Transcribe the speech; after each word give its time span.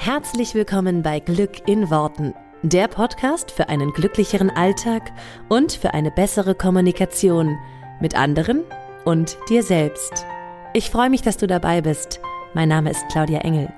Herzlich 0.00 0.54
willkommen 0.54 1.02
bei 1.02 1.18
Glück 1.18 1.66
in 1.66 1.90
Worten, 1.90 2.32
der 2.62 2.86
Podcast 2.86 3.50
für 3.50 3.68
einen 3.68 3.92
glücklicheren 3.92 4.48
Alltag 4.48 5.10
und 5.48 5.72
für 5.72 5.92
eine 5.92 6.12
bessere 6.12 6.54
Kommunikation 6.54 7.58
mit 8.00 8.16
anderen 8.16 8.62
und 9.04 9.36
dir 9.48 9.64
selbst. 9.64 10.24
Ich 10.72 10.90
freue 10.90 11.10
mich, 11.10 11.22
dass 11.22 11.36
du 11.36 11.48
dabei 11.48 11.80
bist. 11.80 12.20
Mein 12.54 12.68
Name 12.68 12.92
ist 12.92 13.04
Claudia 13.10 13.40
Engel. 13.40 13.72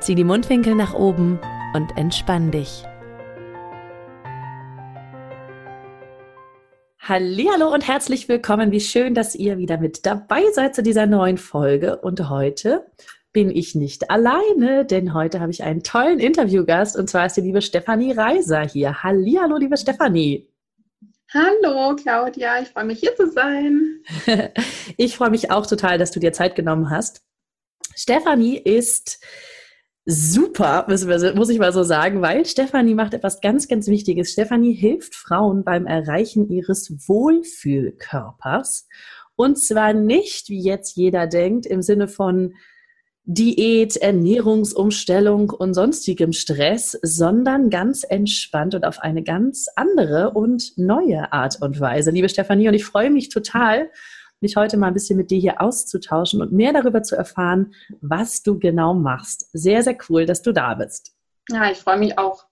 Zieh 0.00 0.14
die 0.14 0.22
Mundwinkel 0.22 0.74
nach 0.74 0.92
oben 0.92 1.40
und 1.74 1.96
entspann 1.96 2.50
dich. 2.50 2.84
Hallo 7.00 7.72
und 7.72 7.88
herzlich 7.88 8.28
willkommen. 8.28 8.70
Wie 8.70 8.80
schön, 8.80 9.14
dass 9.14 9.34
ihr 9.34 9.56
wieder 9.56 9.78
mit 9.78 10.04
dabei 10.04 10.42
seid 10.52 10.74
zu 10.74 10.82
dieser 10.82 11.06
neuen 11.06 11.38
Folge. 11.38 11.96
Und 11.96 12.28
heute 12.28 12.84
bin 13.34 13.50
ich 13.50 13.74
nicht 13.74 14.10
alleine, 14.10 14.86
denn 14.86 15.12
heute 15.12 15.40
habe 15.40 15.50
ich 15.50 15.64
einen 15.64 15.82
tollen 15.82 16.20
Interviewgast 16.20 16.96
und 16.96 17.10
zwar 17.10 17.26
ist 17.26 17.36
die 17.36 17.42
liebe 17.42 17.60
Stefanie 17.60 18.12
Reiser 18.12 18.62
hier. 18.62 19.02
Hallo, 19.02 19.56
liebe 19.58 19.76
Stefanie. 19.76 20.48
Hallo 21.32 21.96
Claudia, 21.96 22.62
ich 22.62 22.68
freue 22.68 22.84
mich 22.84 23.00
hier 23.00 23.14
zu 23.16 23.28
sein. 23.30 24.02
ich 24.96 25.16
freue 25.16 25.30
mich 25.30 25.50
auch 25.50 25.66
total, 25.66 25.98
dass 25.98 26.12
du 26.12 26.20
dir 26.20 26.32
Zeit 26.32 26.54
genommen 26.54 26.90
hast. 26.90 27.22
Stefanie 27.96 28.56
ist 28.56 29.20
super, 30.06 30.86
muss 30.86 31.50
ich 31.50 31.58
mal 31.58 31.72
so 31.72 31.82
sagen, 31.82 32.22
weil 32.22 32.46
Stefanie 32.46 32.94
macht 32.94 33.14
etwas 33.14 33.40
ganz, 33.40 33.66
ganz 33.66 33.88
Wichtiges. 33.88 34.30
Stefanie 34.30 34.74
hilft 34.74 35.16
Frauen 35.16 35.64
beim 35.64 35.86
Erreichen 35.86 36.48
ihres 36.50 37.08
Wohlfühlkörpers. 37.08 38.86
Und 39.34 39.58
zwar 39.58 39.92
nicht, 39.92 40.50
wie 40.50 40.62
jetzt 40.62 40.96
jeder 40.96 41.26
denkt, 41.26 41.66
im 41.66 41.82
Sinne 41.82 42.06
von 42.06 42.54
Diät, 43.26 43.96
Ernährungsumstellung 43.96 45.48
und 45.48 45.72
sonstigem 45.72 46.32
Stress, 46.34 46.98
sondern 47.00 47.70
ganz 47.70 48.04
entspannt 48.04 48.74
und 48.74 48.84
auf 48.84 48.98
eine 48.98 49.22
ganz 49.22 49.68
andere 49.76 50.32
und 50.32 50.76
neue 50.76 51.32
Art 51.32 51.56
und 51.62 51.80
Weise. 51.80 52.10
Liebe 52.10 52.28
Stefanie, 52.28 52.68
und 52.68 52.74
ich 52.74 52.84
freue 52.84 53.08
mich 53.08 53.30
total, 53.30 53.90
mich 54.40 54.56
heute 54.56 54.76
mal 54.76 54.88
ein 54.88 54.92
bisschen 54.94 55.16
mit 55.16 55.30
dir 55.30 55.38
hier 55.38 55.62
auszutauschen 55.62 56.42
und 56.42 56.52
mehr 56.52 56.74
darüber 56.74 57.02
zu 57.02 57.16
erfahren, 57.16 57.74
was 58.02 58.42
du 58.42 58.58
genau 58.58 58.92
machst. 58.92 59.48
Sehr, 59.54 59.82
sehr 59.82 59.96
cool, 60.10 60.26
dass 60.26 60.42
du 60.42 60.52
da 60.52 60.74
bist. 60.74 61.16
Ja, 61.48 61.70
ich 61.70 61.78
freue 61.78 61.98
mich 61.98 62.18
auch 62.18 62.44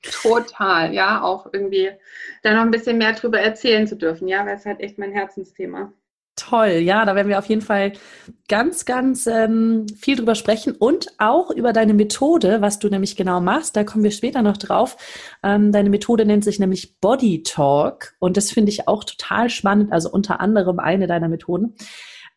total, 0.00 0.94
ja, 0.94 1.22
auch 1.22 1.48
irgendwie 1.52 1.90
da 2.44 2.54
noch 2.54 2.62
ein 2.62 2.70
bisschen 2.70 2.98
mehr 2.98 3.14
drüber 3.14 3.40
erzählen 3.40 3.88
zu 3.88 3.96
dürfen, 3.96 4.28
ja, 4.28 4.46
weil 4.46 4.56
es 4.56 4.64
halt 4.64 4.78
echt 4.78 4.96
mein 4.96 5.10
Herzensthema. 5.10 5.92
Toll, 6.40 6.80
ja, 6.80 7.04
da 7.04 7.14
werden 7.14 7.28
wir 7.28 7.38
auf 7.38 7.46
jeden 7.46 7.60
Fall 7.60 7.92
ganz, 8.48 8.86
ganz 8.86 9.26
ähm, 9.26 9.84
viel 10.00 10.16
drüber 10.16 10.34
sprechen 10.34 10.74
und 10.74 11.08
auch 11.18 11.50
über 11.50 11.74
deine 11.74 11.92
Methode, 11.92 12.62
was 12.62 12.78
du 12.78 12.88
nämlich 12.88 13.14
genau 13.14 13.42
machst. 13.42 13.76
Da 13.76 13.84
kommen 13.84 14.04
wir 14.04 14.10
später 14.10 14.40
noch 14.40 14.56
drauf. 14.56 14.96
Ähm, 15.42 15.70
deine 15.70 15.90
Methode 15.90 16.24
nennt 16.24 16.44
sich 16.44 16.58
nämlich 16.58 16.98
Body 16.98 17.42
Talk 17.42 18.14
und 18.20 18.38
das 18.38 18.50
finde 18.52 18.70
ich 18.70 18.88
auch 18.88 19.04
total 19.04 19.50
spannend. 19.50 19.92
Also 19.92 20.10
unter 20.10 20.40
anderem 20.40 20.78
eine 20.78 21.06
deiner 21.06 21.28
Methoden. 21.28 21.74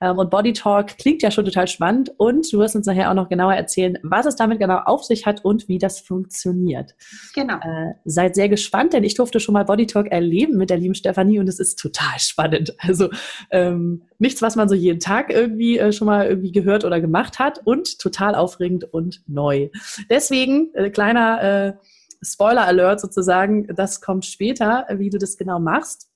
Ähm, 0.04 0.18
und 0.18 0.30
Body 0.30 0.52
Talk 0.52 0.98
klingt 0.98 1.22
ja 1.22 1.32
schon 1.32 1.46
total 1.46 1.68
spannend 1.68 2.12
und 2.18 2.52
du 2.52 2.60
wirst 2.60 2.76
uns 2.76 2.86
nachher 2.86 3.10
auch 3.10 3.16
noch 3.16 3.30
genauer 3.30 3.54
erzählen, 3.54 3.98
was 4.04 4.26
es 4.26 4.36
damit 4.36 4.60
genau 4.60 4.80
auf 4.80 5.06
sich 5.06 5.26
hat 5.26 5.46
und 5.46 5.70
wie 5.70 5.78
das 5.78 6.02
funktioniert. 6.02 6.94
Genau. 7.34 7.56
Äh, 7.56 7.94
seid 8.04 8.36
sehr 8.36 8.50
gespannt, 8.50 8.92
denn 8.92 9.06
ich 9.06 9.16
durfte 9.16 9.40
schon 9.40 9.54
mal 9.54 9.64
Body 9.64 9.88
Talk 9.88 10.08
erleben 10.08 10.58
mit 10.58 10.70
der 10.70 10.78
lieben 10.78 10.94
Stefanie 10.94 11.40
und 11.40 11.48
es 11.48 11.60
ist 11.60 11.80
total 11.80 12.20
spannend. 12.20 12.76
Also 12.80 13.10
ähm, 13.50 14.04
nichts, 14.20 14.42
was 14.42 14.58
man 14.58 14.68
so 14.68 14.76
jeden 14.76 15.00
Tag 15.00 15.32
irgendwie 15.32 15.78
äh, 15.78 15.94
schon 15.94 16.06
mal 16.06 16.28
irgendwie 16.28 16.52
gehört 16.52 16.84
oder 16.84 17.00
gemacht 17.00 17.40
hat 17.40 17.62
und 17.64 17.98
total 17.98 18.36
aufregend 18.36 18.94
und 18.94 19.22
neu. 19.26 19.70
Deswegen 20.10 20.74
äh, 20.74 20.90
kleiner 20.90 21.42
äh, 21.42 21.74
Spoiler 22.22 22.66
Alert 22.66 23.00
sozusagen, 23.00 23.68
das 23.76 24.02
kommt 24.02 24.26
später, 24.26 24.86
wie 24.92 25.10
du 25.10 25.18
das 25.18 25.38
genau 25.38 25.60
machst. 25.60 26.13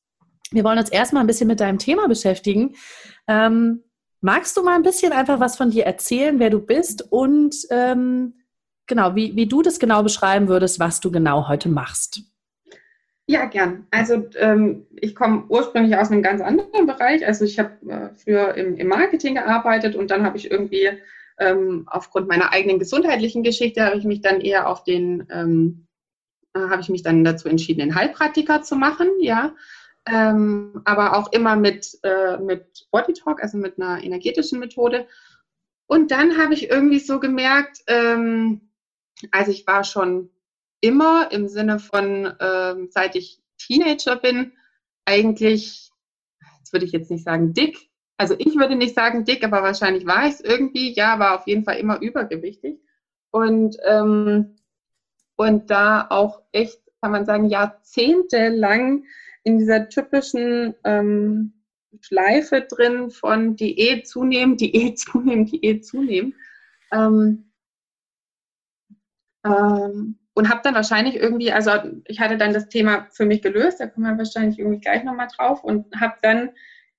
Wir 0.51 0.63
wollen 0.63 0.79
uns 0.79 0.89
erstmal 0.89 1.23
ein 1.23 1.27
bisschen 1.27 1.47
mit 1.47 1.59
deinem 1.59 1.77
Thema 1.77 2.07
beschäftigen. 2.07 2.75
Ähm, 3.27 3.83
magst 4.21 4.55
du 4.55 4.63
mal 4.63 4.75
ein 4.75 4.83
bisschen 4.83 5.11
einfach 5.11 5.39
was 5.39 5.57
von 5.57 5.71
dir 5.71 5.85
erzählen, 5.85 6.39
wer 6.39 6.49
du 6.49 6.59
bist 6.59 7.11
und 7.11 7.55
ähm, 7.69 8.33
genau, 8.87 9.15
wie, 9.15 9.35
wie 9.35 9.47
du 9.47 9.61
das 9.61 9.79
genau 9.79 10.03
beschreiben 10.03 10.47
würdest, 10.47 10.79
was 10.79 10.99
du 10.99 11.11
genau 11.11 11.47
heute 11.47 11.69
machst? 11.69 12.21
Ja, 13.29 13.45
gern. 13.45 13.87
Also 13.91 14.25
ähm, 14.37 14.87
ich 14.95 15.13
komme 15.13 15.43
ursprünglich 15.49 15.97
aus 15.97 16.11
einem 16.11 16.23
ganz 16.23 16.41
anderen 16.41 16.85
Bereich. 16.85 17.25
Also 17.27 17.43
ich 17.43 17.59
habe 17.59 17.71
äh, 17.89 18.09
früher 18.15 18.55
im, 18.55 18.77
im, 18.77 18.87
Marketing 18.87 19.35
gearbeitet 19.35 19.97
und 19.97 20.11
dann 20.11 20.23
habe 20.23 20.37
ich 20.37 20.49
irgendwie 20.49 20.89
ähm, 21.37 21.83
aufgrund 21.87 22.29
meiner 22.29 22.53
eigenen 22.53 22.79
gesundheitlichen 22.79 23.43
Geschichte 23.43 23.83
habe 23.83 23.97
ich 23.97 24.05
mich 24.05 24.21
dann 24.21 24.39
eher 24.39 24.69
auf 24.69 24.85
den 24.85 25.27
ähm, 25.29 25.87
äh, 26.53 26.59
habe 26.59 26.81
ich 26.81 26.87
mich 26.87 27.03
dann 27.03 27.25
dazu 27.25 27.49
entschieden, 27.49 27.81
den 27.81 27.95
Heilpraktiker 27.95 28.61
zu 28.61 28.77
machen, 28.77 29.09
ja 29.19 29.53
ähm, 30.11 30.81
aber 30.85 31.17
auch 31.17 31.31
immer 31.31 31.55
mit, 31.55 31.97
äh, 32.03 32.37
mit 32.37 32.87
Body 32.91 33.13
Talk, 33.13 33.41
also 33.41 33.57
mit 33.57 33.79
einer 33.79 34.03
energetischen 34.03 34.59
Methode. 34.59 35.07
Und 35.87 36.11
dann 36.11 36.37
habe 36.37 36.53
ich 36.53 36.69
irgendwie 36.69 36.99
so 36.99 37.19
gemerkt, 37.19 37.81
ähm, 37.87 38.69
also 39.31 39.51
ich 39.51 39.65
war 39.67 39.83
schon 39.83 40.29
immer 40.81 41.31
im 41.31 41.47
Sinne 41.47 41.79
von, 41.79 42.33
ähm, 42.39 42.89
seit 42.91 43.15
ich 43.15 43.41
Teenager 43.57 44.15
bin, 44.15 44.53
eigentlich, 45.05 45.91
jetzt 46.59 46.73
würde 46.73 46.85
ich 46.85 46.91
jetzt 46.91 47.09
nicht 47.09 47.23
sagen 47.23 47.53
dick, 47.53 47.89
also 48.17 48.35
ich 48.37 48.55
würde 48.55 48.75
nicht 48.75 48.95
sagen 48.95 49.25
dick, 49.25 49.43
aber 49.43 49.61
wahrscheinlich 49.61 50.05
war 50.05 50.27
ich 50.27 50.35
es 50.35 50.41
irgendwie, 50.41 50.93
ja, 50.93 51.19
war 51.19 51.35
auf 51.35 51.47
jeden 51.47 51.63
Fall 51.63 51.77
immer 51.77 52.01
übergewichtig. 52.01 52.79
Und, 53.31 53.77
ähm, 53.85 54.57
und 55.35 55.69
da 55.69 56.07
auch 56.09 56.41
echt, 56.51 56.79
kann 57.01 57.11
man 57.11 57.25
sagen, 57.25 57.45
jahrzehntelang 57.45 59.03
in 59.47 59.59
dieser 59.59 59.87
typischen 59.87 60.75
ähm, 60.83 61.53
Schleife 62.01 62.67
drin 62.69 63.09
von 63.11 63.55
Diät 63.55 64.05
zunehmen, 64.05 64.57
Diät 64.57 64.99
zunehmen, 64.99 65.45
Diät 65.45 65.85
zunehmen. 65.85 66.35
Ähm, 66.91 67.49
ähm, 69.45 70.19
und 70.33 70.49
habe 70.49 70.59
dann 70.65 70.75
wahrscheinlich 70.75 71.15
irgendwie, 71.15 71.53
also 71.53 71.71
ich 72.05 72.19
hatte 72.19 72.37
dann 72.37 72.53
das 72.53 72.67
Thema 72.67 73.07
für 73.11 73.25
mich 73.25 73.41
gelöst, 73.41 73.79
da 73.79 73.87
kommen 73.87 74.05
wir 74.05 74.17
wahrscheinlich 74.17 74.59
irgendwie 74.59 74.81
gleich 74.81 75.05
nochmal 75.05 75.29
drauf 75.33 75.63
und 75.63 75.85
habe 75.97 76.15
dann 76.21 76.49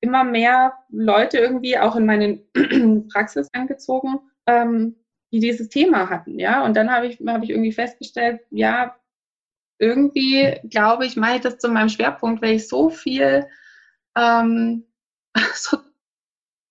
immer 0.00 0.24
mehr 0.24 0.72
Leute 0.88 1.36
irgendwie 1.36 1.78
auch 1.78 1.96
in 1.96 2.06
meine 2.06 2.38
Praxis 3.12 3.48
angezogen, 3.52 4.20
ähm, 4.46 4.96
die 5.32 5.40
dieses 5.40 5.68
Thema 5.68 6.08
hatten, 6.08 6.38
ja. 6.38 6.64
Und 6.64 6.78
dann 6.78 6.90
habe 6.90 7.08
ich, 7.08 7.20
hab 7.26 7.42
ich 7.42 7.50
irgendwie 7.50 7.72
festgestellt, 7.72 8.40
ja, 8.50 8.96
irgendwie, 9.78 10.60
glaube 10.68 11.06
ich, 11.06 11.16
mache 11.16 11.36
ich 11.36 11.40
das 11.42 11.58
zu 11.58 11.68
meinem 11.68 11.88
Schwerpunkt, 11.88 12.42
weil 12.42 12.56
ich 12.56 12.68
so 12.68 12.90
viel 12.90 13.46
ähm, 14.16 14.84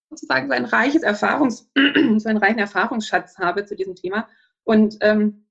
sozusagen 0.09 0.47
so 0.47 0.53
ein 0.53 0.65
reiches 0.65 1.03
Erfahrungs, 1.03 1.69
so 1.75 2.29
einen 2.29 2.37
reichen 2.37 2.59
Erfahrungsschatz 2.59 3.37
habe 3.37 3.65
zu 3.65 3.75
diesem 3.75 3.95
Thema. 3.95 4.27
Und 4.63 4.97
ähm, 5.01 5.45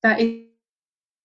da 0.00 0.18
ich 0.18 0.48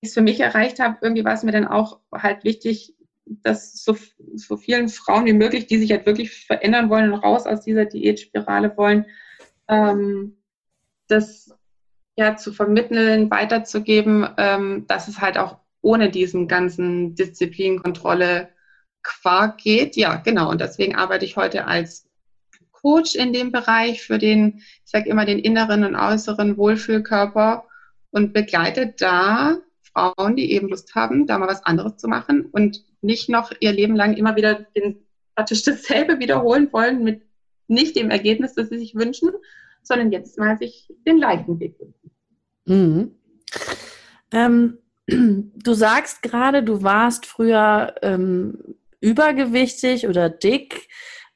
es 0.02 0.14
für 0.14 0.22
mich 0.22 0.40
erreicht 0.40 0.80
habe, 0.80 0.98
irgendwie 1.02 1.26
war 1.26 1.34
es 1.34 1.44
mir 1.44 1.52
dann 1.52 1.68
auch 1.68 2.00
halt 2.12 2.44
wichtig, 2.44 2.96
dass 3.26 3.84
so, 3.84 3.96
so 4.36 4.58
vielen 4.58 4.90
Frauen 4.90 5.26
wie 5.26 5.34
möglich, 5.34 5.68
die 5.68 5.78
sich 5.78 5.92
halt 5.92 6.06
wirklich 6.06 6.46
verändern 6.46 6.90
wollen 6.90 7.12
und 7.12 7.20
raus 7.20 7.46
aus 7.46 7.62
dieser 7.62 7.86
Diätspirale 7.86 8.76
wollen, 8.76 9.06
ähm, 9.68 10.38
das 11.08 11.56
ja 12.16 12.36
zu 12.36 12.54
vermitteln, 12.54 13.30
weiterzugeben, 13.32 14.28
ähm, 14.38 14.86
dass 14.88 15.08
es 15.08 15.20
halt 15.20 15.38
auch 15.38 15.58
ohne 15.82 16.10
diesen 16.10 16.48
ganzen 16.48 17.16
Disziplin, 17.16 17.82
Kontrolle, 17.82 18.50
Quark 19.04 19.58
geht. 19.58 19.96
Ja, 19.96 20.16
genau. 20.16 20.50
Und 20.50 20.62
deswegen 20.62 20.96
arbeite 20.96 21.26
ich 21.26 21.36
heute 21.36 21.68
als 21.68 22.08
Coach 22.72 23.16
in 23.16 23.34
dem 23.34 23.52
Bereich 23.52 24.02
für 24.02 24.18
den, 24.18 24.58
ich 24.58 24.92
sage 24.92 25.10
immer, 25.10 25.26
den 25.26 25.40
inneren 25.40 25.84
und 25.84 25.96
äußeren 25.96 26.58
Wohlfühlkörper 26.58 27.66
und 28.12 28.34
begleite 28.34 28.94
da 28.98 29.58
Frauen, 29.82 30.36
die 30.36 30.52
eben 30.52 30.70
Lust 30.70 30.96
haben, 30.96 31.28
da 31.28 31.38
mal 31.38 31.48
was 31.48 31.66
anderes 31.66 31.98
zu 31.98 32.08
machen 32.08 32.46
und 32.52 32.84
nicht 33.02 33.30
noch 33.30 33.52
ihr 33.60 33.72
Leben 33.72 33.96
lang 33.96 34.14
immer 34.16 34.36
wieder 34.36 34.56
den, 34.76 35.06
praktisch 35.36 35.64
dasselbe 35.64 36.20
wiederholen 36.20 36.70
wollen 36.72 37.04
mit 37.04 37.24
nicht 37.68 37.96
dem 37.96 38.10
Ergebnis, 38.10 38.54
das 38.56 38.70
sie 38.70 38.80
sich 38.80 38.96
wünschen, 38.96 39.30
sondern 39.84 40.12
jetzt 40.12 40.38
mal 40.38 40.58
sich 40.58 40.88
den 41.06 41.18
leichten 41.18 41.60
Weg 41.60 41.80
wünschen. 41.80 42.03
Mhm. 42.66 43.16
Ähm, 44.32 44.78
du 45.08 45.74
sagst 45.74 46.22
gerade, 46.22 46.64
du 46.64 46.84
warst 46.84 47.26
früher 47.26 47.96
ähm, 48.02 48.76
übergewichtig 49.00 50.08
oder 50.08 50.30
dick 50.30 50.88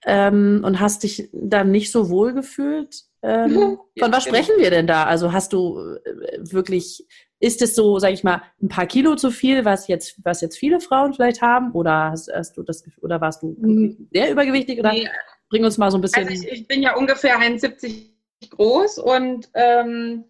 ähm, 0.05 0.61
und 0.63 0.79
hast 0.79 1.03
dich 1.03 1.29
dann 1.33 1.71
nicht 1.71 1.91
so 1.91 2.09
wohl 2.09 2.33
gefühlt. 2.33 3.03
Ähm, 3.21 3.77
ja, 3.95 4.05
von 4.05 4.13
was 4.13 4.25
genau. 4.25 4.37
sprechen 4.37 4.55
wir 4.59 4.69
denn 4.69 4.87
da? 4.87 5.05
Also 5.05 5.33
hast 5.33 5.51
du 5.51 5.97
äh, 6.05 6.37
wirklich, 6.39 7.05
ist 7.39 7.61
es 7.61 7.75
so, 7.75 7.99
sag 7.99 8.13
ich 8.13 8.23
mal, 8.23 8.41
ein 8.61 8.69
paar 8.69 8.85
Kilo 8.85 9.15
zu 9.15 9.31
viel, 9.31 9.65
was 9.65 9.87
jetzt, 9.87 10.15
was 10.23 10.41
jetzt 10.41 10.57
viele 10.57 10.79
Frauen 10.79 11.13
vielleicht 11.13 11.41
haben? 11.41 11.73
Oder 11.73 12.11
hast, 12.11 12.31
hast 12.33 12.55
du 12.55 12.63
das 12.63 12.83
oder 13.01 13.19
warst 13.19 13.43
du 13.43 13.55
mhm. 13.59 14.07
sehr 14.13 14.31
übergewichtig? 14.31 14.79
Oder 14.79 14.93
nee. 14.93 15.09
bring 15.49 15.65
uns 15.65 15.77
mal 15.77 15.91
so 15.91 15.97
ein 15.97 16.01
bisschen. 16.01 16.27
Also 16.27 16.45
ich, 16.45 16.51
ich 16.51 16.67
bin 16.67 16.81
ja 16.81 16.95
ungefähr 16.95 17.37
71 17.37 18.13
groß 18.49 18.99
und 18.99 19.49
ähm, 19.55 20.25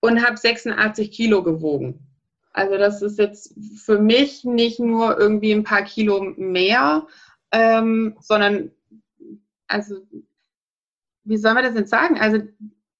und 0.00 0.24
habe 0.24 0.36
86 0.36 1.10
Kilo 1.10 1.42
gewogen. 1.42 2.00
Also 2.52 2.76
das 2.76 3.02
ist 3.02 3.18
jetzt 3.18 3.54
für 3.76 3.98
mich 3.98 4.44
nicht 4.44 4.80
nur 4.80 5.18
irgendwie 5.18 5.52
ein 5.52 5.64
paar 5.64 5.82
Kilo 5.82 6.32
mehr, 6.36 7.06
ähm, 7.52 8.16
sondern 8.20 8.70
also 9.68 9.96
wie 11.24 11.36
soll 11.36 11.54
man 11.54 11.64
das 11.64 11.74
jetzt 11.74 11.90
sagen? 11.90 12.18
Also 12.18 12.40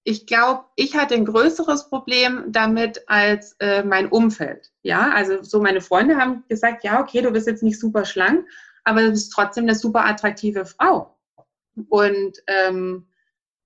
ich 0.03 0.25
glaube, 0.27 0.65
ich 0.75 0.95
hatte 0.95 1.15
ein 1.15 1.25
größeres 1.25 1.89
Problem 1.89 2.45
damit 2.47 3.03
als 3.07 3.55
äh, 3.59 3.83
mein 3.83 4.07
Umfeld. 4.07 4.71
Ja, 4.81 5.11
also 5.11 5.43
so 5.43 5.61
meine 5.61 5.81
Freunde 5.81 6.15
haben 6.15 6.43
gesagt, 6.47 6.83
ja, 6.83 7.01
okay, 7.01 7.21
du 7.21 7.31
bist 7.31 7.47
jetzt 7.47 7.63
nicht 7.63 7.79
super 7.79 8.05
schlank, 8.05 8.47
aber 8.85 9.01
du 9.01 9.09
bist 9.09 9.31
trotzdem 9.33 9.65
eine 9.65 9.75
super 9.75 10.05
attraktive 10.05 10.65
Frau. 10.65 11.17
Und 11.89 12.37
ähm, 12.47 13.08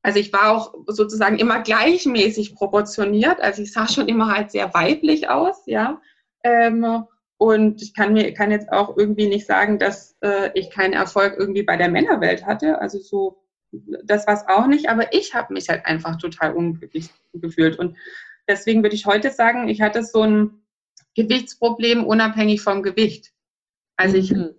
also 0.04 0.20
ich 0.20 0.32
war 0.34 0.52
auch 0.52 0.76
sozusagen 0.88 1.40
immer 1.40 1.62
gleichmäßig 1.62 2.56
proportioniert. 2.56 3.42
Also 3.42 3.62
ich 3.62 3.72
sah 3.72 3.88
schon 3.88 4.10
immer 4.10 4.32
halt 4.32 4.52
sehr 4.52 4.74
weiblich 4.74 5.30
aus, 5.30 5.64
ja. 5.66 6.02
Ähm, 6.44 7.06
und 7.38 7.82
ich 7.82 7.94
kann 7.94 8.14
mir 8.14 8.34
kann 8.34 8.52
jetzt 8.52 8.72
auch 8.72 8.98
irgendwie 8.98 9.28
nicht 9.28 9.48
sagen, 9.48 9.80
dass 9.80 10.16
äh, 10.22 10.52
ich 10.54 10.70
keinen 10.70 10.94
Erfolg 10.94 11.36
irgendwie 11.38 11.64
bei 11.64 11.78
der 11.78 11.90
Männerwelt 11.90 12.46
hatte. 12.46 12.80
Also 12.80 13.00
so 13.00 13.44
das 14.04 14.28
war 14.28 14.36
es 14.36 14.48
auch 14.48 14.68
nicht, 14.68 14.90
aber 14.90 15.14
ich 15.14 15.34
habe 15.34 15.54
mich 15.54 15.70
halt 15.70 15.86
einfach 15.86 16.18
total 16.18 16.54
unglücklich 16.54 17.10
gefühlt. 17.34 17.80
Und 17.80 17.98
deswegen 18.48 18.84
würde 18.84 18.96
ich 18.96 19.06
heute 19.06 19.32
sagen, 19.32 19.68
ich 19.68 19.82
hatte 19.82 20.04
so 20.04 20.22
ein 20.22 20.64
Gewichtsproblem 21.16 22.04
unabhängig 22.06 22.62
vom 22.62 22.84
Gewicht. 22.84 23.32
Also 23.98 24.18
ich 24.18 24.32
mhm. 24.32 24.54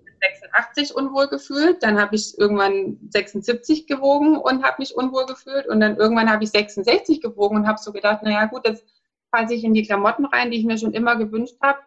86 0.54 0.94
unwohl 0.94 1.28
gefühlt, 1.28 1.82
dann 1.82 2.00
habe 2.00 2.16
ich 2.16 2.38
irgendwann 2.38 2.98
76 3.10 3.86
gewogen 3.86 4.36
und 4.36 4.62
habe 4.62 4.76
mich 4.78 4.94
unwohl 4.94 5.26
gefühlt 5.26 5.66
und 5.66 5.80
dann 5.80 5.96
irgendwann 5.96 6.30
habe 6.30 6.44
ich 6.44 6.50
66 6.50 7.20
gewogen 7.20 7.56
und 7.56 7.66
habe 7.66 7.78
so 7.78 7.92
gedacht, 7.92 8.22
naja 8.22 8.46
gut, 8.46 8.66
jetzt 8.66 8.84
fasse 9.30 9.54
ich 9.54 9.64
in 9.64 9.74
die 9.74 9.82
Klamotten 9.82 10.24
rein, 10.26 10.50
die 10.50 10.58
ich 10.58 10.64
mir 10.64 10.78
schon 10.78 10.92
immer 10.92 11.16
gewünscht 11.16 11.56
habe, 11.62 11.80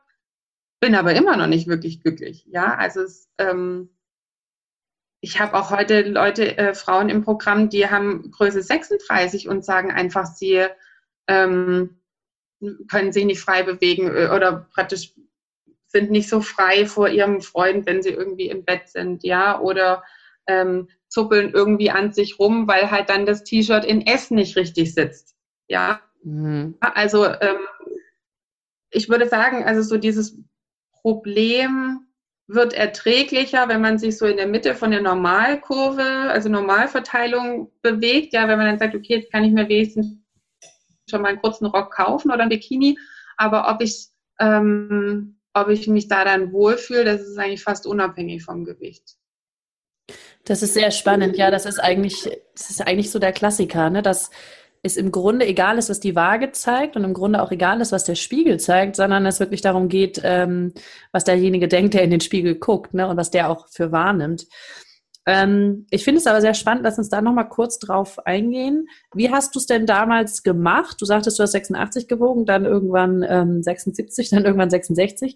bin 0.79 0.95
aber 0.95 1.13
immer 1.13 1.37
noch 1.37 1.47
nicht 1.47 1.67
wirklich 1.67 2.01
glücklich. 2.01 2.45
Ja, 2.47 2.75
also 2.75 3.01
es, 3.01 3.29
ähm, 3.37 3.89
ich 5.21 5.39
habe 5.39 5.55
auch 5.55 5.71
heute 5.71 6.01
Leute, 6.01 6.57
äh, 6.57 6.73
Frauen 6.73 7.09
im 7.09 7.23
Programm, 7.23 7.69
die 7.69 7.89
haben 7.89 8.31
Größe 8.31 8.61
36 8.61 9.47
und 9.47 9.65
sagen 9.65 9.91
einfach, 9.91 10.25
sie 10.25 10.65
ähm, 11.27 12.01
können 12.89 13.11
sich 13.11 13.25
nicht 13.25 13.41
frei 13.41 13.63
bewegen 13.63 14.07
äh, 14.07 14.29
oder 14.29 14.67
praktisch 14.73 15.13
sind 15.97 16.11
nicht 16.11 16.29
so 16.29 16.41
frei 16.41 16.85
vor 16.85 17.09
ihrem 17.09 17.41
Freund, 17.41 17.85
wenn 17.85 18.01
sie 18.01 18.09
irgendwie 18.09 18.49
im 18.49 18.63
Bett 18.63 18.87
sind, 18.87 19.23
ja, 19.23 19.59
oder 19.59 20.03
ähm, 20.47 20.87
zuppeln 21.07 21.51
irgendwie 21.53 21.89
an 21.89 22.13
sich 22.13 22.39
rum, 22.39 22.67
weil 22.67 22.91
halt 22.91 23.09
dann 23.09 23.25
das 23.25 23.43
T-Shirt 23.43 23.83
in 23.85 24.05
S 24.05 24.29
nicht 24.31 24.55
richtig 24.55 24.93
sitzt, 24.93 25.35
ja. 25.67 26.01
Mhm. 26.23 26.75
Also 26.79 27.25
ähm, 27.25 27.59
ich 28.91 29.09
würde 29.09 29.27
sagen, 29.27 29.63
also 29.63 29.81
so 29.81 29.97
dieses 29.97 30.37
Problem 31.01 32.07
wird 32.47 32.73
erträglicher, 32.73 33.67
wenn 33.67 33.81
man 33.81 33.97
sich 33.97 34.17
so 34.17 34.25
in 34.25 34.37
der 34.37 34.47
Mitte 34.47 34.73
von 34.73 34.91
der 34.91 35.01
Normalkurve, 35.01 36.03
also 36.29 36.47
Normalverteilung 36.47 37.71
bewegt. 37.81 38.33
Ja, 38.33 38.47
wenn 38.47 38.57
man 38.57 38.67
dann 38.67 38.79
sagt, 38.79 38.95
okay, 38.95 39.17
jetzt 39.17 39.31
kann 39.31 39.43
ich 39.43 39.51
mir 39.51 39.67
wenigstens 39.67 40.15
schon 41.09 41.21
mal 41.21 41.29
einen 41.29 41.41
kurzen 41.41 41.65
Rock 41.65 41.93
kaufen 41.93 42.31
oder 42.31 42.43
ein 42.43 42.49
Bikini. 42.49 42.97
Aber 43.35 43.69
ob 43.69 43.81
ich, 43.81 44.07
ähm, 44.39 45.36
ob 45.61 45.69
ich 45.69 45.87
mich 45.87 46.07
da 46.07 46.23
dann 46.25 46.51
wohlfühle, 46.51 47.05
das 47.05 47.21
ist 47.21 47.37
eigentlich 47.37 47.63
fast 47.63 47.85
unabhängig 47.85 48.43
vom 48.43 48.65
Gewicht. 48.65 49.17
Das 50.45 50.63
ist 50.63 50.73
sehr 50.73 50.91
spannend. 50.91 51.37
Ja, 51.37 51.51
das 51.51 51.65
ist 51.65 51.79
eigentlich, 51.79 52.29
das 52.55 52.69
ist 52.69 52.81
eigentlich 52.81 53.11
so 53.11 53.19
der 53.19 53.33
Klassiker, 53.33 53.89
ne? 53.89 54.01
dass 54.01 54.31
es 54.83 54.95
im 54.95 55.11
Grunde 55.11 55.45
egal 55.45 55.77
ist, 55.77 55.89
was 55.89 55.99
die 55.99 56.15
Waage 56.15 56.51
zeigt 56.51 56.95
und 56.95 57.03
im 57.03 57.13
Grunde 57.13 57.41
auch 57.41 57.51
egal 57.51 57.81
ist, 57.81 57.91
was 57.91 58.05
der 58.05 58.15
Spiegel 58.15 58.59
zeigt, 58.59 58.95
sondern 58.95 59.25
es 59.25 59.39
wirklich 59.39 59.61
darum 59.61 59.89
geht, 59.89 60.21
ähm, 60.23 60.73
was 61.11 61.25
derjenige 61.25 61.67
denkt, 61.67 61.93
der 61.93 62.03
in 62.03 62.11
den 62.11 62.21
Spiegel 62.21 62.55
guckt 62.55 62.93
ne? 62.93 63.07
und 63.07 63.17
was 63.17 63.31
der 63.31 63.49
auch 63.49 63.67
für 63.67 63.91
wahrnimmt. 63.91 64.47
Ähm, 65.27 65.85
ich 65.89 66.05
finde 66.05 66.19
es 66.19 66.25
aber 66.25 66.39
sehr 66.39 66.53
spannend, 66.53 66.83
lass 66.83 66.97
uns 66.97 67.09
da 67.09 67.21
nochmal 67.21 67.49
kurz 67.49 67.79
drauf 67.79 68.25
eingehen. 68.25 68.87
Wie 69.13 69.29
hast 69.29 69.53
du 69.53 69.59
es 69.59 69.65
denn 69.65 69.85
damals 69.85 70.41
gemacht? 70.41 70.95
Du 71.01 71.05
sagtest, 71.05 71.37
du 71.37 71.43
hast 71.43 71.51
86 71.51 72.07
gewogen, 72.07 72.45
dann 72.45 72.63
irgendwann 72.63 73.25
ähm, 73.27 73.61
76, 73.61 74.29
dann 74.29 74.45
irgendwann 74.45 74.69
66. 74.69 75.35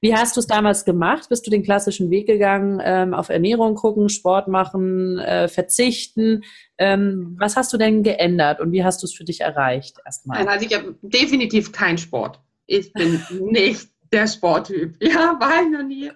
Wie 0.00 0.14
hast 0.14 0.36
du 0.36 0.40
es 0.40 0.46
damals 0.46 0.84
gemacht? 0.84 1.28
Bist 1.28 1.44
du 1.44 1.50
den 1.50 1.64
klassischen 1.64 2.10
Weg 2.10 2.28
gegangen, 2.28 2.80
ähm, 2.84 3.14
auf 3.14 3.30
Ernährung 3.30 3.74
gucken, 3.74 4.08
Sport 4.08 4.46
machen, 4.46 5.18
äh, 5.18 5.48
verzichten? 5.48 6.42
Ähm, 6.78 7.36
was 7.38 7.56
hast 7.56 7.72
du 7.72 7.78
denn 7.78 8.04
geändert 8.04 8.60
und 8.60 8.70
wie 8.70 8.84
hast 8.84 9.02
du 9.02 9.06
es 9.06 9.12
für 9.14 9.24
dich 9.24 9.40
erreicht 9.40 9.98
erstmal? 10.06 10.46
Also 10.46 10.66
ich 10.66 10.74
habe 10.74 10.94
definitiv 11.02 11.72
keinen 11.72 11.98
Sport. 11.98 12.40
Ich 12.66 12.92
bin 12.92 13.20
nicht 13.50 13.88
der 14.12 14.28
Sporttyp. 14.28 14.96
Ja, 15.00 15.36
war 15.40 15.62
ich 15.62 15.70
noch 15.70 15.84
nie. 15.84 16.12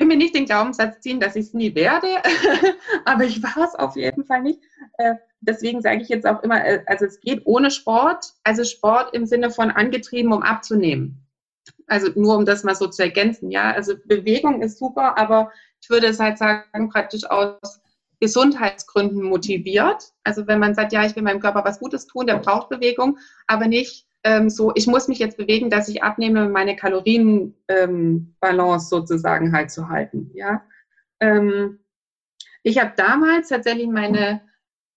Will 0.00 0.06
mir 0.06 0.16
nicht 0.16 0.34
den 0.34 0.46
Glaubenssatz 0.46 1.00
ziehen, 1.00 1.20
dass 1.20 1.36
ich 1.36 1.48
es 1.48 1.52
nie 1.52 1.74
werde, 1.74 2.06
aber 3.04 3.24
ich 3.24 3.42
war 3.42 3.68
es 3.68 3.74
auf 3.74 3.96
jeden 3.96 4.24
Fall 4.24 4.40
nicht. 4.40 4.58
Äh, 4.96 5.16
deswegen 5.42 5.82
sage 5.82 6.00
ich 6.00 6.08
jetzt 6.08 6.26
auch 6.26 6.42
immer, 6.42 6.64
äh, 6.64 6.82
also 6.86 7.04
es 7.04 7.20
geht 7.20 7.42
ohne 7.44 7.70
Sport, 7.70 8.32
also 8.42 8.64
Sport 8.64 9.12
im 9.12 9.26
Sinne 9.26 9.50
von 9.50 9.70
angetrieben, 9.70 10.32
um 10.32 10.42
abzunehmen. 10.42 11.26
Also 11.86 12.10
nur 12.14 12.38
um 12.38 12.46
das 12.46 12.64
mal 12.64 12.74
so 12.74 12.86
zu 12.86 13.02
ergänzen, 13.02 13.50
ja. 13.50 13.72
Also 13.72 13.92
Bewegung 14.06 14.62
ist 14.62 14.78
super, 14.78 15.18
aber 15.18 15.52
ich 15.82 15.90
würde 15.90 16.06
es 16.06 16.18
halt 16.18 16.38
sagen, 16.38 16.88
praktisch 16.88 17.30
aus 17.30 17.82
Gesundheitsgründen 18.20 19.22
motiviert. 19.22 20.14
Also 20.24 20.46
wenn 20.46 20.60
man 20.60 20.74
sagt, 20.74 20.94
ja, 20.94 21.04
ich 21.04 21.14
will 21.14 21.22
meinem 21.22 21.40
Körper 21.40 21.62
was 21.62 21.78
Gutes 21.78 22.06
tun, 22.06 22.26
der 22.26 22.38
braucht 22.38 22.70
Bewegung, 22.70 23.18
aber 23.46 23.66
nicht 23.66 24.06
ähm, 24.24 24.50
so, 24.50 24.72
ich 24.74 24.86
muss 24.86 25.08
mich 25.08 25.18
jetzt 25.18 25.36
bewegen, 25.36 25.70
dass 25.70 25.88
ich 25.88 26.02
abnehme, 26.02 26.48
meine 26.48 26.76
Kalorienbalance 26.76 27.54
ähm, 27.70 28.78
sozusagen 28.78 29.52
halt 29.52 29.70
zu 29.70 29.88
halten, 29.88 30.30
ja. 30.34 30.62
Ähm, 31.20 31.80
ich 32.62 32.78
habe 32.78 32.92
damals 32.96 33.48
tatsächlich 33.48 33.88
meine, 33.88 34.42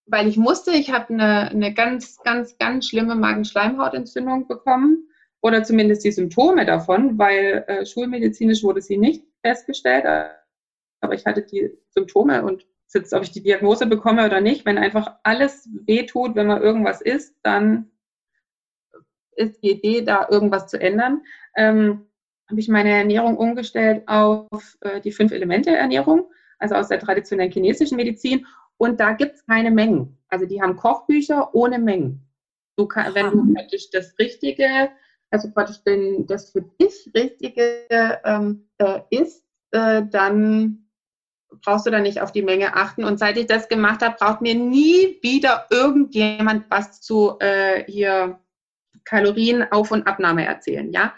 weil 0.05 0.27
ich 0.27 0.37
musste, 0.37 0.71
ich 0.71 0.91
habe 0.91 1.13
eine, 1.13 1.49
eine 1.49 1.73
ganz, 1.73 2.17
ganz, 2.23 2.57
ganz 2.57 2.87
schlimme 2.87 3.15
Magenschleimhautentzündung 3.15 4.47
bekommen 4.47 5.07
oder 5.41 5.63
zumindest 5.63 6.03
die 6.03 6.11
Symptome 6.11 6.65
davon, 6.65 7.17
weil 7.17 7.63
äh, 7.67 7.85
schulmedizinisch 7.85 8.63
wurde 8.63 8.81
sie 8.81 8.97
nicht 8.97 9.23
festgestellt, 9.45 10.05
aber 11.01 11.13
ich 11.13 11.25
hatte 11.25 11.43
die 11.43 11.71
Symptome 11.89 12.43
und 12.43 12.65
jetzt, 12.93 13.13
ob 13.13 13.23
ich 13.23 13.31
die 13.31 13.43
Diagnose 13.43 13.85
bekomme 13.87 14.25
oder 14.25 14.41
nicht, 14.41 14.65
wenn 14.65 14.77
einfach 14.77 15.15
alles 15.23 15.69
wehtut, 15.85 16.35
wenn 16.35 16.47
man 16.47 16.61
irgendwas 16.61 17.01
isst, 17.01 17.35
dann 17.43 17.89
ist 19.35 19.61
die 19.63 19.71
Idee, 19.71 20.01
da 20.01 20.27
irgendwas 20.29 20.67
zu 20.67 20.79
ändern. 20.79 21.21
Ähm, 21.55 22.05
habe 22.49 22.59
ich 22.59 22.67
meine 22.67 22.91
Ernährung 22.91 23.37
umgestellt 23.37 24.03
auf 24.07 24.77
äh, 24.81 25.01
die 25.01 25.11
Fünf-Elemente-Ernährung, 25.11 26.29
also 26.59 26.75
aus 26.75 26.89
der 26.89 26.99
traditionellen 26.99 27.51
chinesischen 27.51 27.95
Medizin. 27.95 28.45
Und 28.77 28.99
da 28.99 29.13
gibt 29.13 29.35
es 29.35 29.45
keine 29.45 29.71
Mengen. 29.71 30.17
Also 30.27 30.45
die 30.45 30.61
haben 30.61 30.75
Kochbücher 30.75 31.53
ohne 31.53 31.79
Mengen. 31.79 32.27
Du 32.75 32.87
kann, 32.87 33.13
wenn 33.15 33.29
du 33.31 33.53
praktisch 33.53 33.89
das 33.91 34.17
Richtige 34.19 34.89
also 35.33 35.49
praktisch 35.51 35.83
den, 35.83 36.27
das 36.27 36.51
für 36.51 36.61
dich 36.61 37.09
Richtige 37.15 37.87
ähm, 38.23 38.69
äh, 38.77 38.99
ist, 39.09 39.43
äh, 39.71 40.03
dann 40.07 40.87
brauchst 41.63 41.87
du 41.87 41.91
da 41.91 41.99
nicht 41.99 42.21
auf 42.21 42.31
die 42.31 42.43
Menge 42.43 42.75
achten. 42.75 43.03
Und 43.03 43.17
seit 43.17 43.37
ich 43.37 43.47
das 43.47 43.67
gemacht 43.67 44.03
habe, 44.03 44.15
braucht 44.19 44.41
mir 44.41 44.53
nie 44.53 45.17
wieder 45.23 45.65
irgendjemand 45.71 46.65
was 46.69 47.01
zu 47.01 47.37
äh, 47.39 47.83
hier 47.91 48.39
Kalorienauf- 49.05 49.91
und 49.91 50.07
Abnahme 50.07 50.45
erzählen. 50.45 50.91
Ja, 50.91 51.13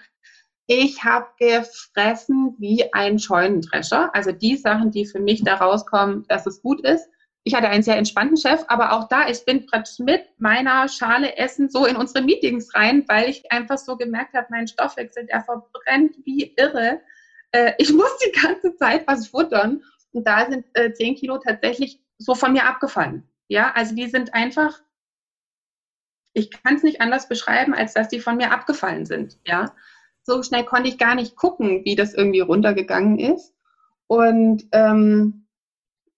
ich 0.67 1.03
habe 1.03 1.27
gefressen 1.37 2.55
wie 2.57 2.91
ein 2.93 3.19
Scheunendrescher. 3.19 4.13
Also 4.15 4.31
die 4.31 4.57
Sachen, 4.57 4.91
die 4.91 5.05
für 5.05 5.19
mich 5.19 5.43
da 5.43 5.55
rauskommen, 5.55 6.25
dass 6.27 6.47
es 6.47 6.61
gut 6.61 6.81
ist, 6.81 7.07
ich 7.47 7.53
hatte 7.53 7.69
einen 7.69 7.83
sehr 7.83 7.97
entspannten 7.97 8.37
Chef, 8.37 8.65
aber 8.69 8.91
auch 8.91 9.07
da, 9.07 9.29
ich 9.29 9.45
bin 9.45 9.67
mit 9.99 10.23
meiner 10.39 10.89
Schale 10.89 11.37
Essen 11.37 11.69
so 11.69 11.85
in 11.85 11.95
unsere 11.95 12.25
Meetings 12.25 12.73
rein, 12.73 13.05
weil 13.07 13.29
ich 13.29 13.51
einfach 13.51 13.77
so 13.77 13.95
gemerkt 13.97 14.33
habe, 14.33 14.47
mein 14.49 14.67
Stoffwechsel, 14.67 15.27
der 15.27 15.41
verbrennt 15.41 16.15
wie 16.25 16.55
irre. 16.57 17.01
Äh, 17.51 17.73
ich 17.77 17.93
muss 17.93 18.17
die 18.25 18.31
ganze 18.31 18.75
Zeit 18.77 19.07
was 19.07 19.27
futtern 19.27 19.83
und 20.11 20.25
da 20.25 20.49
sind 20.49 20.65
äh, 20.73 20.91
10 20.91 21.15
Kilo 21.17 21.37
tatsächlich 21.37 22.01
so 22.17 22.33
von 22.33 22.51
mir 22.51 22.65
abgefallen. 22.65 23.29
Ja, 23.47 23.71
also 23.75 23.93
die 23.93 24.07
sind 24.07 24.33
einfach, 24.33 24.79
ich 26.35 26.51
kann 26.51 26.75
es 26.75 26.83
nicht 26.83 27.01
anders 27.01 27.27
beschreiben, 27.27 27.73
als 27.73 27.93
dass 27.93 28.09
die 28.09 28.19
von 28.19 28.37
mir 28.37 28.51
abgefallen 28.51 29.05
sind. 29.05 29.39
Ja, 29.45 29.73
so 30.21 30.43
schnell 30.43 30.65
konnte 30.65 30.89
ich 30.89 30.97
gar 30.97 31.15
nicht 31.15 31.35
gucken, 31.35 31.85
wie 31.85 31.95
das 31.95 32.13
irgendwie 32.13 32.41
runtergegangen 32.41 33.17
ist. 33.17 33.53
Und 34.07 34.65
ähm, 34.71 35.47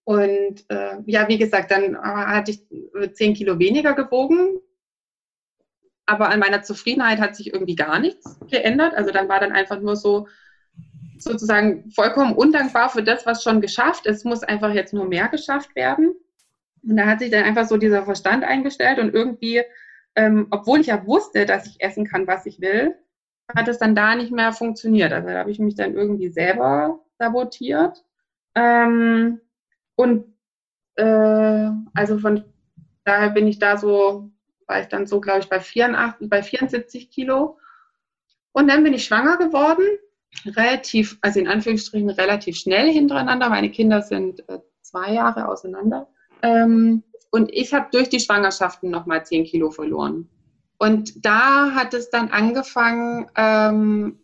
und 0.04 0.64
äh, 0.68 0.96
ja, 1.06 1.28
wie 1.28 1.38
gesagt, 1.38 1.70
dann 1.70 1.94
äh, 1.94 1.98
hatte 1.98 2.50
ich 2.50 2.60
äh, 2.94 3.12
zehn 3.12 3.34
Kilo 3.34 3.58
weniger 3.58 3.94
gewogen. 3.94 4.58
Aber 6.06 6.30
an 6.30 6.40
meiner 6.40 6.62
Zufriedenheit 6.62 7.20
hat 7.20 7.36
sich 7.36 7.52
irgendwie 7.52 7.76
gar 7.76 7.98
nichts 7.98 8.38
geändert. 8.50 8.94
Also 8.94 9.12
dann 9.12 9.28
war 9.28 9.38
dann 9.38 9.52
einfach 9.52 9.78
nur 9.78 9.96
so 9.96 10.26
sozusagen 11.18 11.90
vollkommen 11.90 12.34
undankbar 12.34 12.88
für 12.88 13.02
das, 13.02 13.26
was 13.26 13.42
schon 13.42 13.60
geschafft. 13.60 14.06
Es 14.06 14.24
muss 14.24 14.42
einfach 14.42 14.72
jetzt 14.72 14.94
nur 14.94 15.04
mehr 15.04 15.28
geschafft 15.28 15.76
werden. 15.76 16.14
Und 16.82 16.96
da 16.96 17.04
hat 17.04 17.18
sich 17.20 17.30
dann 17.30 17.44
einfach 17.44 17.66
so 17.66 17.76
dieser 17.76 18.04
Verstand 18.04 18.44
eingestellt 18.44 18.98
und 18.98 19.12
irgendwie 19.12 19.62
ähm, 20.18 20.48
obwohl 20.50 20.80
ich 20.80 20.88
ja 20.88 21.06
wusste, 21.06 21.46
dass 21.46 21.68
ich 21.68 21.80
essen 21.80 22.04
kann, 22.04 22.26
was 22.26 22.44
ich 22.44 22.60
will, 22.60 22.96
hat 23.56 23.68
es 23.68 23.78
dann 23.78 23.94
da 23.94 24.16
nicht 24.16 24.32
mehr 24.32 24.52
funktioniert. 24.52 25.12
Also 25.12 25.28
da 25.28 25.38
habe 25.38 25.50
ich 25.52 25.60
mich 25.60 25.76
dann 25.76 25.94
irgendwie 25.94 26.28
selber 26.28 26.98
sabotiert. 27.20 28.04
Ähm, 28.56 29.40
und 29.94 30.34
äh, 30.96 31.70
also 31.94 32.18
von 32.18 32.44
daher 33.04 33.30
bin 33.30 33.46
ich 33.46 33.60
da 33.60 33.76
so, 33.76 34.28
war 34.66 34.80
ich 34.80 34.88
dann 34.88 35.06
so, 35.06 35.20
glaube 35.20 35.38
ich, 35.38 35.48
bei 35.48 35.60
84, 35.60 36.28
bei 36.28 36.42
74 36.42 37.10
Kilo. 37.10 37.56
Und 38.50 38.66
dann 38.66 38.82
bin 38.82 38.94
ich 38.94 39.04
schwanger 39.04 39.36
geworden, 39.36 39.86
relativ, 40.46 41.16
also 41.20 41.38
in 41.38 41.46
Anführungsstrichen 41.46 42.10
relativ 42.10 42.56
schnell 42.56 42.92
hintereinander. 42.92 43.48
Meine 43.50 43.70
Kinder 43.70 44.02
sind 44.02 44.40
äh, 44.48 44.58
zwei 44.80 45.12
Jahre 45.12 45.46
auseinander. 45.46 46.08
Ähm, 46.42 47.04
und 47.30 47.52
ich 47.52 47.72
habe 47.74 47.88
durch 47.92 48.08
die 48.08 48.20
Schwangerschaften 48.20 48.90
nochmal 48.90 49.24
10 49.24 49.44
Kilo 49.44 49.70
verloren. 49.70 50.28
Und 50.78 51.24
da 51.24 51.72
hat 51.74 51.92
es 51.94 52.10
dann 52.10 52.28
angefangen, 52.28 53.30
ähm, 53.36 54.18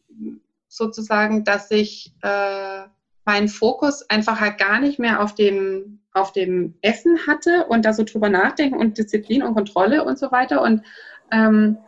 sozusagen, 0.68 1.44
dass 1.44 1.70
ich 1.70 2.12
äh, 2.22 2.82
meinen 3.24 3.48
Fokus 3.48 4.08
einfach 4.10 4.40
halt 4.40 4.58
gar 4.58 4.80
nicht 4.80 4.98
mehr 4.98 5.22
auf 5.22 5.34
dem, 5.34 6.00
auf 6.12 6.32
dem 6.32 6.74
Essen 6.82 7.26
hatte 7.26 7.66
und 7.68 7.84
da 7.84 7.92
so 7.92 8.04
drüber 8.04 8.28
nachdenken 8.28 8.78
und 8.78 8.98
Disziplin 8.98 9.42
und 9.42 9.54
Kontrolle 9.54 10.04
und 10.04 10.18
so 10.18 10.30
weiter. 10.30 10.62
Und 10.62 10.82
ähm, 11.32 11.78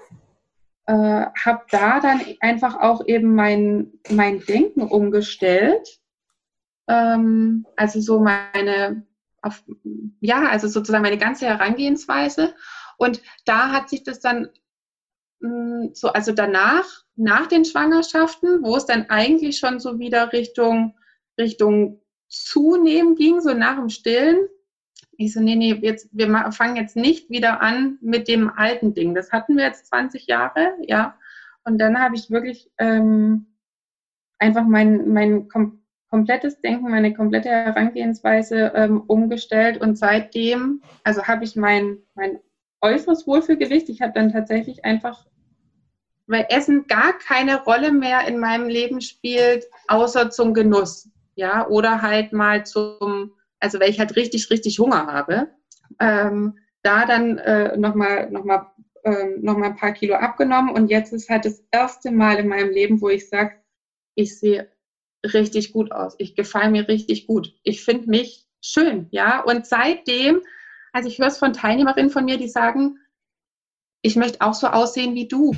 äh, 0.87 0.93
habe 0.93 1.63
da 1.71 2.01
dann 2.01 2.21
einfach 2.41 2.81
auch 2.81 3.07
eben 3.07 3.35
mein, 3.35 3.93
mein 4.11 4.41
Denken 4.41 4.83
umgestellt. 4.83 6.01
Ähm, 6.89 7.67
also 7.77 8.01
so 8.01 8.21
meine, 8.21 9.05
auf, 9.47 9.65
ja, 10.21 10.49
also 10.49 10.69
sozusagen 10.69 11.03
meine 11.03 11.19
ganze 11.19 11.47
Herangehensweise. 11.47 12.55
Und 12.99 13.23
da 13.45 13.71
hat 13.73 13.89
sich 13.89 14.03
das 14.03 14.21
dann 14.21 14.49
mh, 15.41 15.49
hm, 15.49 15.91
so, 15.95 16.09
also 16.09 16.33
danach, 16.33 16.85
nach 17.15 17.47
den 17.47 17.65
Schwangerschaften, 17.65 18.63
wo 18.63 18.77
es 18.77 18.87
dann 18.87 19.09
eigentlich 19.09 19.59
schon 19.59 19.81
so 19.81 19.99
wieder 19.99 20.33
Richtung, 20.33 20.95
Richtung 21.39 22.03
Zunehmen 22.29 23.15
ging, 23.15 23.41
so 23.41 23.55
nach 23.55 23.77
dem 23.77 23.89
Stillen. 23.89 24.49
Ich 25.17 25.33
so, 25.33 25.41
nee, 25.41 25.55
nee, 25.55 25.73
jetzt, 25.75 26.09
wir 26.13 26.53
fangen 26.53 26.77
jetzt 26.77 26.97
nicht 26.97 27.31
wieder 27.31 27.63
an 27.63 27.99
mit 28.03 28.29
dem 28.29 28.51
alten 28.51 28.93
Ding. 28.93 29.15
Das 29.15 29.33
hatten 29.33 29.57
wir 29.57 29.65
jetzt 29.65 29.87
20 29.87 30.27
Jahre, 30.27 30.75
ja. 30.83 31.19
Und 31.65 31.79
dann 31.79 31.99
habe 31.99 32.17
ich 32.17 32.31
wirklich 32.31 32.71
ähm, 32.79 33.47
einfach 34.39 34.65
mein, 34.65 35.13
mein 35.13 35.49
komplettes 36.17 36.59
Denken, 36.63 36.91
meine 36.91 37.13
komplette 37.13 37.51
Herangehensweise 37.51 38.73
ähm, 38.75 39.03
umgestellt. 39.07 39.79
Und 39.83 39.99
seitdem, 39.99 40.81
also 41.05 41.25
habe 41.25 41.45
ich 41.45 41.57
mein, 41.57 41.99
mein 42.15 42.39
äußeres 42.81 43.27
Wohlfühlgewicht. 43.27 43.91
Ich 43.91 44.01
habe 44.01 44.15
dann 44.15 44.33
tatsächlich 44.33 44.83
einfach, 44.87 45.27
weil 46.27 46.47
Essen 46.49 46.87
gar 46.87 47.13
keine 47.19 47.63
Rolle 47.65 47.93
mehr 47.93 48.27
in 48.27 48.39
meinem 48.39 48.67
Leben 48.67 49.03
spielt, 49.03 49.67
außer 49.89 50.31
zum 50.31 50.55
Genuss. 50.55 51.11
Ja, 51.35 51.69
oder 51.69 52.01
halt 52.01 52.33
mal 52.33 52.65
zum, 52.65 53.33
also 53.61 53.79
weil 53.79 53.91
ich 53.91 53.99
halt 53.99 54.17
richtig, 54.17 54.49
richtig 54.49 54.79
Hunger 54.79 55.07
habe, 55.07 55.49
ähm, 56.01 56.57
da 56.83 57.05
dann 57.05 57.37
äh, 57.37 57.77
nochmal 57.77 58.31
noch 58.31 58.45
mal, 58.45 58.73
ähm, 59.05 59.43
noch 59.43 59.59
ein 59.59 59.77
paar 59.77 59.93
Kilo 59.93 60.15
abgenommen 60.15 60.71
und 60.71 60.89
jetzt 60.89 61.13
ist 61.13 61.29
halt 61.29 61.45
das 61.45 61.63
erste 61.71 62.11
Mal 62.11 62.39
in 62.39 62.49
meinem 62.49 62.71
Leben, 62.71 63.03
wo 63.03 63.11
ich 63.11 63.29
sage, 63.29 63.53
ich 64.15 64.39
sehe 64.39 64.71
richtig 65.25 65.73
gut 65.73 65.93
aus. 65.93 66.15
Ich 66.19 66.35
gefalle 66.35 66.71
mir 66.71 66.89
richtig 66.89 67.27
gut. 67.27 67.55
Ich 67.63 67.85
finde 67.85 68.09
mich 68.09 68.47
schön, 68.61 69.09
ja. 69.11 69.41
Und 69.41 69.67
seitdem 69.67 70.41
also 70.97 71.11
ich 71.11 71.19
höre 71.19 71.27
es 71.27 71.37
von 71.37 71.53
Teilnehmerinnen 71.53 72.11
von 72.11 72.25
mir, 72.25 72.39
die 72.39 72.49
sagen, 72.49 72.99
ich 74.01 74.17
möchte 74.17 74.41
auch 74.41 74.55
so 74.55 74.69
aussehen 74.69 75.15
wie 75.15 75.29
du. 75.29 75.55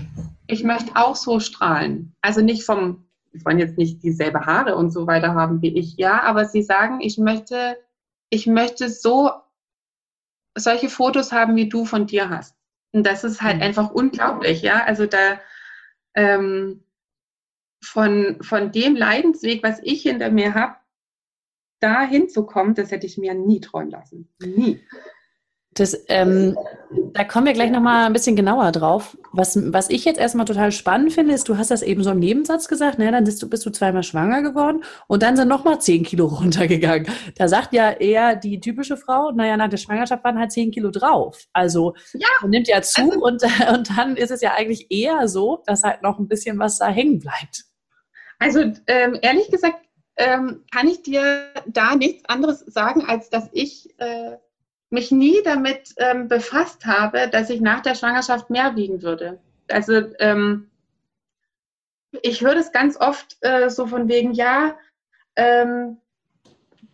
Ich 0.48 0.64
möchte 0.64 0.96
auch 0.96 1.14
so 1.14 1.38
strahlen. 1.38 2.16
Also 2.22 2.40
nicht 2.40 2.64
vom, 2.64 3.06
sie 3.32 3.44
wollen 3.44 3.60
jetzt 3.60 3.78
nicht 3.78 4.02
dieselbe 4.02 4.46
Haare 4.46 4.74
und 4.74 4.90
so 4.90 5.06
weiter 5.06 5.34
haben 5.34 5.62
wie 5.62 5.78
ich, 5.78 5.96
ja, 5.96 6.22
aber 6.22 6.46
sie 6.46 6.64
sagen, 6.64 7.00
ich 7.00 7.18
möchte, 7.18 7.76
ich 8.30 8.48
möchte 8.48 8.88
so 8.88 9.30
solche 10.56 10.88
Fotos 10.88 11.30
haben, 11.30 11.54
wie 11.54 11.68
du 11.68 11.84
von 11.84 12.08
dir 12.08 12.30
hast. 12.30 12.56
Und 12.90 13.06
das 13.06 13.22
ist 13.22 13.40
halt 13.40 13.58
mhm. 13.58 13.62
einfach 13.62 13.92
unglaublich, 13.92 14.62
ja. 14.62 14.82
Also 14.86 15.06
da 15.06 15.38
ähm, 16.14 16.82
von, 17.82 18.38
von 18.42 18.72
dem 18.72 18.96
Leidensweg, 18.96 19.62
was 19.62 19.80
ich 19.82 20.02
hinter 20.02 20.30
mir 20.30 20.54
habe, 20.54 20.76
da 21.80 22.02
hinzukommen, 22.02 22.74
das 22.74 22.90
hätte 22.90 23.06
ich 23.06 23.18
mir 23.18 23.34
nie 23.34 23.60
träumen 23.60 23.90
lassen. 23.90 24.28
Nie. 24.40 24.80
Das, 25.78 25.96
ähm, 26.08 26.56
da 27.12 27.22
kommen 27.22 27.46
wir 27.46 27.52
gleich 27.52 27.70
nochmal 27.70 28.06
ein 28.06 28.12
bisschen 28.12 28.34
genauer 28.34 28.72
drauf. 28.72 29.16
Was, 29.32 29.56
was 29.72 29.90
ich 29.90 30.04
jetzt 30.04 30.18
erstmal 30.18 30.46
total 30.46 30.72
spannend 30.72 31.12
finde, 31.12 31.34
ist, 31.34 31.48
du 31.48 31.56
hast 31.56 31.70
das 31.70 31.82
eben 31.82 32.02
so 32.02 32.10
im 32.10 32.18
Nebensatz 32.18 32.66
gesagt, 32.66 32.98
ne, 32.98 33.12
dann 33.12 33.22
bist 33.22 33.40
du, 33.42 33.48
bist 33.48 33.64
du 33.64 33.70
zweimal 33.70 34.02
schwanger 34.02 34.42
geworden 34.42 34.82
und 35.06 35.22
dann 35.22 35.36
sind 35.36 35.46
nochmal 35.46 35.80
zehn 35.80 36.02
Kilo 36.02 36.26
runtergegangen. 36.40 37.06
Da 37.36 37.46
sagt 37.46 37.74
ja 37.74 37.92
eher 37.92 38.34
die 38.34 38.58
typische 38.58 38.96
Frau, 38.96 39.30
naja, 39.30 39.56
nach 39.56 39.68
der 39.68 39.76
Schwangerschaft 39.76 40.24
waren 40.24 40.38
halt 40.38 40.50
zehn 40.50 40.72
Kilo 40.72 40.90
drauf. 40.90 41.44
Also 41.52 41.94
ja, 42.14 42.28
man 42.40 42.50
nimmt 42.50 42.66
ja 42.66 42.82
zu 42.82 43.02
also, 43.02 43.20
und, 43.20 43.42
und 43.72 43.96
dann 43.96 44.16
ist 44.16 44.32
es 44.32 44.40
ja 44.40 44.54
eigentlich 44.54 44.90
eher 44.90 45.28
so, 45.28 45.62
dass 45.66 45.84
halt 45.84 46.02
noch 46.02 46.18
ein 46.18 46.26
bisschen 46.26 46.58
was 46.58 46.78
da 46.78 46.88
hängen 46.88 47.20
bleibt. 47.20 47.67
Also 48.38 48.60
ähm, 48.86 49.18
ehrlich 49.22 49.50
gesagt 49.50 49.78
ähm, 50.16 50.64
kann 50.72 50.88
ich 50.88 51.02
dir 51.02 51.52
da 51.66 51.94
nichts 51.94 52.28
anderes 52.28 52.60
sagen, 52.60 53.04
als 53.06 53.30
dass 53.30 53.48
ich 53.52 53.98
äh, 53.98 54.36
mich 54.90 55.10
nie 55.10 55.40
damit 55.44 55.94
ähm, 55.98 56.28
befasst 56.28 56.86
habe, 56.86 57.28
dass 57.28 57.50
ich 57.50 57.60
nach 57.60 57.80
der 57.80 57.94
Schwangerschaft 57.94 58.50
mehr 58.50 58.74
wiegen 58.74 59.02
würde. 59.02 59.38
Also 59.68 60.02
ähm, 60.18 60.70
ich 62.22 62.40
höre 62.40 62.54
das 62.54 62.72
ganz 62.72 62.96
oft 62.98 63.36
äh, 63.42 63.68
so 63.68 63.86
von 63.86 64.08
wegen, 64.08 64.32
ja, 64.32 64.76
ähm, 65.36 65.98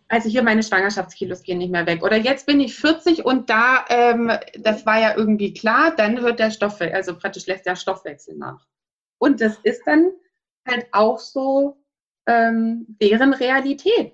also 0.07 0.29
hier 0.29 0.43
meine 0.43 0.61
Schwangerschaftskilos 0.61 1.41
gehen 1.41 1.57
nicht 1.57 1.71
mehr 1.71 1.87
weg. 1.87 2.03
Oder 2.03 2.17
jetzt 2.17 2.45
bin 2.45 2.59
ich 2.59 2.75
40 2.75 3.25
und 3.25 3.49
da, 3.49 3.85
ähm, 3.89 4.31
das 4.59 4.85
war 4.85 4.99
ja 4.99 5.15
irgendwie 5.15 5.53
klar, 5.53 5.95
dann 5.95 6.19
hört 6.21 6.39
der 6.39 6.51
Stoffwechsel, 6.51 6.95
also 6.95 7.17
praktisch 7.17 7.47
lässt 7.47 7.65
der 7.65 7.75
Stoffwechsel 7.75 8.35
nach. 8.35 8.67
Und 9.17 9.41
das 9.41 9.57
ist 9.63 9.81
dann 9.85 10.11
halt 10.67 10.87
auch 10.91 11.19
so 11.19 11.77
ähm, 12.25 12.85
deren 13.01 13.33
Realität. 13.33 14.13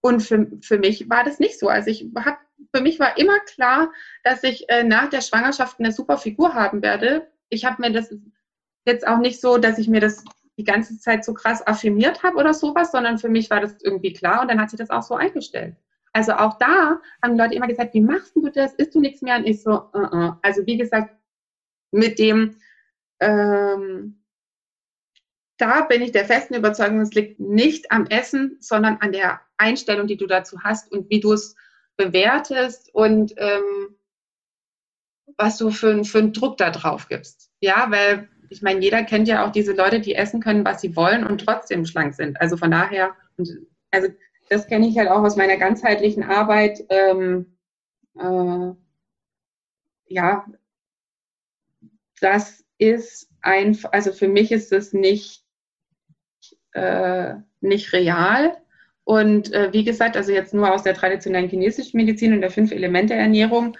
Und 0.00 0.20
für, 0.20 0.50
für 0.60 0.78
mich 0.78 1.08
war 1.10 1.24
das 1.24 1.38
nicht 1.38 1.58
so. 1.58 1.68
Also 1.68 1.90
ich 1.90 2.06
habe, 2.16 2.38
für 2.74 2.82
mich 2.82 3.00
war 3.00 3.18
immer 3.18 3.38
klar, 3.40 3.92
dass 4.22 4.44
ich 4.44 4.68
äh, 4.68 4.84
nach 4.84 5.10
der 5.10 5.20
Schwangerschaft 5.20 5.78
eine 5.78 5.92
super 5.92 6.18
Figur 6.18 6.54
haben 6.54 6.82
werde. 6.82 7.30
Ich 7.48 7.64
habe 7.64 7.80
mir 7.80 7.92
das 7.92 8.14
jetzt 8.86 9.06
auch 9.06 9.18
nicht 9.18 9.40
so, 9.40 9.58
dass 9.58 9.78
ich 9.78 9.88
mir 9.88 10.00
das 10.00 10.24
die 10.56 10.64
ganze 10.64 10.98
Zeit 10.98 11.24
so 11.24 11.34
krass 11.34 11.64
affirmiert 11.66 12.22
habe 12.22 12.36
oder 12.36 12.52
sowas, 12.52 12.90
sondern 12.90 13.18
für 13.18 13.28
mich 13.28 13.48
war 13.48 13.60
das 13.60 13.76
irgendwie 13.82 14.12
klar 14.12 14.42
und 14.42 14.48
dann 14.48 14.60
hat 14.60 14.70
sich 14.70 14.78
das 14.78 14.90
auch 14.90 15.02
so 15.02 15.14
eingestellt. 15.14 15.76
Also 16.12 16.32
auch 16.32 16.58
da 16.58 17.00
haben 17.22 17.36
Leute 17.36 17.54
immer 17.54 17.68
gesagt, 17.68 17.94
wie 17.94 18.00
machst 18.00 18.34
du 18.34 18.48
das? 18.48 18.74
Isst 18.74 18.94
du 18.94 19.00
nichts 19.00 19.22
mehr? 19.22 19.36
Und 19.36 19.46
ich 19.46 19.62
so, 19.62 19.70
uh 19.70 19.98
-uh. 19.98 20.38
also 20.42 20.66
wie 20.66 20.76
gesagt, 20.76 21.14
mit 21.92 22.18
dem, 22.18 22.56
ähm, 23.20 24.17
da 25.58 25.82
bin 25.82 26.02
ich 26.02 26.12
der 26.12 26.24
festen 26.24 26.54
Überzeugung, 26.54 27.00
es 27.00 27.12
liegt 27.12 27.40
nicht 27.40 27.90
am 27.92 28.06
Essen, 28.06 28.56
sondern 28.60 28.98
an 28.98 29.12
der 29.12 29.40
Einstellung, 29.56 30.06
die 30.06 30.16
du 30.16 30.26
dazu 30.26 30.60
hast 30.62 30.90
und 30.92 31.10
wie 31.10 31.20
du 31.20 31.32
es 31.32 31.56
bewertest 31.96 32.94
und 32.94 33.34
ähm, 33.36 33.96
was 35.36 35.58
du 35.58 35.70
für, 35.70 36.04
für 36.04 36.18
einen 36.18 36.32
Druck 36.32 36.56
da 36.56 36.70
drauf 36.70 37.08
gibst. 37.08 37.50
Ja, 37.60 37.90
weil 37.90 38.28
ich 38.50 38.62
meine, 38.62 38.80
jeder 38.80 39.02
kennt 39.02 39.28
ja 39.28 39.44
auch 39.44 39.52
diese 39.52 39.72
Leute, 39.72 40.00
die 40.00 40.14
essen 40.14 40.40
können, 40.40 40.64
was 40.64 40.80
sie 40.80 40.96
wollen 40.96 41.26
und 41.26 41.44
trotzdem 41.44 41.84
schlank 41.84 42.14
sind. 42.14 42.40
Also 42.40 42.56
von 42.56 42.70
daher, 42.70 43.14
also 43.90 44.08
das 44.48 44.66
kenne 44.66 44.88
ich 44.88 44.96
halt 44.96 45.10
auch 45.10 45.22
aus 45.22 45.36
meiner 45.36 45.56
ganzheitlichen 45.56 46.22
Arbeit. 46.22 46.84
Ähm, 46.88 47.58
äh, 48.18 48.72
ja, 50.06 50.46
das 52.20 52.64
ist 52.78 53.30
einfach, 53.42 53.92
also 53.92 54.12
für 54.12 54.28
mich 54.28 54.52
ist 54.52 54.72
es 54.72 54.92
nicht, 54.92 55.44
äh, 56.72 57.34
nicht 57.60 57.92
real. 57.92 58.56
Und 59.04 59.52
äh, 59.52 59.72
wie 59.72 59.84
gesagt, 59.84 60.16
also 60.16 60.32
jetzt 60.32 60.52
nur 60.52 60.72
aus 60.72 60.82
der 60.82 60.94
traditionellen 60.94 61.48
chinesischen 61.48 61.96
Medizin 61.96 62.34
und 62.34 62.40
der 62.42 62.50
fünf 62.50 62.72
Elemente 62.72 63.14
Ernährung, 63.14 63.76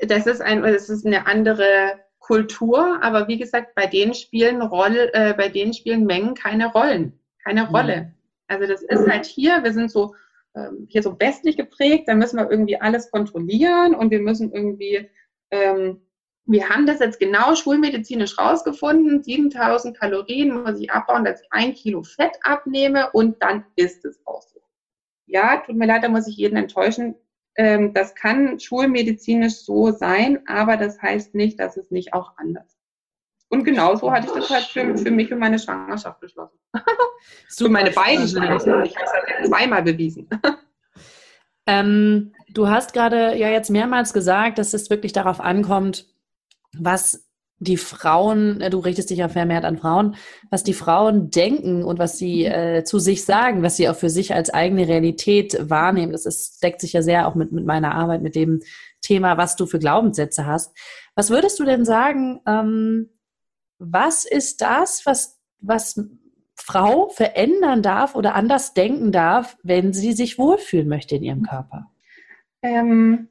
das 0.00 0.26
ist 0.26 0.40
ein, 0.42 0.62
das 0.62 0.90
ist 0.90 1.06
eine 1.06 1.26
andere 1.26 1.98
Kultur, 2.18 3.02
aber 3.02 3.28
wie 3.28 3.38
gesagt, 3.38 3.74
bei 3.74 3.86
denen 3.86 4.14
spielen 4.14 4.60
Rolle, 4.60 5.12
äh, 5.14 5.32
bei 5.34 5.48
denen 5.48 5.72
spielen 5.72 6.04
Mengen 6.04 6.34
keine 6.34 6.70
Rollen, 6.70 7.18
keine 7.42 7.64
mhm. 7.64 7.74
Rolle. 7.74 8.12
Also 8.48 8.66
das 8.66 8.82
ist 8.82 9.08
halt 9.08 9.24
hier, 9.24 9.64
wir 9.64 9.72
sind 9.72 9.90
so 9.90 10.14
ähm, 10.54 10.86
hier 10.88 11.02
so 11.02 11.18
westlich 11.18 11.56
geprägt, 11.56 12.04
da 12.06 12.14
müssen 12.14 12.38
wir 12.38 12.50
irgendwie 12.50 12.80
alles 12.80 13.10
kontrollieren 13.10 13.94
und 13.94 14.10
wir 14.10 14.20
müssen 14.20 14.52
irgendwie 14.52 15.08
ähm, 15.50 16.00
wir 16.48 16.68
haben 16.70 16.86
das 16.86 17.00
jetzt 17.00 17.20
genau 17.20 17.54
schulmedizinisch 17.54 18.38
rausgefunden. 18.38 19.22
7000 19.22 19.98
Kalorien 19.98 20.62
muss 20.62 20.80
ich 20.80 20.90
abbauen, 20.90 21.24
dass 21.24 21.42
ich 21.42 21.48
ein 21.50 21.74
Kilo 21.74 22.02
Fett 22.02 22.32
abnehme 22.42 23.10
und 23.12 23.42
dann 23.42 23.64
ist 23.76 24.04
es 24.06 24.18
auch 24.24 24.42
so. 24.42 24.60
Ja, 25.26 25.58
tut 25.58 25.76
mir 25.76 25.86
leid, 25.86 26.04
da 26.04 26.08
muss 26.08 26.26
ich 26.26 26.36
jeden 26.36 26.56
enttäuschen. 26.56 27.16
Ähm, 27.56 27.92
das 27.92 28.14
kann 28.14 28.58
schulmedizinisch 28.58 29.56
so 29.56 29.90
sein, 29.90 30.40
aber 30.46 30.78
das 30.78 31.02
heißt 31.02 31.34
nicht, 31.34 31.60
dass 31.60 31.76
es 31.76 31.90
nicht 31.90 32.14
auch 32.14 32.32
anders 32.38 32.64
ist. 32.64 32.78
Und 33.50 33.64
genauso 33.64 34.10
hatte 34.10 34.28
ich 34.28 34.32
das 34.32 34.50
halt 34.50 34.64
für, 34.64 34.96
für 34.96 35.10
mich 35.10 35.30
und 35.30 35.38
meine 35.38 35.58
Schwangerschaft 35.58 36.20
beschlossen. 36.20 36.58
für 37.48 37.68
meine 37.68 37.90
beiden 37.90 38.26
Schwangerschaften. 38.26 38.84
Ich 38.84 38.96
habe 38.96 39.04
es 39.04 39.12
halt 39.12 39.46
zweimal 39.46 39.82
bewiesen. 39.82 40.28
Ähm, 41.66 42.32
du 42.48 42.68
hast 42.70 42.94
gerade 42.94 43.36
ja 43.36 43.50
jetzt 43.50 43.68
mehrmals 43.68 44.14
gesagt, 44.14 44.56
dass 44.56 44.72
es 44.72 44.88
wirklich 44.88 45.12
darauf 45.12 45.38
ankommt, 45.38 46.06
was 46.80 47.28
die 47.60 47.76
Frauen, 47.76 48.60
äh, 48.60 48.70
du 48.70 48.78
richtest 48.78 49.10
dich 49.10 49.18
ja 49.18 49.28
vermehrt 49.28 49.64
an 49.64 49.78
Frauen, 49.78 50.16
was 50.50 50.62
die 50.62 50.74
Frauen 50.74 51.30
denken 51.30 51.84
und 51.84 51.98
was 51.98 52.18
sie 52.18 52.44
äh, 52.44 52.84
zu 52.84 52.98
sich 52.98 53.24
sagen, 53.24 53.62
was 53.62 53.76
sie 53.76 53.88
auch 53.88 53.96
für 53.96 54.10
sich 54.10 54.34
als 54.34 54.50
eigene 54.50 54.86
Realität 54.86 55.56
wahrnehmen. 55.60 56.12
Das 56.12 56.26
ist, 56.26 56.62
deckt 56.62 56.80
sich 56.80 56.92
ja 56.92 57.02
sehr 57.02 57.26
auch 57.26 57.34
mit, 57.34 57.52
mit 57.52 57.66
meiner 57.66 57.94
Arbeit, 57.94 58.22
mit 58.22 58.34
dem 58.34 58.60
Thema, 59.00 59.36
was 59.36 59.56
du 59.56 59.66
für 59.66 59.78
Glaubenssätze 59.78 60.46
hast. 60.46 60.76
Was 61.14 61.30
würdest 61.30 61.58
du 61.58 61.64
denn 61.64 61.84
sagen, 61.84 62.40
ähm, 62.46 63.10
was 63.78 64.24
ist 64.24 64.60
das, 64.60 65.04
was, 65.04 65.40
was 65.60 66.00
Frau 66.54 67.08
verändern 67.08 67.82
darf 67.82 68.14
oder 68.14 68.34
anders 68.34 68.74
denken 68.74 69.12
darf, 69.12 69.56
wenn 69.62 69.92
sie 69.92 70.12
sich 70.12 70.38
wohlfühlen 70.38 70.88
möchte 70.88 71.16
in 71.16 71.22
ihrem 71.22 71.42
Körper? 71.42 71.90
Ähm, 72.62 73.28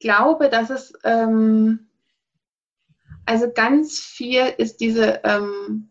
glaube, 0.00 0.48
dass 0.48 0.70
es 0.70 0.92
ähm, 1.04 1.90
also 3.26 3.52
ganz 3.52 4.00
viel 4.00 4.42
ist 4.58 4.80
diese 4.80 5.20
ähm, 5.22 5.90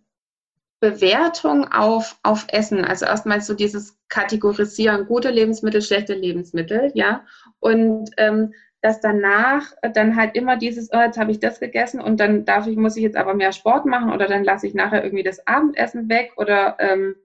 Bewertung 0.79 1.71
auf, 1.71 2.17
auf 2.23 2.45
Essen. 2.49 2.83
Also 2.83 3.05
erstmal 3.05 3.41
so 3.41 3.53
dieses 3.53 3.97
Kategorisieren, 4.09 5.05
gute 5.05 5.29
Lebensmittel, 5.29 5.81
schlechte 5.81 6.15
Lebensmittel, 6.15 6.91
ja. 6.95 7.25
Und 7.59 8.11
ähm, 8.17 8.53
dass 8.81 9.01
danach 9.01 9.73
dann 9.93 10.15
halt 10.15 10.35
immer 10.35 10.57
dieses, 10.57 10.91
oh, 10.93 10.99
jetzt 10.99 11.17
habe 11.17 11.31
ich 11.31 11.39
das 11.39 11.59
gegessen 11.59 11.99
und 11.99 12.19
dann 12.19 12.45
darf 12.45 12.65
ich, 12.67 12.77
muss 12.77 12.95
ich 12.95 13.03
jetzt 13.03 13.17
aber 13.17 13.33
mehr 13.33 13.51
Sport 13.51 13.85
machen 13.85 14.11
oder 14.11 14.27
dann 14.27 14.45
lasse 14.45 14.67
ich 14.67 14.73
nachher 14.73 15.03
irgendwie 15.03 15.23
das 15.23 15.45
Abendessen 15.47 16.07
weg 16.07 16.31
oder 16.37 16.77
ähm, 16.79 17.15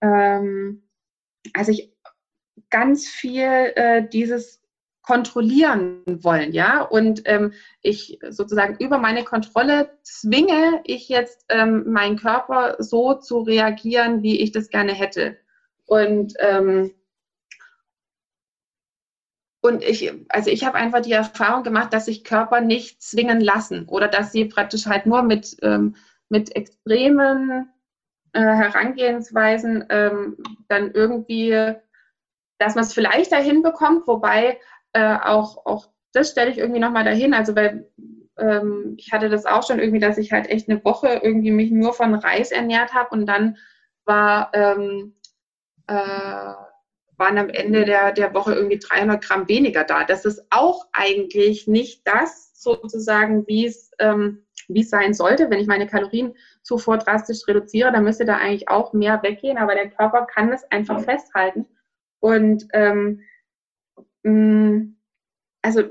ähm, 0.00 0.82
also 1.52 1.72
ich 1.72 1.92
ganz 2.70 3.06
viel 3.06 3.72
äh, 3.76 4.08
dieses 4.08 4.62
kontrollieren 5.06 6.02
wollen, 6.06 6.52
ja. 6.52 6.82
Und 6.82 7.22
ähm, 7.26 7.52
ich 7.80 8.18
sozusagen 8.28 8.76
über 8.78 8.98
meine 8.98 9.24
Kontrolle 9.24 9.90
zwinge 10.02 10.80
ich 10.84 11.08
jetzt 11.08 11.44
ähm, 11.48 11.84
meinen 11.92 12.18
Körper 12.18 12.76
so 12.80 13.14
zu 13.14 13.40
reagieren, 13.40 14.22
wie 14.22 14.40
ich 14.40 14.52
das 14.52 14.68
gerne 14.68 14.92
hätte. 14.92 15.36
Und 15.86 16.34
ähm, 16.40 16.92
und 19.60 19.82
ich, 19.82 20.12
also 20.28 20.50
ich 20.50 20.64
habe 20.64 20.76
einfach 20.76 21.00
die 21.00 21.12
Erfahrung 21.12 21.64
gemacht, 21.64 21.92
dass 21.92 22.04
sich 22.04 22.22
Körper 22.22 22.60
nicht 22.60 23.02
zwingen 23.02 23.40
lassen 23.40 23.86
oder 23.88 24.06
dass 24.06 24.30
sie 24.30 24.44
praktisch 24.44 24.86
halt 24.86 25.06
nur 25.06 25.22
mit, 25.22 25.56
ähm, 25.62 25.96
mit 26.28 26.54
extremen 26.54 27.68
äh, 28.32 28.40
Herangehensweisen 28.40 29.84
ähm, 29.88 30.36
dann 30.68 30.92
irgendwie, 30.92 31.74
dass 32.58 32.76
man 32.76 32.84
es 32.84 32.94
vielleicht 32.94 33.32
dahin 33.32 33.62
bekommt, 33.62 34.06
wobei 34.06 34.60
äh, 34.96 35.18
auch, 35.22 35.66
auch 35.66 35.88
das 36.12 36.30
stelle 36.30 36.50
ich 36.50 36.58
irgendwie 36.58 36.80
nochmal 36.80 37.04
dahin. 37.04 37.34
Also 37.34 37.54
weil 37.54 37.86
ähm, 38.38 38.94
ich 38.96 39.12
hatte 39.12 39.28
das 39.28 39.44
auch 39.44 39.66
schon 39.66 39.78
irgendwie, 39.78 40.00
dass 40.00 40.16
ich 40.16 40.32
halt 40.32 40.48
echt 40.48 40.68
eine 40.68 40.82
Woche 40.84 41.20
irgendwie 41.22 41.50
mich 41.50 41.70
nur 41.70 41.92
von 41.92 42.14
Reis 42.14 42.50
ernährt 42.50 42.94
habe 42.94 43.10
und 43.10 43.26
dann 43.26 43.58
war 44.06 44.50
ähm, 44.54 45.14
äh, 45.86 46.54
waren 47.18 47.38
am 47.38 47.48
Ende 47.48 47.84
der, 47.84 48.12
der 48.12 48.34
Woche 48.34 48.54
irgendwie 48.54 48.78
300 48.78 49.22
Gramm 49.22 49.48
weniger 49.48 49.84
da. 49.84 50.04
Das 50.04 50.24
ist 50.24 50.44
auch 50.50 50.86
eigentlich 50.92 51.66
nicht 51.66 52.06
das 52.06 52.52
sozusagen, 52.54 53.46
wie 53.46 53.66
es 53.66 53.90
ähm, 53.98 54.44
sein 54.68 55.14
sollte. 55.14 55.48
Wenn 55.48 55.60
ich 55.60 55.66
meine 55.66 55.86
Kalorienzufuhr 55.86 56.98
drastisch 56.98 57.46
reduziere, 57.48 57.92
dann 57.92 58.04
müsste 58.04 58.24
da 58.24 58.36
eigentlich 58.36 58.68
auch 58.68 58.92
mehr 58.92 59.22
weggehen, 59.22 59.56
aber 59.56 59.74
der 59.74 59.90
Körper 59.90 60.26
kann 60.26 60.52
es 60.52 60.70
einfach 60.70 61.00
festhalten. 61.00 61.66
Und 62.20 62.66
ähm, 62.72 63.20
also 65.62 65.82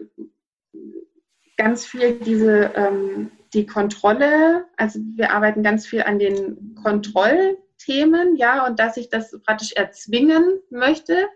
ganz 1.58 1.86
viel 1.86 2.20
diese 2.20 2.72
ähm, 2.76 3.32
die 3.54 3.66
Kontrolle, 3.66 4.66
also 4.76 5.00
wir 5.16 5.32
arbeiten 5.32 5.64
ganz 5.64 5.88
viel 5.88 6.04
an 6.04 6.20
den 6.20 6.76
Kontrollthemen, 6.84 8.36
ja, 8.36 8.68
und 8.68 8.80
dass 8.80 8.98
ich 8.98 9.10
das 9.10 9.40
praktisch 9.44 9.72
erzwingen 9.74 10.60
möchte 10.70 11.28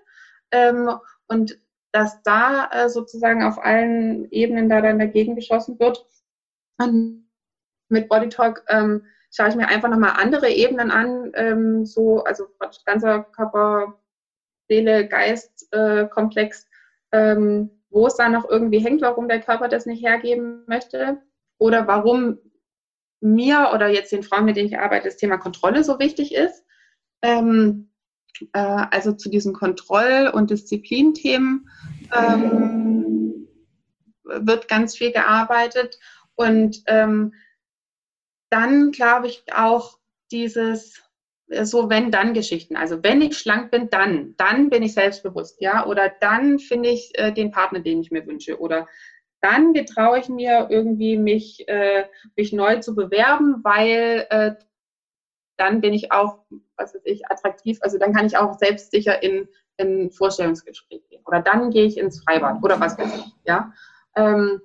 ähm, 0.52 0.90
und 1.28 1.58
dass 1.92 2.22
da 2.24 2.70
äh, 2.72 2.90
sozusagen 2.90 3.44
auf 3.44 3.58
allen 3.58 4.30
Ebenen 4.32 4.70
da 4.70 4.82
dann 4.82 5.00
dagegen 5.00 5.36
geschossen 5.36 5.80
wird. 5.80 6.06
Und 6.78 7.28
mit 7.88 8.10
Body 8.10 8.30
Talk 8.30 8.64
ähm, 8.68 9.06
schaue 9.32 9.50
ich 9.50 9.56
mir 9.56 9.68
einfach 9.68 9.90
nochmal 9.90 10.14
andere 10.18 10.50
Ebenen 10.50 10.92
an, 10.92 11.32
ähm, 11.36 11.86
so, 11.86 12.24
also 12.24 12.48
ganzer 12.86 13.24
Körper, 13.24 14.00
Seele, 14.68 15.08
Geist, 15.08 15.68
äh, 15.72 16.08
Komplex, 16.08 16.69
ähm, 17.12 17.72
wo 17.90 18.08
es 18.08 18.16
da 18.16 18.30
noch 18.30 18.48
irgendwie 18.48 18.80
hängt, 18.80 19.02
warum 19.02 19.28
der 19.28 19.42
Körper 19.42 19.68
das 19.68 19.86
nicht 19.86 20.04
hergeben 20.04 20.64
möchte 20.68 21.22
oder 21.58 21.88
warum 21.88 22.38
mir 23.22 23.72
oder 23.74 23.88
jetzt 23.88 24.12
den 24.12 24.24
Frauen, 24.24 24.46
mit 24.46 24.56
denen 24.56 24.70
ich 24.70 24.80
arbeite, 24.80 25.08
das 25.08 25.18
Thema 25.18 25.38
Kontrolle 25.38 25.84
so 25.84 26.00
wichtig 26.00 26.34
ist. 26.34 26.64
Ähm, 27.22 27.90
äh, 28.54 28.60
also 28.92 29.12
zu 29.14 29.30
diesen 29.30 29.54
Kontroll- 29.54 30.32
und 30.34 30.50
Disziplinthemen 30.50 31.70
ähm, 32.16 33.48
wird 34.24 34.68
ganz 34.68 34.96
viel 34.96 35.12
gearbeitet. 35.12 36.00
Und 36.36 36.82
ähm, 36.86 37.34
dann 38.50 38.92
glaube 38.92 39.28
ich 39.28 39.44
auch 39.54 39.98
dieses 40.32 41.02
so 41.64 41.90
wenn-dann-Geschichten. 41.90 42.76
Also 42.76 43.04
wenn 43.04 43.22
ich 43.22 43.38
schlank 43.38 43.72
bin, 43.72 43.90
dann, 43.90 44.36
dann 44.38 44.70
bin 44.70 44.84
ich 44.84 44.94
selbstbewusst, 44.94 45.60
ja, 45.62 45.86
oder 45.86 46.12
dann 46.22 46.60
finde 46.60 46.90
ich 46.90 47.12
äh, 47.16 47.32
den 47.32 47.52
Partner, 47.52 47.80
den 47.80 48.02
ich 48.02 48.12
mir 48.12 48.26
wünsche, 48.26 48.60
oder 48.60 48.88
dann 49.42 49.74
getraue 49.74 50.20
ich 50.20 50.30
mir 50.30 50.68
irgendwie 50.70 51.18
mich, 51.18 51.68
äh, 51.68 52.06
mich 52.36 52.54
neu 52.54 52.80
zu 52.80 52.94
bewerben, 52.94 53.64
weil 53.64 54.28
äh, 54.30 54.56
dann 55.58 55.82
bin 55.82 55.94
ich 55.94 56.12
auch, 56.12 56.40
was 56.78 56.94
weiß 56.94 57.02
ich, 57.06 57.26
attraktiv, 57.30 57.80
also 57.82 57.98
dann 57.98 58.14
kann 58.14 58.26
ich 58.28 58.38
auch 58.38 58.58
selbstsicher 58.58 59.22
in, 59.24 59.48
in 59.78 60.12
Vorstellungsgespräch 60.12 61.08
gehen. 61.10 61.24
Oder 61.26 61.42
dann 61.42 61.72
gehe 61.72 61.86
ich 61.86 61.98
ins 61.98 62.24
Freibad 62.24 62.64
oder 62.64 62.80
was 62.80 62.98
weiß 62.98 63.18
ich, 63.18 63.34
ja. 63.46 63.74
Ähm, 64.16 64.62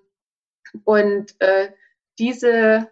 und 0.84 1.34
äh, 1.40 1.70
diese 2.18 2.88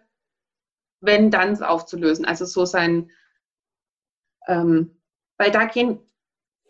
wenn-dann 1.01 1.61
aufzulösen, 1.61 2.25
also 2.25 2.45
so 2.45 2.65
sein, 2.65 3.11
ähm, 4.47 4.97
weil 5.37 5.51
da 5.51 5.65
gehen, 5.65 5.99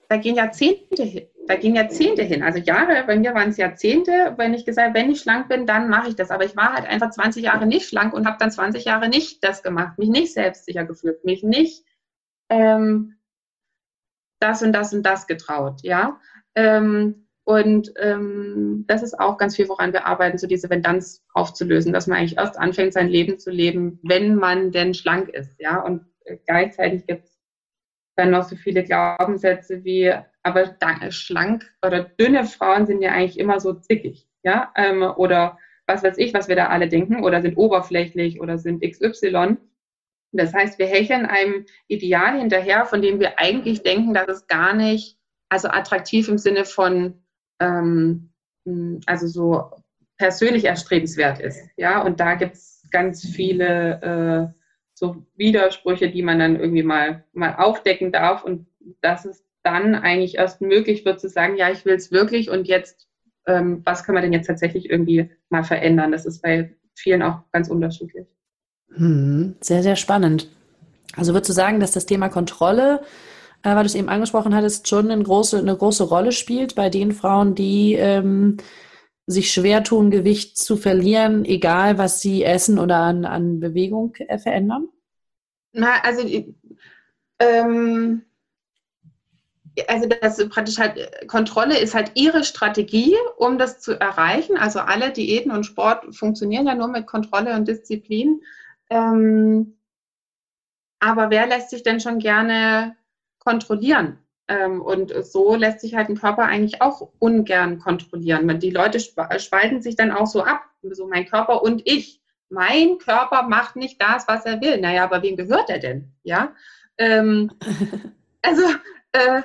da 0.09 0.17
gehen 0.17 0.35
Jahrzehnte 0.35 1.03
hin. 1.03 1.27
Da 1.47 1.55
gehen 1.55 1.75
Jahrzehnte 1.75 2.23
hin. 2.23 2.41
Also 2.41 2.59
Jahre, 2.59 3.03
bei 3.05 3.17
mir 3.17 3.33
waren 3.33 3.49
es 3.49 3.57
Jahrzehnte, 3.57 4.33
wenn 4.37 4.53
ich 4.53 4.65
gesagt 4.65 4.95
wenn 4.95 5.11
ich 5.11 5.19
schlank 5.19 5.49
bin, 5.49 5.65
dann 5.65 5.89
mache 5.89 6.07
ich 6.09 6.15
das. 6.15 6.31
Aber 6.31 6.45
ich 6.45 6.55
war 6.55 6.73
halt 6.73 6.87
einfach 6.87 7.09
20 7.09 7.43
Jahre 7.43 7.65
nicht 7.65 7.87
schlank 7.87 8.13
und 8.13 8.25
habe 8.25 8.37
dann 8.39 8.51
20 8.51 8.85
Jahre 8.85 9.09
nicht 9.09 9.43
das 9.43 9.61
gemacht, 9.61 9.97
mich 9.97 10.09
nicht 10.09 10.33
selbstsicher 10.33 10.85
gefühlt, 10.85 11.25
mich 11.25 11.43
nicht 11.43 11.83
ähm, 12.49 13.17
das 14.39 14.61
und 14.61 14.73
das 14.73 14.93
und 14.93 15.03
das 15.03 15.27
getraut, 15.27 15.81
ja. 15.83 16.19
Ähm, 16.55 17.27
und 17.45 17.91
ähm, 17.97 18.85
das 18.87 19.03
ist 19.03 19.19
auch 19.19 19.37
ganz 19.37 19.55
viel, 19.55 19.67
woran 19.67 19.91
wir 19.91 20.05
arbeiten, 20.05 20.37
so 20.37 20.47
diese 20.47 20.69
Vendanz 20.69 21.25
aufzulösen, 21.33 21.91
dass 21.91 22.07
man 22.07 22.17
eigentlich 22.17 22.37
erst 22.37 22.57
anfängt, 22.57 22.93
sein 22.93 23.09
Leben 23.09 23.37
zu 23.37 23.51
leben, 23.51 23.99
wenn 24.03 24.35
man 24.35 24.71
denn 24.71 24.93
schlank 24.93 25.29
ist, 25.29 25.59
ja. 25.59 25.81
Und 25.81 26.05
gleichzeitig 26.45 27.05
gibt 27.05 27.25
es 27.25 27.32
dann 28.15 28.31
noch 28.31 28.43
so 28.43 28.55
viele 28.55 28.83
Glaubenssätze 28.83 29.83
wie, 29.83 30.13
aber 30.43 30.75
schlank 31.09 31.71
oder 31.85 32.03
dünne 32.03 32.45
Frauen 32.45 32.85
sind 32.85 33.01
ja 33.01 33.11
eigentlich 33.11 33.39
immer 33.39 33.59
so 33.59 33.73
zickig, 33.73 34.27
ja, 34.43 34.71
ähm, 34.75 35.03
oder 35.03 35.57
was 35.87 36.03
weiß 36.03 36.17
ich, 36.17 36.33
was 36.33 36.47
wir 36.47 36.55
da 36.55 36.67
alle 36.67 36.87
denken, 36.87 37.23
oder 37.23 37.41
sind 37.41 37.57
oberflächlich 37.57 38.39
oder 38.39 38.57
sind 38.57 38.83
XY. 38.83 39.57
Das 40.31 40.53
heißt, 40.53 40.79
wir 40.79 40.87
hecheln 40.87 41.25
einem 41.25 41.65
Ideal 41.87 42.39
hinterher, 42.39 42.85
von 42.85 43.01
dem 43.01 43.19
wir 43.19 43.39
eigentlich 43.39 43.83
denken, 43.83 44.13
dass 44.13 44.27
es 44.27 44.47
gar 44.47 44.73
nicht, 44.73 45.17
also 45.49 45.67
attraktiv 45.69 46.27
im 46.27 46.37
Sinne 46.37 46.65
von, 46.65 47.21
ähm, 47.59 48.31
also 49.05 49.27
so 49.27 49.71
persönlich 50.17 50.65
erstrebenswert 50.65 51.39
ist, 51.39 51.59
ja, 51.75 52.01
und 52.01 52.19
da 52.19 52.35
gibt 52.35 52.53
es 52.55 52.87
ganz 52.91 53.27
viele 53.27 54.53
äh, 54.55 54.62
so 54.93 55.25
Widersprüche, 55.35 56.09
die 56.09 56.21
man 56.21 56.39
dann 56.39 56.59
irgendwie 56.59 56.83
mal, 56.83 57.23
mal 57.33 57.55
aufdecken 57.55 58.11
darf 58.11 58.43
und 58.43 58.67
dass 59.01 59.25
es 59.25 59.43
dann 59.63 59.95
eigentlich 59.95 60.35
erst 60.35 60.61
möglich 60.61 61.05
wird 61.05 61.19
zu 61.19 61.29
sagen, 61.29 61.55
ja, 61.55 61.71
ich 61.71 61.85
will 61.85 61.95
es 61.95 62.11
wirklich 62.11 62.49
und 62.49 62.67
jetzt, 62.67 63.07
ähm, 63.47 63.81
was 63.85 64.03
können 64.03 64.17
wir 64.17 64.21
denn 64.21 64.33
jetzt 64.33 64.47
tatsächlich 64.47 64.89
irgendwie 64.89 65.29
mal 65.49 65.63
verändern? 65.63 66.11
Das 66.11 66.25
ist 66.25 66.41
bei 66.41 66.75
vielen 66.95 67.21
auch 67.21 67.39
ganz 67.51 67.69
unterschiedlich. 67.69 68.27
Hm, 68.93 69.55
sehr, 69.61 69.81
sehr 69.81 69.95
spannend. 69.95 70.49
Also 71.15 71.33
würdest 71.33 71.49
du 71.49 71.53
sagen, 71.53 71.79
dass 71.79 71.91
das 71.91 72.05
Thema 72.05 72.29
Kontrolle 72.29 73.01
äh, 73.63 73.75
weil 73.75 73.83
du 73.83 73.87
es 73.87 73.95
eben 73.95 74.09
angesprochen 74.09 74.53
hattest, 74.53 74.87
schon 74.87 75.09
eine 75.09 75.23
große, 75.23 75.57
eine 75.57 75.75
große 75.75 76.03
Rolle 76.03 76.31
spielt 76.31 76.75
bei 76.75 76.89
den 76.89 77.11
Frauen, 77.13 77.55
die 77.55 77.93
ähm, 77.93 78.57
sich 79.25 79.51
schwer 79.51 79.83
tun, 79.83 80.11
Gewicht 80.11 80.57
zu 80.57 80.75
verlieren, 80.75 81.45
egal 81.45 81.97
was 81.97 82.21
sie 82.21 82.43
essen 82.43 82.77
oder 82.79 82.97
an, 82.97 83.25
an 83.25 83.59
Bewegung 83.59 84.15
äh, 84.15 84.37
verändern? 84.37 84.89
Na, 85.71 86.01
also 86.03 86.27
ähm, 87.39 88.23
also 89.87 90.07
das 90.07 90.49
praktisch 90.49 90.77
halt 90.77 91.27
Kontrolle 91.27 91.79
ist 91.79 91.95
halt 91.95 92.11
ihre 92.15 92.43
Strategie, 92.43 93.15
um 93.37 93.57
das 93.57 93.79
zu 93.79 93.99
erreichen. 93.99 94.57
Also 94.57 94.79
alle 94.79 95.11
Diäten 95.11 95.51
und 95.51 95.65
Sport 95.65 96.15
funktionieren 96.15 96.67
ja 96.67 96.75
nur 96.75 96.87
mit 96.87 97.07
Kontrolle 97.07 97.55
und 97.55 97.67
Disziplin. 97.67 98.41
Ähm, 98.89 99.77
aber 100.99 101.29
wer 101.29 101.47
lässt 101.47 101.71
sich 101.71 101.83
denn 101.83 101.99
schon 101.99 102.19
gerne 102.19 102.95
kontrollieren? 103.39 104.19
Ähm, 104.47 104.81
und 104.81 105.13
so 105.25 105.55
lässt 105.55 105.79
sich 105.79 105.95
halt 105.95 106.09
ein 106.09 106.17
Körper 106.17 106.43
eigentlich 106.43 106.81
auch 106.81 107.09
ungern 107.19 107.79
kontrollieren. 107.79 108.59
Die 108.59 108.71
Leute 108.71 108.99
spalten 108.99 109.81
sich 109.81 109.95
dann 109.95 110.11
auch 110.11 110.27
so 110.27 110.43
ab, 110.43 110.63
so 110.81 111.07
mein 111.07 111.25
Körper 111.25 111.61
und 111.61 111.81
ich. 111.85 112.21
Mein 112.49 112.97
Körper 112.99 113.43
macht 113.43 113.75
nicht 113.75 114.01
das, 114.01 114.27
was 114.27 114.45
er 114.45 114.61
will. 114.61 114.77
Naja, 114.79 115.05
aber 115.05 115.23
wem 115.23 115.37
gehört 115.37 115.69
er 115.69 115.79
denn? 115.79 116.11
Ja. 116.23 116.53
Ähm, 116.97 117.51
also 118.41 118.63
äh, 119.13 119.41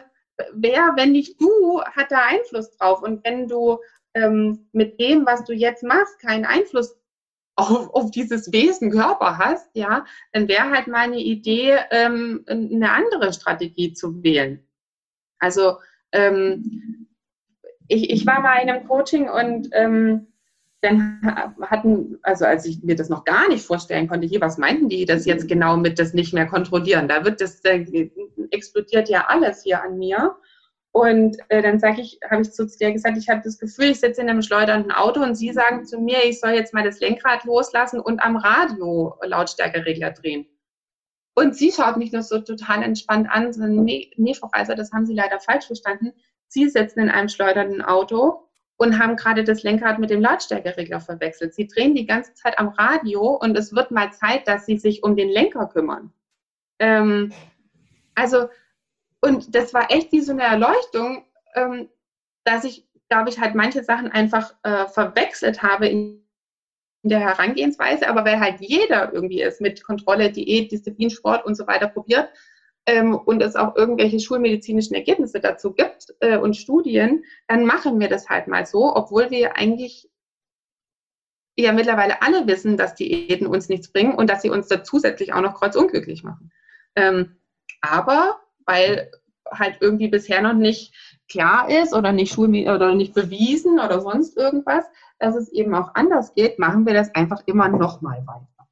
wer, 0.52 0.92
wenn 0.96 1.12
nicht 1.12 1.40
du, 1.40 1.82
hat 1.82 2.10
da 2.10 2.24
Einfluss 2.26 2.76
drauf. 2.76 3.02
Und 3.02 3.24
wenn 3.24 3.48
du 3.48 3.78
ähm, 4.14 4.68
mit 4.72 5.00
dem, 5.00 5.26
was 5.26 5.44
du 5.44 5.52
jetzt 5.52 5.82
machst, 5.82 6.18
keinen 6.20 6.44
Einfluss 6.44 6.98
auf, 7.56 7.92
auf 7.94 8.10
dieses 8.10 8.52
Wesen 8.52 8.90
Körper 8.90 9.38
hast, 9.38 9.68
ja, 9.74 10.04
dann 10.32 10.48
wäre 10.48 10.70
halt 10.70 10.86
meine 10.86 11.18
Idee, 11.18 11.78
ähm, 11.90 12.44
eine 12.46 12.92
andere 12.92 13.32
Strategie 13.32 13.92
zu 13.92 14.22
wählen. 14.22 14.67
Also 15.38 15.78
ähm, 16.12 17.08
ich, 17.88 18.10
ich 18.10 18.26
war 18.26 18.40
mal 18.40 18.62
in 18.62 18.70
einem 18.70 18.86
Coaching 18.86 19.28
und 19.28 19.68
ähm, 19.72 20.28
dann 20.80 21.20
hatten, 21.60 22.18
also 22.22 22.44
als 22.44 22.64
ich 22.64 22.82
mir 22.84 22.94
das 22.94 23.08
noch 23.08 23.24
gar 23.24 23.48
nicht 23.48 23.64
vorstellen 23.64 24.06
konnte, 24.06 24.28
hier, 24.28 24.40
was 24.40 24.58
meinten 24.58 24.88
die 24.88 25.04
das 25.06 25.26
jetzt 25.26 25.48
genau 25.48 25.76
mit 25.76 25.98
das 25.98 26.14
nicht 26.14 26.32
mehr 26.32 26.46
kontrollieren? 26.46 27.08
Da 27.08 27.24
wird 27.24 27.40
das, 27.40 27.62
da 27.62 27.70
explodiert 28.50 29.08
ja 29.08 29.26
alles 29.28 29.64
hier 29.64 29.82
an 29.82 29.98
mir. 29.98 30.36
Und 30.92 31.36
äh, 31.48 31.62
dann 31.62 31.78
sage 31.80 32.00
ich, 32.00 32.18
habe 32.30 32.42
ich 32.42 32.52
zu 32.52 32.66
dir 32.66 32.92
gesagt, 32.92 33.18
ich 33.18 33.28
habe 33.28 33.40
das 33.44 33.58
Gefühl, 33.58 33.90
ich 33.90 34.00
sitze 34.00 34.20
in 34.20 34.28
einem 34.28 34.42
schleudernden 34.42 34.92
Auto 34.92 35.20
und 35.20 35.34
sie 35.34 35.52
sagen 35.52 35.84
zu 35.84 36.00
mir, 36.00 36.24
ich 36.24 36.40
soll 36.40 36.50
jetzt 36.50 36.72
mal 36.72 36.84
das 36.84 37.00
Lenkrad 37.00 37.44
loslassen 37.44 38.00
und 38.00 38.20
am 38.20 38.36
Radio 38.36 39.14
Lautstärkeregler 39.22 40.12
drehen. 40.12 40.46
Und 41.38 41.54
sie 41.54 41.70
schaut 41.70 41.96
mich 41.98 42.10
nur 42.10 42.24
so 42.24 42.40
total 42.40 42.82
entspannt 42.82 43.28
an, 43.30 43.52
so, 43.52 43.64
nee, 43.64 44.10
nee, 44.16 44.34
Frau 44.34 44.48
Reiser, 44.48 44.74
das 44.74 44.90
haben 44.90 45.06
Sie 45.06 45.14
leider 45.14 45.38
falsch 45.38 45.66
verstanden. 45.66 46.12
Sie 46.48 46.68
sitzen 46.68 46.98
in 46.98 47.10
einem 47.10 47.28
schleudernden 47.28 47.80
Auto 47.80 48.48
und 48.76 48.98
haben 48.98 49.14
gerade 49.14 49.44
das 49.44 49.62
Lenkrad 49.62 50.00
mit 50.00 50.10
dem 50.10 50.20
Lautstärkeregler 50.20 51.00
verwechselt. 51.00 51.54
Sie 51.54 51.68
drehen 51.68 51.94
die 51.94 52.06
ganze 52.06 52.34
Zeit 52.34 52.58
am 52.58 52.70
Radio 52.70 53.38
und 53.40 53.56
es 53.56 53.72
wird 53.72 53.92
mal 53.92 54.12
Zeit, 54.12 54.48
dass 54.48 54.66
sie 54.66 54.78
sich 54.78 55.04
um 55.04 55.14
den 55.14 55.28
Lenker 55.28 55.68
kümmern. 55.68 56.12
Ähm, 56.80 57.32
also, 58.16 58.48
und 59.20 59.54
das 59.54 59.72
war 59.72 59.92
echt 59.92 60.10
wie 60.10 60.22
so 60.22 60.32
eine 60.32 60.42
Erleuchtung, 60.42 61.24
ähm, 61.54 61.88
dass 62.42 62.64
ich, 62.64 62.84
glaube 63.08 63.30
ich, 63.30 63.38
halt 63.38 63.54
manche 63.54 63.84
Sachen 63.84 64.10
einfach 64.10 64.54
äh, 64.64 64.86
verwechselt 64.88 65.62
habe 65.62 65.86
in, 65.86 66.20
in 67.08 67.10
der 67.10 67.20
Herangehensweise, 67.20 68.06
aber 68.06 68.26
weil 68.26 68.38
halt 68.38 68.60
jeder 68.60 69.12
irgendwie 69.14 69.40
es 69.40 69.60
mit 69.60 69.82
Kontrolle, 69.82 70.30
Diät, 70.30 70.70
Disziplin, 70.70 71.08
Sport 71.08 71.46
und 71.46 71.54
so 71.54 71.66
weiter 71.66 71.88
probiert, 71.88 72.28
ähm, 72.84 73.14
und 73.14 73.42
es 73.42 73.56
auch 73.56 73.76
irgendwelche 73.76 74.20
schulmedizinischen 74.20 74.94
Ergebnisse 74.94 75.40
dazu 75.40 75.72
gibt 75.72 76.14
äh, 76.20 76.36
und 76.36 76.54
Studien, 76.54 77.24
dann 77.46 77.64
machen 77.64 77.98
wir 77.98 78.08
das 78.08 78.28
halt 78.28 78.46
mal 78.46 78.66
so, 78.66 78.94
obwohl 78.94 79.30
wir 79.30 79.56
eigentlich 79.56 80.10
ja 81.56 81.72
mittlerweile 81.72 82.20
alle 82.20 82.46
wissen, 82.46 82.76
dass 82.76 82.94
Diäten 82.94 83.46
uns 83.46 83.70
nichts 83.70 83.90
bringen 83.90 84.14
und 84.14 84.28
dass 84.28 84.42
sie 84.42 84.50
uns 84.50 84.68
da 84.68 84.84
zusätzlich 84.84 85.32
auch 85.32 85.40
noch 85.40 85.54
kreuzunglücklich 85.54 86.24
machen. 86.24 86.52
Ähm, 86.94 87.36
aber 87.80 88.36
weil 88.66 89.10
halt 89.50 89.78
irgendwie 89.80 90.08
bisher 90.08 90.42
noch 90.42 90.52
nicht 90.52 90.94
klar 91.30 91.70
ist 91.70 91.94
oder 91.94 92.12
nicht 92.12 92.36
oder 92.38 92.94
nicht 92.94 93.14
bewiesen 93.14 93.80
oder 93.80 94.00
sonst 94.00 94.36
irgendwas, 94.36 94.84
dass 95.18 95.34
es 95.34 95.48
eben 95.50 95.74
auch 95.74 95.94
anders 95.94 96.34
geht, 96.34 96.58
machen 96.58 96.86
wir 96.86 96.94
das 96.94 97.14
einfach 97.14 97.42
immer 97.46 97.68
noch 97.68 98.00
mal 98.00 98.24
weiter. 98.26 98.68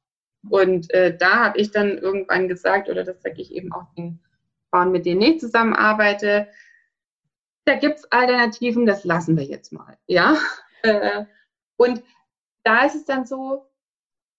Und 0.49 0.93
äh, 0.93 1.15
da 1.17 1.45
habe 1.45 1.59
ich 1.59 1.71
dann 1.71 1.97
irgendwann 1.97 2.47
gesagt, 2.47 2.89
oder 2.89 3.03
das 3.03 3.21
sage 3.21 3.41
ich 3.41 3.53
eben 3.53 3.73
auch 3.73 3.93
den 3.97 4.19
Frauen, 4.69 4.91
mit 4.91 5.05
denen 5.05 5.21
ich 5.21 5.39
zusammenarbeite, 5.39 6.47
da 7.65 7.75
gibt 7.75 7.99
es 7.99 8.11
Alternativen, 8.11 8.85
das 8.85 9.03
lassen 9.03 9.35
wir 9.37 9.43
jetzt 9.43 9.73
mal. 9.73 9.97
Ja? 10.07 10.37
Äh, 10.83 11.25
und 11.75 12.03
da 12.63 12.85
ist 12.85 12.95
es 12.95 13.05
dann 13.05 13.25
so, 13.25 13.65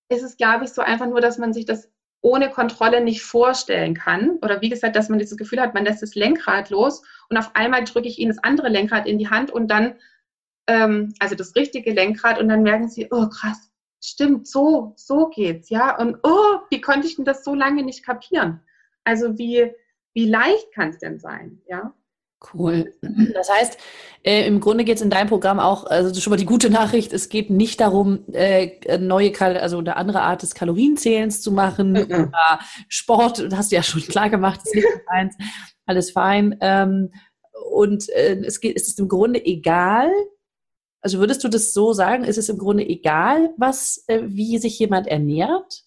ist 0.08 0.22
es, 0.22 0.36
glaube 0.36 0.64
ich, 0.64 0.70
so 0.70 0.82
einfach 0.82 1.06
nur, 1.06 1.20
dass 1.20 1.36
man 1.36 1.52
sich 1.52 1.66
das 1.66 1.90
ohne 2.20 2.50
Kontrolle 2.50 3.00
nicht 3.00 3.22
vorstellen 3.22 3.94
kann. 3.94 4.38
Oder 4.42 4.60
wie 4.60 4.68
gesagt, 4.68 4.96
dass 4.96 5.08
man 5.08 5.18
dieses 5.18 5.36
Gefühl 5.36 5.60
hat, 5.60 5.74
man 5.74 5.84
lässt 5.84 6.02
das 6.02 6.14
Lenkrad 6.14 6.70
los 6.70 7.02
und 7.28 7.36
auf 7.36 7.54
einmal 7.54 7.84
drücke 7.84 8.08
ich 8.08 8.18
ihnen 8.18 8.30
das 8.30 8.42
andere 8.42 8.68
Lenkrad 8.68 9.06
in 9.06 9.18
die 9.18 9.30
Hand 9.30 9.50
und 9.50 9.68
dann, 9.68 9.94
ähm, 10.68 11.14
also 11.18 11.34
das 11.34 11.56
richtige 11.56 11.92
Lenkrad, 11.92 12.38
und 12.38 12.48
dann 12.48 12.62
merken 12.62 12.88
sie, 12.88 13.08
oh 13.10 13.28
krass, 13.28 13.70
stimmt, 14.02 14.46
so, 14.46 14.92
so 14.96 15.28
geht's, 15.28 15.70
ja. 15.70 15.98
Und 15.98 16.18
oh, 16.22 16.60
wie 16.70 16.80
konnte 16.80 17.08
ich 17.08 17.16
denn 17.16 17.24
das 17.24 17.42
so 17.44 17.54
lange 17.54 17.82
nicht 17.82 18.04
kapieren? 18.04 18.60
Also 19.04 19.36
wie, 19.38 19.72
wie 20.14 20.26
leicht 20.26 20.72
kann 20.72 20.90
es 20.90 20.98
denn 20.98 21.18
sein, 21.18 21.60
ja? 21.68 21.92
Cool. 22.54 22.94
Das 23.34 23.50
heißt, 23.50 23.78
äh, 24.22 24.46
im 24.46 24.60
Grunde 24.60 24.84
geht 24.84 24.96
es 24.96 25.02
in 25.02 25.10
deinem 25.10 25.28
Programm 25.28 25.58
auch, 25.58 25.84
also 25.86 26.18
schon 26.20 26.30
mal 26.30 26.36
die 26.36 26.44
gute 26.44 26.70
Nachricht, 26.70 27.12
es 27.12 27.28
geht 27.30 27.50
nicht 27.50 27.80
darum, 27.80 28.24
äh, 28.32 28.98
neue, 28.98 29.32
Kal 29.32 29.56
also 29.56 29.78
eine 29.78 29.96
andere 29.96 30.22
Art 30.22 30.42
des 30.42 30.54
Kalorienzählens 30.54 31.40
zu 31.40 31.50
machen 31.50 31.92
mhm. 31.92 32.02
oder 32.02 32.60
Sport, 32.88 33.40
das 33.40 33.58
hast 33.58 33.72
du 33.72 33.76
ja 33.76 33.82
schon 33.82 34.02
klar 34.08 34.30
gemacht, 34.30 34.60
ist 34.62 34.74
nicht 34.74 34.86
eins, 35.08 35.36
alles 35.84 36.12
fein. 36.12 36.56
Ähm, 36.60 37.10
und 37.72 38.08
äh, 38.10 38.36
es, 38.44 38.60
geht, 38.60 38.76
es 38.76 38.86
ist 38.86 39.00
im 39.00 39.08
Grunde 39.08 39.44
egal, 39.44 40.12
also 41.00 41.18
würdest 41.18 41.44
du 41.44 41.48
das 41.48 41.72
so 41.72 41.92
sagen? 41.92 42.24
Ist 42.24 42.38
es 42.38 42.48
im 42.48 42.58
Grunde 42.58 42.84
egal, 42.84 43.50
was, 43.56 44.04
äh, 44.08 44.22
wie 44.24 44.58
sich 44.58 44.78
jemand 44.78 45.06
ernährt? 45.06 45.84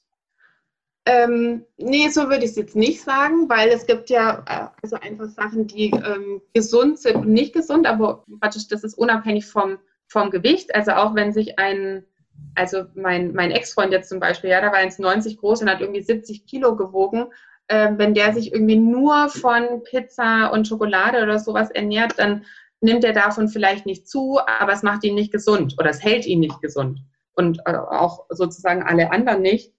Ähm, 1.06 1.65
nee, 1.78 2.10
so 2.10 2.30
würde 2.30 2.45
ich 2.45 2.52
es 2.52 2.56
jetzt 2.56 2.76
nicht 2.76 3.02
sagen, 3.02 3.50
weil 3.50 3.69
es 3.69 3.88
gibt 3.88 4.10
ja 4.12 4.43
äh, 4.47 4.67
also 4.84 4.97
einfach 4.97 5.30
Sachen, 5.30 5.65
die 5.65 5.89
ähm, 5.89 6.41
gesund 6.54 7.00
sind 7.00 7.15
und 7.15 7.30
nicht 7.30 7.54
gesund, 7.54 7.88
aber 7.88 8.24
praktisch 8.39 8.67
das 8.67 8.84
ist 8.84 8.97
unabhängig 8.97 9.47
vom, 9.47 9.80
vom 10.08 10.30
Gewicht. 10.30 10.76
Also 10.76 10.91
auch 10.91 11.15
wenn 11.15 11.34
sich 11.34 11.58
ein, 11.58 12.06
also 12.54 12.84
mein, 12.93 13.34
mein 13.34 13.50
Ex-Freund 13.50 13.91
jetzt 13.91 14.10
zum 14.10 14.19
Beispiel, 14.19 14.52
ja, 14.52 14.62
da 14.62 14.67
war 14.67 14.78
1,90 14.78 15.38
groß 15.38 15.63
und 15.63 15.71
hat 15.71 15.82
irgendwie 15.82 16.04
70 16.04 16.45
Kilo 16.45 16.76
gewogen. 16.76 17.26
Äh, 17.67 17.93
wenn 17.97 18.13
der 18.13 18.34
sich 18.34 18.54
irgendwie 18.54 18.78
nur 18.78 19.30
von 19.30 19.82
Pizza 19.84 20.52
und 20.54 20.67
Schokolade 20.67 21.24
oder 21.24 21.39
sowas 21.39 21.71
ernährt, 21.71 22.19
dann 22.19 22.45
nimmt 22.82 23.04
er 23.04 23.13
davon 23.13 23.48
vielleicht 23.48 23.86
nicht 23.86 24.08
zu, 24.08 24.39
aber 24.46 24.74
es 24.74 24.84
macht 24.84 25.04
ihn 25.04 25.15
nicht 25.15 25.32
gesund 25.32 25.76
oder 25.80 25.89
es 25.89 26.04
hält 26.04 26.26
ihn 26.26 26.39
nicht 26.39 26.62
gesund 26.62 27.00
und 27.34 27.60
äh, 27.65 27.76
auch 27.76 28.26
sozusagen 28.30 28.84
alle 28.84 29.12
anderen 29.12 29.41
nicht. 29.41 29.74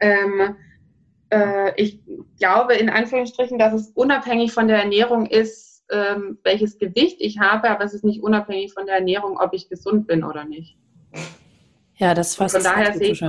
Ähm, 0.00 0.56
äh, 1.30 1.72
ich 1.80 2.00
glaube 2.38 2.74
in 2.74 2.90
Anführungsstrichen, 2.90 3.58
dass 3.58 3.72
es 3.72 3.88
unabhängig 3.88 4.52
von 4.52 4.68
der 4.68 4.78
Ernährung 4.78 5.26
ist, 5.26 5.84
ähm, 5.90 6.38
welches 6.44 6.78
Gewicht 6.78 7.16
ich 7.20 7.38
habe, 7.38 7.70
aber 7.70 7.84
es 7.84 7.94
ist 7.94 8.04
nicht 8.04 8.22
unabhängig 8.22 8.72
von 8.72 8.86
der 8.86 8.96
Ernährung, 8.96 9.38
ob 9.38 9.52
ich 9.54 9.68
gesund 9.68 10.06
bin 10.06 10.22
oder 10.22 10.44
nicht. 10.44 10.76
Ja, 11.96 12.14
das 12.14 12.36
fasst 12.36 12.54
Von 12.54 12.64
daher 12.64 12.94
sehe 12.94 13.12
ich 13.12 13.24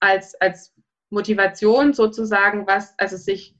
als, 0.00 0.34
als 0.40 0.74
Motivation 1.10 1.92
sozusagen, 1.92 2.66
was, 2.66 2.98
also 2.98 3.16
sich 3.16 3.54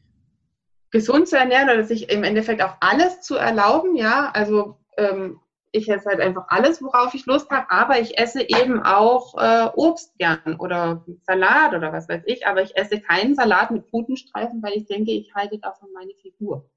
gesund 0.90 1.28
zu 1.28 1.36
ernähren 1.36 1.70
oder 1.70 1.84
sich 1.84 2.10
im 2.10 2.24
Endeffekt 2.24 2.62
auch 2.62 2.76
alles 2.80 3.20
zu 3.20 3.36
erlauben, 3.36 3.94
ja, 3.96 4.30
also 4.32 4.76
ähm, 4.96 5.40
ich 5.72 5.88
esse 5.88 6.08
halt 6.08 6.20
einfach 6.20 6.46
alles, 6.48 6.82
worauf 6.82 7.14
ich 7.14 7.26
Lust 7.26 7.50
habe, 7.50 7.70
aber 7.70 8.00
ich 8.00 8.18
esse 8.18 8.42
eben 8.42 8.82
auch 8.82 9.36
äh, 9.38 9.68
Obst 9.76 10.16
gern 10.18 10.56
oder 10.58 11.04
Salat 11.22 11.74
oder 11.74 11.92
was 11.92 12.08
weiß 12.08 12.22
ich, 12.26 12.46
aber 12.46 12.62
ich 12.62 12.76
esse 12.76 13.00
keinen 13.00 13.34
Salat 13.34 13.70
mit 13.70 13.88
Putenstreifen, 13.90 14.62
weil 14.62 14.72
ich 14.72 14.86
denke, 14.86 15.12
ich 15.12 15.32
halte 15.34 15.58
davon 15.58 15.88
meine 15.92 16.14
Figur, 16.14 16.68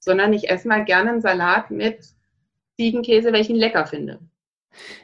sondern 0.00 0.32
ich 0.32 0.50
esse 0.50 0.68
mal 0.68 0.84
gerne 0.84 1.10
einen 1.10 1.20
Salat 1.22 1.70
mit 1.70 2.04
Ziegenkäse, 2.76 3.32
welchen 3.32 3.56
lecker 3.56 3.86
finde. 3.86 4.20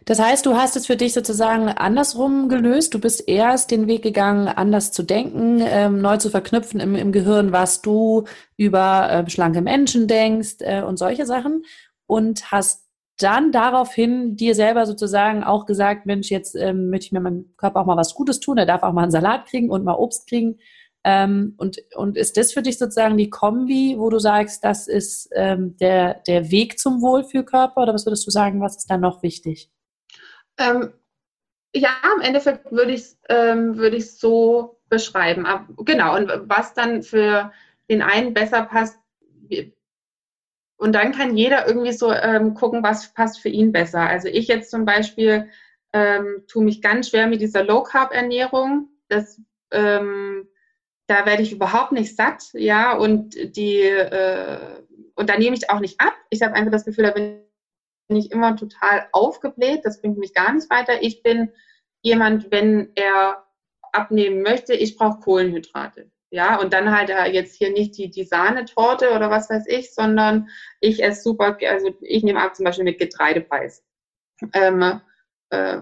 Das 0.05 0.19
heißt, 0.19 0.47
du 0.47 0.57
hast 0.57 0.77
es 0.77 0.87
für 0.87 0.97
dich 0.97 1.13
sozusagen 1.13 1.69
andersrum 1.69 2.49
gelöst. 2.49 2.95
Du 2.95 3.01
bist 3.01 3.29
erst 3.29 3.71
den 3.71 3.87
Weg 3.87 4.03
gegangen, 4.03 4.49
anders 4.49 4.93
zu 4.93 5.03
denken, 5.03 5.63
ähm, 5.65 6.01
neu 6.01 6.17
zu 6.17 6.31
verknüpfen 6.31 6.81
im, 6.81 6.95
im, 6.95 7.13
Gehirn, 7.13 7.53
was 7.53 7.83
du 7.83 8.25
über 8.57 9.09
äh, 9.11 9.31
schlanke 9.31 9.61
Menschen 9.61 10.09
denkst 10.09 10.57
äh, 10.61 10.83
und 10.83 10.99
solche 10.99 11.27
Sachen. 11.27 11.65
Und 12.07 12.51
hast 12.51 12.83
dann 13.19 13.53
daraufhin 13.53 14.37
dir 14.37 14.55
selber 14.55 14.87
sozusagen 14.87 15.45
auch 15.45 15.67
gesagt, 15.67 16.07
Mensch, 16.07 16.31
jetzt 16.31 16.55
ähm, 16.55 16.91
möchte 16.91 17.07
ich 17.07 17.13
mir 17.13 17.21
meinem 17.21 17.55
Körper 17.57 17.81
auch 17.81 17.87
mal 17.87 17.97
was 17.97 18.15
Gutes 18.15 18.41
tun. 18.41 18.59
Er 18.59 18.67
darf 18.67 18.83
auch 18.83 18.93
mal 18.93 19.03
einen 19.03 19.11
Salat 19.11 19.47
kriegen 19.47 19.71
und 19.71 19.85
mal 19.85 19.95
Obst 19.95 20.29
kriegen. 20.29 20.59
Ähm, 21.05 21.55
und, 21.57 21.79
und 21.97 22.17
ist 22.17 22.37
das 22.37 22.53
für 22.53 22.63
dich 22.63 22.79
sozusagen 22.79 23.17
die 23.17 23.31
Kombi, 23.31 23.97
wo 23.99 24.09
du 24.09 24.19
sagst, 24.19 24.63
das 24.63 24.87
ist 24.87 25.31
ähm, 25.35 25.77
der, 25.79 26.15
der 26.27 26.51
Weg 26.51 26.79
zum 26.79 27.03
Wohlfühlkörper 27.03 27.83
oder 27.83 27.95
was 27.95 28.07
würdest 28.07 28.27
du 28.27 28.31
sagen, 28.31 28.61
was 28.61 28.77
ist 28.77 28.89
da 28.89 28.97
noch 28.97 29.23
wichtig? 29.23 29.71
Ähm, 30.59 30.93
ja, 31.75 31.91
im 32.17 32.21
Endeffekt 32.21 32.71
würde 32.71 32.93
ich 32.93 33.01
es 33.01 33.19
ähm, 33.29 33.77
würd 33.77 34.01
so 34.03 34.79
beschreiben. 34.89 35.47
Aber, 35.47 35.67
genau, 35.85 36.17
und 36.17 36.31
was 36.45 36.75
dann 36.75 37.03
für 37.03 37.51
den 37.91 38.03
einen 38.03 38.35
besser 38.35 38.63
passt, 38.63 38.99
und 40.77 40.95
dann 40.95 41.13
kann 41.13 41.37
jeder 41.37 41.67
irgendwie 41.67 41.93
so 41.93 42.13
ähm, 42.13 42.55
gucken, 42.55 42.83
was 42.83 43.15
passt 43.15 43.41
für 43.41 43.49
ihn 43.49 43.71
besser. 43.71 44.01
Also 44.01 44.29
ich 44.29 44.49
jetzt 44.49 44.71
zum 44.71 44.85
Beispiel 44.85 45.49
ähm, 45.93 46.43
tue 46.49 46.65
mich 46.65 46.83
ganz 46.83 47.11
schwer 47.11 47.29
mit 47.29 47.41
dieser 47.41 47.63
Low 47.63 47.85
Carb 47.85 48.13
Ernährung. 48.13 48.89
Das 49.09 49.41
ähm, 49.71 50.49
da 51.07 51.27
werde 51.27 51.43
ich 51.43 51.53
überhaupt 51.53 51.93
nicht 51.93 52.17
satt, 52.17 52.45
ja, 52.55 52.97
und 52.97 53.35
die 53.57 53.81
äh, 53.81 54.83
und 55.15 55.29
da 55.29 55.39
nehme 55.39 55.57
ich 55.57 55.71
auch 55.71 55.81
nicht 55.81 56.01
ab. 56.01 56.15
Ich 56.31 56.43
habe 56.43 56.55
einfach 56.55 56.73
das 56.73 56.85
Gefühl, 56.85 57.05
da 57.05 57.11
bin 57.11 57.43
ich 58.09 58.31
immer 58.31 58.57
total 58.57 59.09
aufgebläht. 59.13 59.85
Das 59.85 60.01
bringt 60.01 60.19
mich 60.19 60.35
gar 60.35 60.53
nicht 60.53 60.71
weiter. 60.71 61.03
Ich 61.03 61.23
bin 61.23 61.51
jemand, 62.03 62.51
wenn 62.51 62.91
er 62.95 63.47
abnehmen 63.93 64.43
möchte, 64.43 64.75
ich 64.75 64.97
brauche 64.97 65.21
Kohlenhydrate. 65.21 66.11
Ja, 66.31 66.59
und 66.59 66.73
dann 66.73 66.97
halt 66.97 67.11
äh, 67.11 67.27
jetzt 67.27 67.57
hier 67.57 67.71
nicht 67.71 67.99
die, 67.99 68.11
die 68.11 68.25
Sahnetorte 68.25 69.13
oder 69.13 69.31
was 69.31 69.51
weiß 69.51 69.67
ich, 69.67 69.93
sondern 69.95 70.49
ich 70.81 71.03
esse 71.03 71.23
super, 71.23 71.59
also 71.69 71.91
ich 72.01 72.23
nehme 72.23 72.41
ab 72.41 72.57
zum 72.57 72.65
Beispiel 72.65 72.85
mit 72.85 72.99
Getreidepreis. 72.99 73.85
Ähm, 74.55 74.81
äh, 74.81 74.99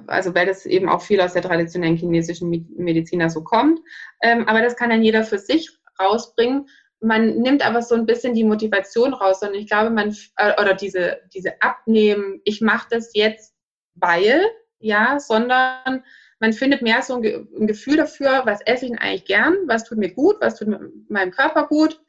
also 0.06 0.34
weil 0.34 0.46
das 0.46 0.66
eben 0.66 0.88
auch 0.88 1.02
viel 1.02 1.20
aus 1.20 1.34
der 1.34 1.42
traditionellen 1.42 1.96
chinesischen 1.96 2.50
Medizin 2.76 3.28
so 3.30 3.42
kommt. 3.42 3.80
Ähm, 4.22 4.48
aber 4.48 4.62
das 4.62 4.76
kann 4.76 4.90
dann 4.90 5.02
jeder 5.02 5.22
für 5.22 5.38
sich 5.38 5.70
rausbringen. 6.00 6.68
Man 7.00 7.36
nimmt 7.36 7.64
aber 7.64 7.80
so 7.82 7.94
ein 7.94 8.06
bisschen 8.06 8.34
die 8.34 8.44
Motivation 8.44 9.14
raus 9.14 9.42
und 9.42 9.54
ich 9.54 9.68
glaube, 9.68 9.90
man, 9.90 10.14
äh, 10.36 10.60
oder 10.60 10.74
diese, 10.74 11.20
diese 11.32 11.60
Abnehmen, 11.62 12.40
ich 12.44 12.60
mache 12.60 12.88
das 12.90 13.12
jetzt, 13.14 13.54
weil, 13.94 14.42
ja, 14.80 15.18
sondern 15.18 16.02
man 16.40 16.52
findet 16.52 16.82
mehr 16.82 17.02
so 17.02 17.14
ein, 17.16 17.48
ein, 17.58 17.66
Gefühl 17.66 17.96
dafür, 17.96 18.42
was 18.44 18.60
esse 18.62 18.86
ich 18.86 18.90
denn 18.90 19.00
eigentlich 19.00 19.26
gern, 19.26 19.54
was 19.66 19.84
tut 19.84 19.98
mir 19.98 20.12
gut, 20.12 20.36
was 20.40 20.56
tut 20.56 20.68
meinem 21.08 21.30
Körper 21.30 21.68
gut. 21.68 22.00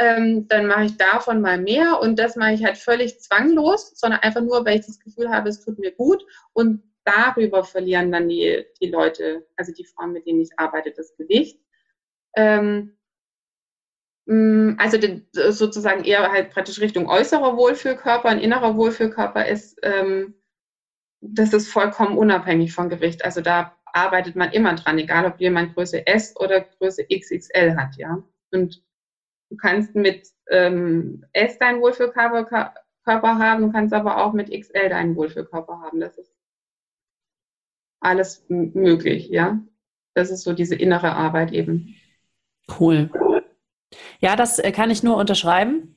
Ähm, 0.00 0.46
dann 0.46 0.66
mache 0.66 0.84
ich 0.84 0.96
davon 0.96 1.40
mal 1.40 1.58
mehr 1.58 1.98
und 2.00 2.20
das 2.20 2.36
mache 2.36 2.52
ich 2.52 2.64
halt 2.64 2.78
völlig 2.78 3.20
zwanglos, 3.20 3.98
sondern 3.98 4.20
einfach 4.20 4.42
nur, 4.42 4.64
weil 4.64 4.78
ich 4.78 4.86
das 4.86 5.00
Gefühl 5.00 5.28
habe, 5.30 5.48
es 5.48 5.64
tut 5.64 5.78
mir 5.80 5.90
gut 5.90 6.24
und 6.52 6.84
darüber 7.08 7.64
verlieren 7.64 8.12
dann 8.12 8.28
die, 8.28 8.64
die 8.80 8.88
Leute, 8.88 9.46
also 9.56 9.72
die 9.72 9.84
Frauen, 9.84 10.12
mit 10.12 10.26
denen 10.26 10.42
ich 10.42 10.50
arbeite, 10.56 10.92
das 10.92 11.16
Gewicht. 11.16 11.60
Ähm, 12.36 12.98
mm, 14.26 14.74
also 14.78 14.98
den, 14.98 15.26
sozusagen 15.32 16.04
eher 16.04 16.30
halt 16.30 16.50
praktisch 16.50 16.80
Richtung 16.80 17.08
äußerer 17.08 17.56
Wohlfühlkörper, 17.56 18.28
ein 18.28 18.40
innerer 18.40 18.76
Wohlfühlkörper 18.76 19.46
ist, 19.46 19.78
ähm, 19.82 20.34
das 21.20 21.52
ist 21.52 21.68
vollkommen 21.68 22.16
unabhängig 22.16 22.72
vom 22.72 22.88
Gewicht. 22.88 23.24
Also 23.24 23.40
da 23.40 23.76
arbeitet 23.86 24.36
man 24.36 24.52
immer 24.52 24.74
dran, 24.74 24.98
egal 24.98 25.26
ob 25.26 25.40
jemand 25.40 25.74
Größe 25.74 26.06
S 26.06 26.34
oder 26.38 26.60
Größe 26.60 27.06
XXL 27.06 27.76
hat, 27.76 27.96
ja. 27.96 28.22
Und 28.52 28.82
du 29.50 29.56
kannst 29.56 29.94
mit 29.94 30.28
ähm, 30.50 31.24
S 31.32 31.58
deinen 31.58 31.80
Wohlfühlkörper 31.80 32.72
haben, 33.06 33.62
du 33.62 33.72
kannst 33.72 33.94
aber 33.94 34.18
auch 34.18 34.32
mit 34.32 34.50
XL 34.50 34.90
deinen 34.90 35.16
Wohlfühlkörper 35.16 35.80
haben. 35.80 36.00
Das 36.00 36.18
ist 36.18 36.37
alles 38.00 38.44
möglich, 38.48 39.28
ja. 39.28 39.60
Das 40.14 40.30
ist 40.30 40.42
so 40.42 40.52
diese 40.52 40.74
innere 40.74 41.12
Arbeit 41.12 41.52
eben. 41.52 41.94
Cool. 42.78 43.10
Ja, 44.20 44.36
das 44.36 44.58
äh, 44.58 44.72
kann 44.72 44.90
ich 44.90 45.02
nur 45.02 45.16
unterschreiben, 45.16 45.94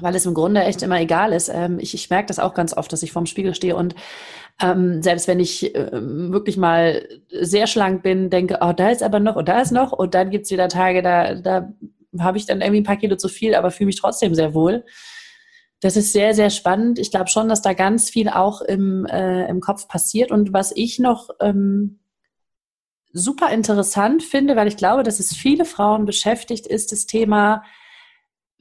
weil 0.00 0.14
es 0.14 0.26
im 0.26 0.34
Grunde 0.34 0.62
echt 0.62 0.82
immer 0.82 1.00
egal 1.00 1.32
ist. 1.32 1.48
Ähm, 1.48 1.78
ich, 1.78 1.94
ich 1.94 2.10
merke 2.10 2.26
das 2.26 2.38
auch 2.38 2.54
ganz 2.54 2.76
oft, 2.76 2.92
dass 2.92 3.02
ich 3.02 3.12
vorm 3.12 3.26
Spiegel 3.26 3.54
stehe 3.54 3.76
und 3.76 3.94
ähm, 4.60 5.02
selbst 5.02 5.28
wenn 5.28 5.40
ich 5.40 5.74
äh, 5.74 5.90
wirklich 5.92 6.56
mal 6.56 7.06
sehr 7.30 7.66
schlank 7.66 8.02
bin, 8.02 8.30
denke, 8.30 8.58
oh, 8.60 8.72
da 8.72 8.90
ist 8.90 9.02
aber 9.02 9.20
noch 9.20 9.36
und 9.36 9.48
da 9.48 9.60
ist 9.60 9.72
noch 9.72 9.92
und 9.92 10.14
dann 10.14 10.30
gibt 10.30 10.44
es 10.46 10.50
wieder 10.50 10.68
Tage, 10.68 11.02
da, 11.02 11.34
da 11.34 11.72
habe 12.18 12.38
ich 12.38 12.46
dann 12.46 12.60
irgendwie 12.60 12.80
ein 12.80 12.84
paar 12.84 12.96
Kilo 12.96 13.16
zu 13.16 13.28
viel, 13.28 13.54
aber 13.54 13.70
fühle 13.70 13.86
mich 13.86 14.00
trotzdem 14.00 14.34
sehr 14.34 14.54
wohl. 14.54 14.84
Das 15.82 15.96
ist 15.96 16.12
sehr, 16.12 16.32
sehr 16.32 16.50
spannend. 16.50 17.00
Ich 17.00 17.10
glaube 17.10 17.28
schon, 17.28 17.48
dass 17.48 17.60
da 17.60 17.72
ganz 17.72 18.08
viel 18.08 18.28
auch 18.28 18.60
im, 18.60 19.04
äh, 19.04 19.48
im 19.48 19.60
Kopf 19.60 19.88
passiert. 19.88 20.30
Und 20.30 20.52
was 20.52 20.72
ich 20.74 21.00
noch 21.00 21.30
ähm, 21.40 21.98
super 23.12 23.50
interessant 23.50 24.22
finde, 24.22 24.54
weil 24.54 24.68
ich 24.68 24.76
glaube, 24.76 25.02
dass 25.02 25.18
es 25.18 25.34
viele 25.34 25.64
Frauen 25.64 26.04
beschäftigt, 26.04 26.68
ist 26.68 26.92
das 26.92 27.06
Thema, 27.06 27.64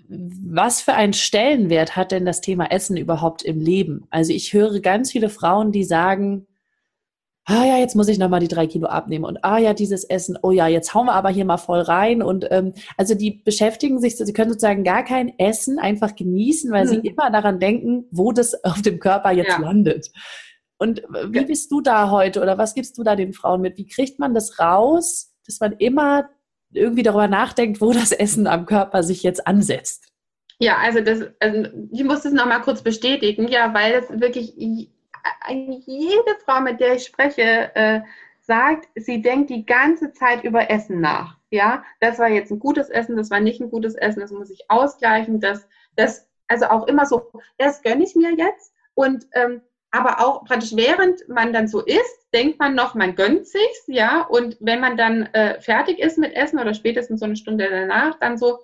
was 0.10 0.82
für 0.82 0.96
einen 0.96 1.14
Stellenwert 1.14 1.96
hat 1.96 2.12
denn 2.12 2.26
das 2.26 2.42
Thema 2.42 2.72
Essen 2.72 2.98
überhaupt 2.98 3.44
im 3.44 3.60
Leben? 3.60 4.08
Also 4.10 4.34
ich 4.34 4.54
höre 4.54 4.80
ganz 4.80 5.12
viele 5.12 5.30
Frauen, 5.30 5.72
die 5.72 5.84
sagen, 5.84 6.48
ah 7.46 7.66
ja, 7.66 7.78
jetzt 7.78 7.96
muss 7.96 8.08
ich 8.08 8.20
nochmal 8.20 8.40
die 8.40 8.48
drei 8.48 8.68
Kilo 8.68 8.88
abnehmen 8.88 9.26
und 9.26 9.44
ah 9.44 9.58
ja, 9.58 9.74
dieses 9.74 10.04
Essen, 10.04 10.38
oh 10.42 10.52
ja, 10.52 10.68
jetzt 10.68 10.94
hauen 10.94 11.08
wir 11.08 11.14
aber 11.14 11.30
hier 11.30 11.46
mal 11.46 11.58
voll 11.58 11.82
rein 11.82 12.22
und 12.22 12.48
ähm, 12.52 12.74
also 12.98 13.16
die 13.16 13.42
beschäftigen 13.44 14.00
sich, 14.00 14.16
sie 14.18 14.34
können 14.34 14.52
sozusagen 14.52 14.84
gar 14.84 15.04
kein 15.04 15.38
Essen 15.40 15.80
einfach 15.80 16.16
genießen, 16.16 16.72
weil 16.72 16.86
mhm. 16.86 16.90
sie 16.90 16.98
immer 16.98 17.32
daran 17.32 17.60
denken, 17.60 18.06
wo 18.12 18.32
das 18.32 18.54
auf 18.64 18.82
dem 18.82 19.00
Körper 19.00 19.32
jetzt 19.32 19.50
ja. 19.50 19.60
landet. 19.60 20.12
Und 20.78 21.04
wie 21.30 21.46
bist 21.46 21.72
du 21.72 21.82
da 21.82 22.10
heute 22.10 22.42
oder 22.42 22.58
was 22.58 22.74
gibst 22.74 22.98
du 22.98 23.04
da 23.04 23.16
den 23.16 23.34
Frauen 23.34 23.62
mit? 23.62 23.78
Wie 23.78 23.86
kriegt 23.86 24.18
man 24.18 24.34
das 24.34 24.58
raus, 24.58 25.32
dass 25.46 25.60
man 25.60 25.74
immer 25.74 26.28
irgendwie 26.74 27.04
darüber 27.04 27.28
nachdenkt, 27.28 27.82
wo 27.82 27.94
das 27.94 28.12
Essen 28.12 28.48
am 28.48 28.66
Körper 28.66 29.04
sich 29.04 29.22
jetzt 29.22 29.46
ansetzt? 29.46 30.08
Ja, 30.60 30.78
also 30.78 31.02
das, 31.02 31.26
also 31.40 31.70
ich 31.92 32.04
muss 32.04 32.22
das 32.22 32.34
nochmal 32.34 32.62
kurz 32.62 32.82
bestätigen, 32.82 33.48
ja, 33.48 33.74
weil 33.74 33.94
es 33.94 34.22
wirklich 34.22 34.58
jede 35.50 36.36
Frau, 36.46 36.62
mit 36.62 36.80
der 36.80 36.96
ich 36.96 37.06
spreche, 37.06 37.76
äh, 37.76 38.02
sagt, 38.42 38.88
sie 38.96 39.22
denkt 39.22 39.50
die 39.50 39.66
ganze 39.66 40.12
Zeit 40.14 40.44
über 40.44 40.70
Essen 40.70 41.00
nach. 41.02 41.38
Ja, 41.52 41.84
das 42.00 42.18
war 42.20 42.30
jetzt 42.30 42.52
ein 42.52 42.60
gutes 42.60 42.90
Essen, 42.90 43.18
das 43.18 43.30
war 43.30 43.40
nicht 43.40 43.62
ein 43.62 43.70
gutes 43.70 43.96
Essen, 43.96 44.22
das 44.22 44.32
muss 44.32 44.50
ich 44.50 44.70
ausgleichen, 44.70 45.40
das, 45.40 45.68
das, 45.96 46.28
also 46.48 46.66
auch 46.66 46.88
immer 46.88 47.06
so, 47.06 47.32
das 47.58 47.82
gönne 47.82 48.04
ich 48.04 48.16
mir 48.16 48.34
jetzt. 48.36 48.74
Und 48.94 49.28
ähm, 49.34 49.62
aber 49.92 50.22
auch 50.22 50.46
praktisch 50.46 50.76
während 50.76 51.28
man 51.28 51.52
dann 51.52 51.68
so 51.68 51.82
isst, 51.82 52.28
denkt 52.34 52.60
man 52.60 52.76
noch, 52.76 52.96
man 52.96 53.16
gönnt 53.16 53.46
sich's, 53.46 53.84
ja. 53.88 54.22
Und 54.22 54.56
wenn 54.62 54.80
man 54.80 54.96
dann 54.96 55.24
äh, 55.34 55.60
fertig 55.60 56.00
ist 56.00 56.18
mit 56.18 56.34
Essen 56.34 56.60
oder 56.60 56.74
spätestens 56.74 57.20
so 57.20 57.26
eine 57.26 57.36
Stunde 57.36 57.68
danach, 57.70 58.18
dann 58.20 58.38
so, 58.38 58.60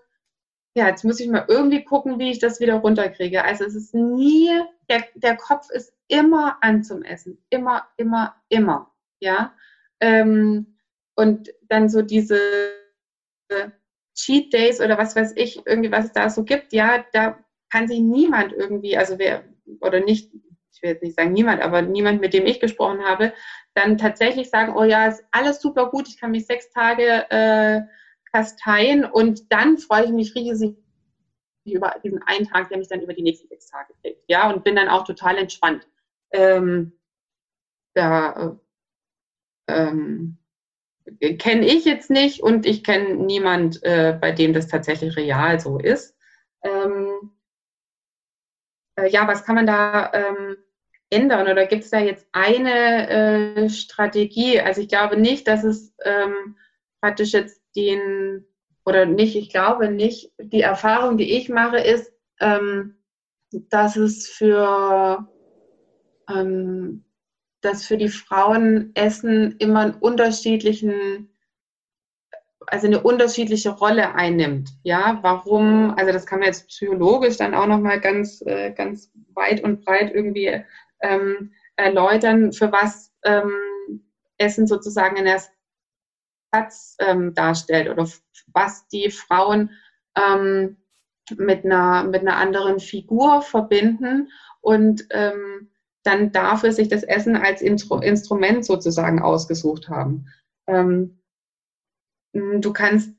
ja, 0.74 0.88
jetzt 0.88 1.04
muss 1.04 1.20
ich 1.20 1.28
mal 1.28 1.46
irgendwie 1.48 1.84
gucken, 1.84 2.18
wie 2.18 2.32
ich 2.32 2.40
das 2.40 2.62
wieder 2.62 2.76
runterkriege. 2.76 3.44
Also 3.44 3.66
es 3.66 3.76
ist 3.76 3.94
nie, 3.94 4.50
der, 4.90 5.04
der 5.16 5.36
Kopf 5.36 5.70
ist 5.70 5.94
immer 6.08 6.58
an 6.62 6.84
zum 6.84 7.04
Essen. 7.04 7.38
Immer, 7.50 7.88
immer, 7.98 8.36
immer. 8.50 8.94
Ja. 9.20 9.56
Ähm, 10.00 10.78
und 11.16 11.50
dann 11.70 11.90
so 11.90 12.02
diese 12.02 12.40
Cheat 14.16 14.54
Days 14.54 14.82
oder 14.82 14.98
was 14.98 15.16
weiß 15.16 15.34
ich, 15.36 15.66
irgendwie, 15.66 15.92
was 15.92 16.06
es 16.06 16.12
da 16.12 16.30
so 16.30 16.44
gibt, 16.44 16.74
ja, 16.74 17.06
da 17.14 17.38
kann 17.70 17.88
sich 17.88 18.00
niemand 18.00 18.54
irgendwie, 18.54 18.98
also 18.98 19.20
wer, 19.20 19.44
oder 19.82 20.00
nicht, 20.00 20.34
ich 20.74 20.82
will 20.82 20.92
jetzt 20.92 21.04
nicht 21.04 21.16
sagen 21.16 21.34
niemand, 21.34 21.62
aber 21.62 21.82
niemand, 21.82 22.22
mit 22.22 22.34
dem 22.34 22.46
ich 22.46 22.60
gesprochen 22.60 23.04
habe, 23.04 23.34
dann 23.74 23.98
tatsächlich 23.98 24.50
sagen, 24.50 24.76
oh 24.76 24.84
ja, 24.84 25.08
ist 25.08 25.24
alles 25.32 25.62
super 25.62 25.90
gut, 25.90 26.08
ich 26.08 26.20
kann 26.20 26.32
mich 26.32 26.46
sechs 26.46 26.70
Tage 26.72 27.30
äh, 27.30 27.82
kasteien 28.32 29.06
und 29.06 29.52
dann 29.52 29.78
freue 29.78 30.06
ich 30.06 30.12
mich 30.12 30.36
riesig 30.36 30.76
über 31.66 31.96
diesen 32.04 32.24
einen 32.24 32.48
Tag, 32.48 32.70
der 32.70 32.78
mich 32.78 32.88
dann 32.88 33.02
über 33.02 33.14
die 33.14 33.24
nächsten 33.24 33.48
sechs 33.50 33.68
Tage 33.70 33.94
trägt. 34.02 34.24
Ja, 34.28 34.50
und 34.50 34.64
bin 34.64 34.76
dann 34.76 34.88
auch 34.88 35.04
total 35.04 35.38
entspannt. 35.38 35.88
Ähm, 36.32 36.94
da 37.94 38.58
äh, 39.68 39.74
ähm, 39.74 40.38
kenne 41.40 41.66
ich 41.66 41.86
jetzt 41.86 42.10
nicht 42.10 42.42
und 42.42 42.66
ich 42.66 42.84
kenne 42.84 43.16
niemand, 43.16 43.84
äh, 43.84 44.18
bei 44.20 44.32
dem 44.32 44.54
das 44.54 44.68
tatsächlich 44.68 45.16
real 45.16 45.60
so 45.60 45.80
ist. 45.80 46.16
Ähm, 46.64 47.32
äh, 48.98 49.10
ja, 49.10 49.28
was 49.28 49.44
kann 49.44 49.56
man 49.56 49.68
da 49.68 50.12
ähm, 50.14 50.58
ändern 51.10 51.48
oder 51.48 51.66
gibt 51.66 51.84
es 51.84 51.90
da 51.90 52.00
jetzt 52.00 52.28
eine 52.34 53.10
äh, 53.10 53.70
Strategie? 53.70 54.60
Also 54.60 54.82
ich 54.82 54.90
glaube 54.90 55.18
nicht, 55.18 55.48
dass 55.48 55.64
es 55.64 55.94
ähm, 56.04 56.58
praktisch 57.02 57.34
jetzt 57.34 57.62
den 57.76 58.46
oder 58.86 59.06
nicht, 59.06 59.36
ich 59.36 59.50
glaube 59.50 59.90
nicht, 59.90 60.32
die 60.40 60.62
Erfahrung, 60.62 61.18
die 61.18 61.38
ich 61.38 61.50
mache, 61.50 61.78
ist, 61.78 62.12
ähm, 62.40 62.98
dass 63.52 63.96
es 63.96 64.28
für 64.28 65.28
ähm, 66.30 67.04
dass 67.62 67.86
für 67.86 67.98
die 67.98 68.10
Frauen 68.10 68.92
Essen 68.94 69.56
immer 69.58 69.82
einen 69.82 69.94
unterschiedlichen, 69.96 71.30
also 72.68 72.88
eine 72.88 73.02
unterschiedliche 73.02 73.72
Rolle 73.72 74.16
einnimmt. 74.16 74.70
Ja, 74.84 75.20
warum? 75.22 75.94
Also 75.98 76.12
das 76.12 76.26
kann 76.26 76.40
man 76.40 76.48
jetzt 76.48 76.68
psychologisch 76.68 77.38
dann 77.38 77.56
auch 77.56 77.68
noch 77.68 77.80
mal 77.80 78.00
ganz, 78.00 78.42
äh, 78.46 78.72
ganz 78.72 79.12
weit 79.34 79.64
und 79.64 79.84
breit 79.84 80.14
irgendwie 80.14 80.64
ähm, 81.02 81.54
erläutern, 81.76 82.54
für 82.54 82.72
was 82.72 83.14
ähm, 83.24 83.52
Essen 84.38 84.68
sozusagen 84.68 85.18
in 85.18 85.26
erster 85.26 85.54
Satz 86.54 86.96
ähm, 87.00 87.34
darstellt 87.34 87.90
oder 87.90 88.08
was 88.54 88.88
die 88.88 89.12
Frauen 89.12 89.72
ähm, 90.16 90.78
mit, 91.36 91.66
einer, 91.66 92.04
mit 92.04 92.22
einer 92.22 92.38
anderen 92.38 92.80
Figur 92.80 93.42
verbinden 93.42 94.32
und 94.62 95.06
ähm, 95.12 95.70
dann 96.08 96.32
dafür 96.32 96.72
sich 96.72 96.88
das 96.88 97.04
Essen 97.04 97.36
als 97.36 97.62
Intro 97.62 98.00
Instrument 98.00 98.66
sozusagen 98.66 99.22
ausgesucht 99.22 99.90
haben. 99.90 100.28
Ähm, 100.68 101.20
du 102.34 102.74
kannst 102.74 103.12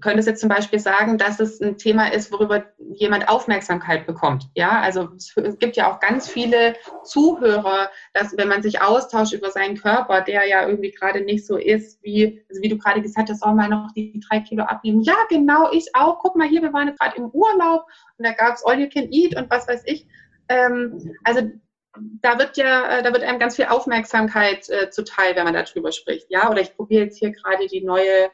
könntest 0.00 0.26
jetzt 0.26 0.40
zum 0.40 0.48
Beispiel 0.48 0.78
sagen, 0.78 1.18
dass 1.18 1.38
es 1.38 1.60
ein 1.60 1.78
Thema 1.78 2.12
ist, 2.12 2.32
worüber 2.32 2.64
jemand 2.94 3.28
Aufmerksamkeit 3.28 4.06
bekommt. 4.06 4.48
Ja, 4.54 4.80
also 4.80 5.10
es 5.14 5.58
gibt 5.58 5.76
ja 5.76 5.90
auch 5.90 6.00
ganz 6.00 6.28
viele 6.28 6.74
Zuhörer, 7.04 7.90
dass 8.12 8.36
wenn 8.36 8.48
man 8.48 8.62
sich 8.62 8.80
austauscht 8.80 9.32
über 9.32 9.50
seinen 9.50 9.76
Körper, 9.76 10.20
der 10.20 10.46
ja 10.46 10.66
irgendwie 10.66 10.90
gerade 10.90 11.20
nicht 11.20 11.46
so 11.46 11.56
ist, 11.56 12.02
wie, 12.02 12.44
also 12.48 12.60
wie 12.60 12.68
du 12.68 12.78
gerade 12.78 13.02
gesagt 13.02 13.30
hast, 13.30 13.42
auch 13.42 13.54
mal 13.54 13.68
noch 13.68 13.92
die 13.94 14.20
drei 14.28 14.40
Kilo 14.40 14.64
abnehmen. 14.64 15.02
Ja, 15.02 15.16
genau, 15.28 15.70
ich 15.72 15.94
auch. 15.94 16.18
Guck 16.18 16.36
mal 16.36 16.48
hier, 16.48 16.62
wir 16.62 16.72
waren 16.72 16.94
gerade 16.96 17.16
im 17.16 17.30
Urlaub 17.30 17.86
und 18.18 18.26
da 18.26 18.32
gab 18.32 18.54
es 18.54 18.64
All 18.64 18.80
You 18.80 18.88
Can 18.88 19.12
Eat 19.12 19.36
und 19.36 19.48
was 19.50 19.68
weiß 19.68 19.82
ich. 19.86 20.06
Ähm, 20.52 21.16
also 21.24 21.50
da 21.94 22.38
wird 22.38 22.56
ja, 22.56 23.02
da 23.02 23.12
wird 23.12 23.22
einem 23.22 23.38
ganz 23.38 23.56
viel 23.56 23.66
Aufmerksamkeit 23.66 24.68
äh, 24.70 24.90
zuteil, 24.90 25.36
wenn 25.36 25.44
man 25.44 25.54
darüber 25.54 25.92
spricht. 25.92 26.30
Ja, 26.30 26.50
oder 26.50 26.60
ich 26.60 26.74
probiere 26.74 27.04
jetzt 27.04 27.18
hier 27.18 27.32
gerade 27.32 27.66
die 27.66 27.82
neue 27.82 28.30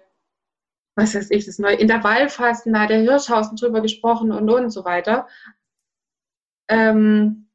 was 0.98 1.14
weiß 1.14 1.30
ich, 1.30 1.46
das 1.46 1.60
neue 1.60 1.76
Intervallfasten, 1.76 2.72
da 2.72 2.80
hat 2.80 2.90
der 2.90 2.98
Hirschhausen 2.98 3.56
drüber 3.56 3.80
gesprochen 3.80 4.32
und 4.32 4.50
und 4.50 4.70
so 4.70 4.84
weiter. 4.84 5.28
Ähm, 6.68 7.48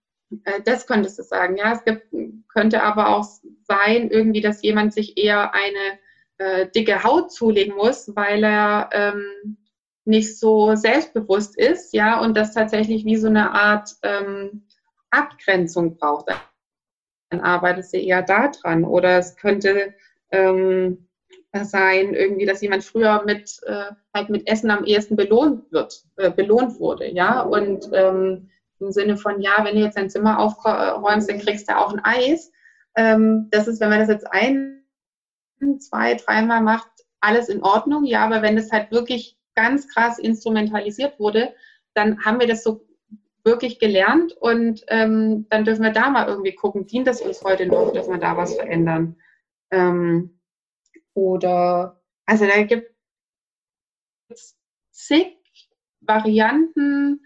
äh, 0.45 0.61
das 0.63 0.87
könntest 0.87 1.19
du 1.19 1.23
sagen. 1.23 1.57
Ja, 1.57 1.73
es 1.73 1.83
gibt, 1.83 2.07
könnte 2.47 2.81
aber 2.83 3.09
auch 3.09 3.25
sein, 3.63 4.09
irgendwie, 4.09 4.39
dass 4.39 4.63
jemand 4.63 4.93
sich 4.93 5.17
eher 5.17 5.53
eine 5.53 5.99
äh, 6.37 6.67
dicke 6.69 7.03
Haut 7.03 7.33
zulegen 7.33 7.75
muss, 7.75 8.15
weil 8.15 8.45
er 8.45 8.89
ähm, 8.93 9.57
nicht 10.05 10.37
so 10.37 10.75
selbstbewusst 10.75 11.57
ist, 11.57 11.93
ja, 11.93 12.19
und 12.19 12.35
das 12.35 12.53
tatsächlich 12.53 13.05
wie 13.05 13.15
so 13.15 13.27
eine 13.27 13.51
Art 13.51 13.89
ähm, 14.03 14.67
Abgrenzung 15.11 15.97
braucht. 15.97 16.27
Dann 17.29 17.39
arbeitest 17.41 17.93
du 17.93 17.97
eher 17.97 18.21
da 18.21 18.49
dran. 18.49 18.83
Oder 18.83 19.17
es 19.17 19.35
könnte 19.35 19.93
ähm, 20.31 21.07
sein, 21.61 22.13
irgendwie, 22.13 22.45
dass 22.45 22.61
jemand 22.61 22.83
früher 22.83 23.23
mit, 23.25 23.59
äh, 23.65 23.91
halt 24.13 24.29
mit 24.29 24.47
Essen 24.47 24.71
am 24.71 24.85
ehesten 24.85 25.15
belohnt 25.15 25.71
wird, 25.71 26.03
äh, 26.17 26.31
belohnt 26.31 26.79
wurde, 26.79 27.07
ja, 27.11 27.41
und 27.41 27.89
ähm, 27.93 28.49
im 28.79 28.91
Sinne 28.91 29.17
von, 29.17 29.39
ja, 29.39 29.63
wenn 29.63 29.75
du 29.75 29.81
jetzt 29.81 29.97
dein 29.97 30.09
Zimmer 30.09 30.39
aufräumst, 30.39 31.29
dann 31.29 31.39
kriegst 31.39 31.69
du 31.69 31.77
auch 31.77 31.93
ein 31.93 32.03
Eis. 32.03 32.51
Ähm, 32.95 33.47
das 33.51 33.67
ist, 33.67 33.79
wenn 33.79 33.89
man 33.89 33.99
das 33.99 34.09
jetzt 34.09 34.27
ein, 34.31 34.83
zwei, 35.79 36.15
dreimal 36.15 36.61
macht, 36.61 36.89
alles 37.21 37.49
in 37.49 37.63
Ordnung, 37.63 38.03
ja, 38.03 38.25
aber 38.25 38.41
wenn 38.41 38.55
das 38.55 38.71
halt 38.71 38.91
wirklich 38.91 39.37
ganz 39.55 39.87
krass 39.87 40.19
instrumentalisiert 40.19 41.19
wurde, 41.19 41.53
dann 41.93 42.23
haben 42.23 42.39
wir 42.39 42.47
das 42.47 42.63
so 42.63 42.85
wirklich 43.43 43.79
gelernt 43.79 44.33
und 44.33 44.83
ähm, 44.87 45.47
dann 45.49 45.65
dürfen 45.65 45.83
wir 45.83 45.91
da 45.91 46.09
mal 46.09 46.27
irgendwie 46.27 46.55
gucken, 46.55 46.87
dient 46.87 47.07
das 47.07 47.21
uns 47.21 47.43
heute 47.43 47.65
noch, 47.65 47.91
dass 47.93 48.07
wir 48.07 48.17
da 48.17 48.37
was 48.37 48.55
verändern. 48.55 49.17
Ähm, 49.71 50.39
oder, 51.13 52.01
also 52.25 52.45
da 52.45 52.63
gibt 52.63 52.91
es 54.29 54.57
zig 54.91 55.37
Varianten, 56.01 57.25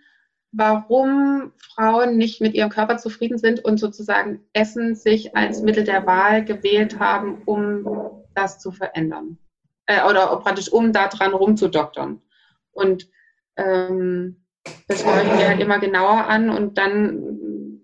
warum 0.52 1.54
Frauen 1.58 2.18
nicht 2.18 2.42
mit 2.42 2.56
ihrem 2.56 2.70
Körper 2.70 2.98
zufrieden 2.98 3.38
sind 3.38 3.64
und 3.64 3.78
sozusagen 3.78 4.44
Essen 4.54 4.96
sich 4.96 5.36
als 5.36 5.62
Mittel 5.62 5.84
der 5.84 6.06
Wahl 6.06 6.44
gewählt 6.44 7.00
haben, 7.00 7.44
um 7.46 8.24
das 8.34 8.60
zu 8.60 8.72
verändern. 8.72 9.38
Äh, 9.88 10.04
oder 10.08 10.36
praktisch 10.38 10.72
um 10.72 10.94
daran 10.94 11.34
rumzudoktern. 11.34 12.22
Und 12.72 13.10
ähm, 13.56 14.46
das 14.88 15.06
höre 15.06 15.24
ich 15.24 15.32
mir 15.32 15.48
halt 15.48 15.62
immer 15.62 15.80
genauer 15.80 16.26
an 16.26 16.50
und 16.50 16.78
dann, 16.78 17.82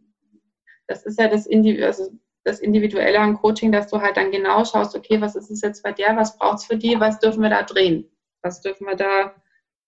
das 0.88 1.06
ist 1.06 1.20
ja 1.20 1.28
das 1.30 1.46
Individuum, 1.46 1.88
also 1.88 2.12
das 2.44 2.60
Individuelle 2.60 3.20
an 3.20 3.36
Coaching, 3.36 3.72
dass 3.72 3.88
du 3.88 4.02
halt 4.02 4.18
dann 4.18 4.32
genau 4.32 4.66
schaust, 4.66 4.96
okay, 4.96 5.22
was 5.22 5.36
ist 5.36 5.50
es 5.50 5.62
jetzt 5.62 5.82
bei 5.82 5.94
der, 5.94 6.18
was 6.18 6.38
braucht 6.38 6.60
es 6.60 6.66
für 6.66 6.78
die, 6.78 7.00
was 7.00 7.20
dürfen 7.20 7.42
wir 7.42 7.50
da 7.50 7.64
drehen? 7.64 8.12
Was 8.42 8.60
dürfen 8.60 8.86
wir 8.86 8.96
da 8.96 9.34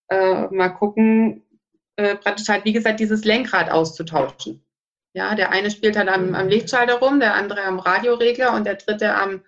äh, 0.08 0.48
mal 0.56 0.70
gucken, 0.70 1.44
äh, 1.98 2.16
praktisch 2.16 2.48
halt, 2.48 2.66
wie 2.66 2.74
gesagt, 2.74 3.00
dieses 3.00 3.26
Lenkrad 3.26 3.70
auszutauschen. 3.70 4.66
Ja, 5.14 5.36
der 5.36 5.52
eine 5.52 5.72
spielt 5.72 5.96
halt 5.98 6.10
am, 6.10 6.36
am 6.36 6.48
Lichtschalter 6.48 7.00
rum, 7.00 7.20
der 7.20 7.36
andere 7.36 7.64
am 7.64 7.80
Radioregler 7.80 8.54
und 8.54 8.66
der 8.66 8.76
dritte 8.76 9.16
am, 9.16 9.44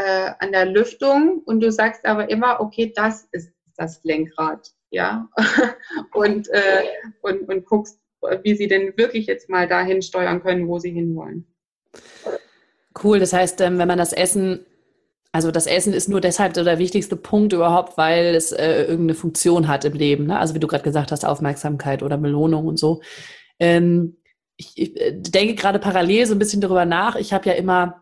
äh, 0.00 0.32
an 0.38 0.52
der 0.52 0.66
Lüftung 0.66 1.42
und 1.44 1.60
du 1.60 1.70
sagst 1.70 2.04
aber 2.06 2.30
immer, 2.30 2.60
okay, 2.60 2.92
das 2.94 3.28
ist 3.32 3.52
das 3.76 4.00
Lenkrad, 4.02 4.70
ja, 4.90 5.28
und, 6.14 6.48
äh, 6.48 6.84
und, 7.22 7.48
und 7.48 7.64
guckst, 7.66 8.00
wie 8.42 8.54
sie 8.54 8.68
denn 8.68 8.96
wirklich 8.96 9.26
jetzt 9.26 9.48
mal 9.48 9.66
dahin 9.68 10.02
steuern 10.02 10.42
können, 10.42 10.68
wo 10.68 10.78
sie 10.78 10.90
hinwollen. 10.90 11.46
Cool, 13.02 13.18
das 13.18 13.32
heißt, 13.32 13.60
ähm, 13.60 13.78
wenn 13.78 13.88
man 13.88 13.98
das 13.98 14.12
Essen, 14.12 14.66
also 15.32 15.50
das 15.50 15.66
Essen 15.66 15.92
ist 15.92 16.08
nur 16.08 16.20
deshalb 16.20 16.54
der 16.54 16.78
wichtigste 16.78 17.16
Punkt 17.16 17.52
überhaupt, 17.52 17.96
weil 17.96 18.34
es 18.34 18.52
äh, 18.52 18.82
irgendeine 18.82 19.14
Funktion 19.14 19.68
hat 19.68 19.84
im 19.84 19.94
Leben. 19.94 20.26
Ne? 20.26 20.38
Also 20.38 20.54
wie 20.54 20.60
du 20.60 20.66
gerade 20.66 20.84
gesagt 20.84 21.12
hast, 21.12 21.24
Aufmerksamkeit 21.24 22.02
oder 22.02 22.18
Belohnung 22.18 22.66
und 22.66 22.78
so. 22.78 23.00
Ähm, 23.58 24.16
ich, 24.56 24.72
ich 24.76 25.00
äh, 25.00 25.12
denke 25.12 25.54
gerade 25.54 25.78
parallel 25.78 26.26
so 26.26 26.34
ein 26.34 26.38
bisschen 26.38 26.60
darüber 26.60 26.84
nach. 26.84 27.16
Ich 27.16 27.32
habe 27.32 27.48
ja 27.48 27.54
immer 27.54 27.99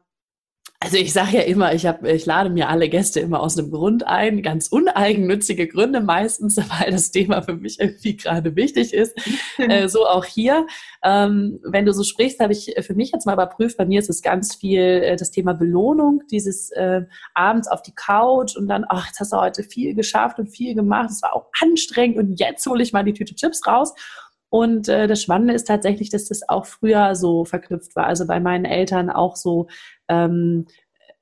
also 0.81 0.97
ich 0.97 1.13
sage 1.13 1.39
ja 1.39 1.43
immer, 1.43 1.75
ich, 1.75 1.87
hab, 1.87 2.05
ich 2.05 2.25
lade 2.25 2.51
mir 2.51 2.69
alle 2.69 2.89
Gäste 2.89 3.19
immer 3.19 3.41
aus 3.41 3.59
einem 3.59 3.73
Grund 3.73 4.07
ein, 4.07 4.43
ganz 4.43 4.69
uneigennützige 4.69 5.67
Gründe 5.67 6.01
meistens, 6.01 6.57
weil 6.81 6.93
das 6.93 7.11
Thema 7.11 7.43
für 7.43 7.55
mich 7.55 7.81
irgendwie 7.81 8.17
gerade 8.17 8.55
wichtig 8.55 8.95
ist. 8.95 9.17
äh, 9.59 9.89
so 9.89 10.07
auch 10.07 10.25
hier. 10.25 10.69
Ähm, 11.03 11.59
wenn 11.65 11.85
du 11.85 11.93
so 11.93 12.05
sprichst, 12.05 12.39
habe 12.39 12.53
ich 12.53 12.75
für 12.81 12.95
mich 12.95 13.11
jetzt 13.11 13.27
mal 13.27 13.33
überprüft, 13.33 13.77
bei 13.77 13.87
mir 13.87 13.99
ist 13.99 14.09
es 14.09 14.23
ganz 14.23 14.55
viel 14.55 14.81
äh, 14.81 15.17
das 15.17 15.33
Thema 15.33 15.53
Belohnung, 15.53 16.23
dieses 16.31 16.71
äh, 16.71 17.03
abends 17.35 17.67
auf 17.67 17.83
die 17.83 17.95
Couch 17.95 18.57
und 18.57 18.69
dann, 18.69 18.85
ach, 18.89 19.09
jetzt 19.09 19.19
hast 19.19 19.33
du 19.33 19.37
heute 19.37 19.65
viel 19.65 19.95
geschafft 19.95 20.39
und 20.39 20.47
viel 20.47 20.77
gemacht, 20.77 21.11
es 21.11 21.23
war 21.23 21.35
auch 21.35 21.47
anstrengend 21.61 22.19
und 22.19 22.39
jetzt 22.39 22.65
hole 22.67 22.85
ich 22.85 22.93
mal 22.93 23.05
die 23.05 23.15
Tüte 23.15 23.35
Chips 23.35 23.67
raus. 23.67 23.95
Und 24.51 24.89
äh, 24.89 25.07
das 25.07 25.21
Spannende 25.23 25.53
ist 25.53 25.67
tatsächlich, 25.67 26.09
dass 26.09 26.29
das 26.29 26.49
auch 26.49 26.65
früher 26.65 27.15
so 27.15 27.45
verknüpft 27.45 27.95
war. 27.97 28.07
Also 28.07 28.27
bei 28.27 28.41
meinen 28.41 28.65
Eltern 28.65 29.11
auch 29.11 29.37
so 29.37 29.69
ähm, 30.09 30.67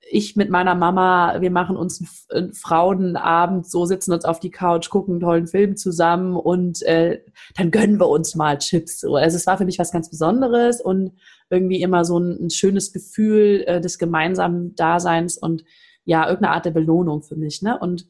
ich 0.09 0.37
mit 0.37 0.51
meiner 0.51 0.75
Mama, 0.75 1.41
wir 1.41 1.51
machen 1.51 1.77
uns 1.77 2.27
einen 2.31 2.53
Frauenabend, 2.53 3.69
so 3.69 3.85
sitzen 3.87 4.13
uns 4.13 4.25
auf 4.25 4.41
die 4.41 4.51
Couch, 4.51 4.89
gucken 4.89 5.15
einen 5.15 5.21
tollen 5.21 5.47
Film 5.47 5.77
zusammen 5.77 6.37
und 6.37 6.83
äh, 6.83 7.23
dann 7.57 7.71
gönnen 7.71 7.99
wir 7.99 8.09
uns 8.09 8.35
mal 8.35 8.59
Chips. 8.59 9.01
So. 9.01 9.17
Also 9.17 9.37
es 9.37 9.47
war 9.47 9.59
für 9.59 9.65
mich 9.65 9.79
was 9.79 9.93
ganz 9.93 10.09
Besonderes 10.09 10.81
und 10.81 11.13
irgendwie 11.51 11.83
immer 11.83 12.05
so 12.05 12.19
ein, 12.19 12.47
ein 12.47 12.51
schönes 12.51 12.93
Gefühl 12.93 13.65
äh, 13.67 13.81
des 13.81 13.99
gemeinsamen 13.99 14.75
Daseins 14.75 15.37
und 15.39 15.65
ja, 16.05 16.29
irgendeine 16.29 16.55
Art 16.55 16.67
der 16.67 16.71
Belohnung 16.71 17.23
für 17.23 17.37
mich. 17.37 17.63
Ne? 17.63 17.79
Und 17.79 18.07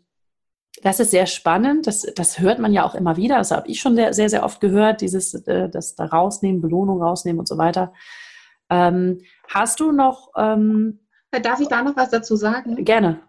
das 0.83 1.01
ist 1.01 1.11
sehr 1.11 1.27
spannend. 1.27 1.87
Das, 1.87 2.03
das 2.15 2.39
hört 2.39 2.59
man 2.59 2.73
ja 2.73 2.85
auch 2.85 2.95
immer 2.95 3.17
wieder. 3.17 3.39
Das 3.39 3.51
habe 3.51 3.69
ich 3.69 3.81
schon 3.81 3.97
sehr, 3.97 4.13
sehr, 4.13 4.29
sehr 4.29 4.45
oft 4.45 4.61
gehört, 4.61 5.01
dieses, 5.01 5.33
äh, 5.47 5.71
das 5.71 5.95
da 5.95 6.05
rausnehmen, 6.05 6.61
Belohnung 6.61 7.03
rausnehmen 7.03 7.41
und 7.41 7.49
so 7.49 7.57
weiter. 7.57 7.93
Ähm, 8.71 9.23
hast 9.49 9.81
du 9.81 9.93
noch. 9.93 10.33
Ähm, 10.37 11.01
Darf 11.43 11.61
ich 11.61 11.69
da 11.69 11.83
noch 11.83 11.97
was 11.97 12.11
dazu 12.11 12.35
sagen? 12.37 12.85
Gerne. 12.85 13.21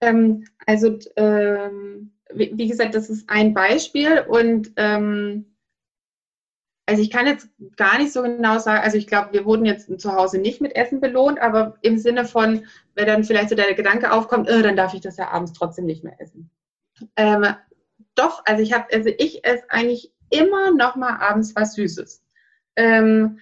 Ähm, 0.00 0.44
also, 0.66 0.96
ähm, 1.16 2.12
wie, 2.32 2.52
wie, 2.54 2.68
gesagt, 2.68 2.94
das 2.94 3.10
ist 3.10 3.28
ein 3.28 3.52
Beispiel 3.52 4.24
und 4.28 4.72
ähm, 4.76 5.46
also 6.88 7.02
ich 7.02 7.10
kann 7.10 7.26
jetzt 7.26 7.48
gar 7.76 7.98
nicht 7.98 8.12
so 8.12 8.22
genau 8.22 8.58
sagen, 8.58 8.82
also 8.82 8.96
ich 8.96 9.06
glaube, 9.06 9.32
wir 9.32 9.44
wurden 9.44 9.66
jetzt 9.66 10.00
zu 10.00 10.14
Hause 10.14 10.38
nicht 10.38 10.62
mit 10.62 10.74
Essen 10.74 11.00
belohnt, 11.00 11.38
aber 11.38 11.76
im 11.82 11.98
Sinne 11.98 12.24
von, 12.24 12.64
wenn 12.94 13.06
dann 13.06 13.24
vielleicht 13.24 13.50
so 13.50 13.54
der 13.54 13.74
Gedanke 13.74 14.10
aufkommt, 14.10 14.48
oh, 14.50 14.62
dann 14.62 14.76
darf 14.76 14.94
ich 14.94 15.02
das 15.02 15.18
ja 15.18 15.28
abends 15.28 15.52
trotzdem 15.52 15.84
nicht 15.84 16.02
mehr 16.02 16.18
essen. 16.18 16.50
Ähm, 17.16 17.44
doch, 18.14 18.42
also 18.46 18.62
ich 18.62 18.72
habe, 18.72 18.86
also 18.90 19.10
ich 19.18 19.44
esse 19.44 19.64
eigentlich 19.68 20.12
immer 20.30 20.70
noch 20.70 20.96
mal 20.96 21.18
abends 21.18 21.54
was 21.54 21.74
Süßes. 21.74 22.24
Ähm, 22.76 23.38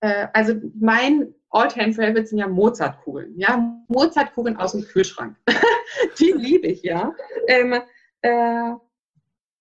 äh, 0.00 0.28
also 0.32 0.54
mein 0.78 1.34
All-Time-Favorite 1.50 2.26
sind 2.26 2.38
ja 2.38 2.48
Mozartkugeln. 2.48 3.38
Ja, 3.38 3.82
Mozartkugeln 3.88 4.56
aus 4.56 4.72
dem 4.72 4.82
Kühlschrank. 4.82 5.36
die 6.18 6.32
liebe 6.32 6.66
ich, 6.66 6.82
ja. 6.82 7.14
Ähm, 7.46 7.80
äh, 8.22 8.72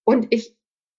und 0.03 0.27
ich 0.29 0.55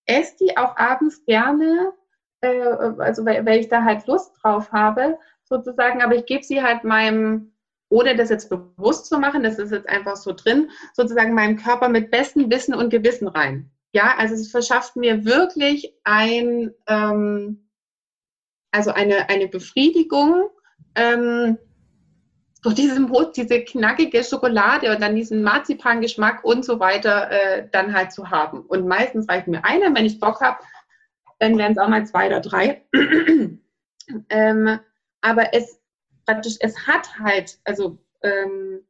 esse 0.07 0.37
die 0.41 0.57
auch 0.57 0.77
abends 0.77 1.25
gerne, 1.27 1.93
äh, 2.41 2.63
also 2.99 3.25
weil, 3.25 3.45
weil, 3.45 3.61
ich 3.61 3.69
da 3.69 3.85
halt 3.85 4.07
Lust 4.07 4.33
drauf 4.43 4.73
habe, 4.73 5.19
sozusagen, 5.45 6.03
aber 6.03 6.15
ich 6.15 6.27
gebe 6.27 6.45
sie 6.45 6.63
halt 6.63 6.85
meinem, 6.85 7.53
ohne 7.91 8.17
das 8.17 8.31
jetzt 8.31 8.49
bewusst 8.49 9.07
zu 9.07 9.19
machen, 9.19 9.43
das 9.43 9.59
ist 9.59 9.73
jetzt 9.73 9.89
einfach 9.89 10.17
so 10.17 10.33
drin, 10.33 10.71
sozusagen 10.95 11.35
meinem 11.35 11.57
Körper 11.57 11.89
mit 11.89 12.11
bestem 12.11 12.51
Wissen 12.51 12.75
und 12.75 12.91
Gewissen 12.91 13.29
rein. 13.29 13.71
Ja, 13.93 14.15
also 14.19 14.35
es 14.35 14.51
verschafft 14.51 14.97
mir 14.97 15.25
wirklich 15.25 15.95
ein, 16.05 16.75
ähm, 16.87 17.68
also 18.71 18.91
eine, 18.91 19.29
eine 19.29 19.49
Befriedigung, 19.49 20.51
ähm, 20.95 21.59
durch 22.63 22.75
diesen 22.75 23.13
diese 23.37 23.65
knackige 23.65 24.25
Schokolade 24.25 24.91
und 24.91 25.01
dann 25.01 25.15
diesen 25.15 25.43
Marzipangeschmack 25.43 26.45
und 26.45 26.65
so 26.65 26.81
weiter 26.81 27.31
äh, 27.31 27.69
dann 27.71 27.95
halt 27.95 28.13
zu 28.13 28.31
haben. 28.31 28.63
Und 28.63 28.87
meistens 28.87 29.29
reicht 29.29 29.47
mir 29.47 29.65
einer, 29.65 29.95
wenn 29.95 30.05
ich 30.05 30.19
Bock 30.19 30.41
habe, 30.41 30.59
dann 31.39 31.57
wären 31.57 31.73
es 31.73 31.79
auch 31.79 31.89
mal 31.89 32.05
zwei 32.05 32.27
oder 32.27 32.41
drei. 32.41 32.85
ähm, 34.29 34.81
aber 35.21 35.55
es 35.55 35.81
praktisch, 36.27 36.57
es 36.61 36.87
hat 36.87 37.19
halt, 37.19 37.59
also 37.65 37.99
ähm, 38.23 38.81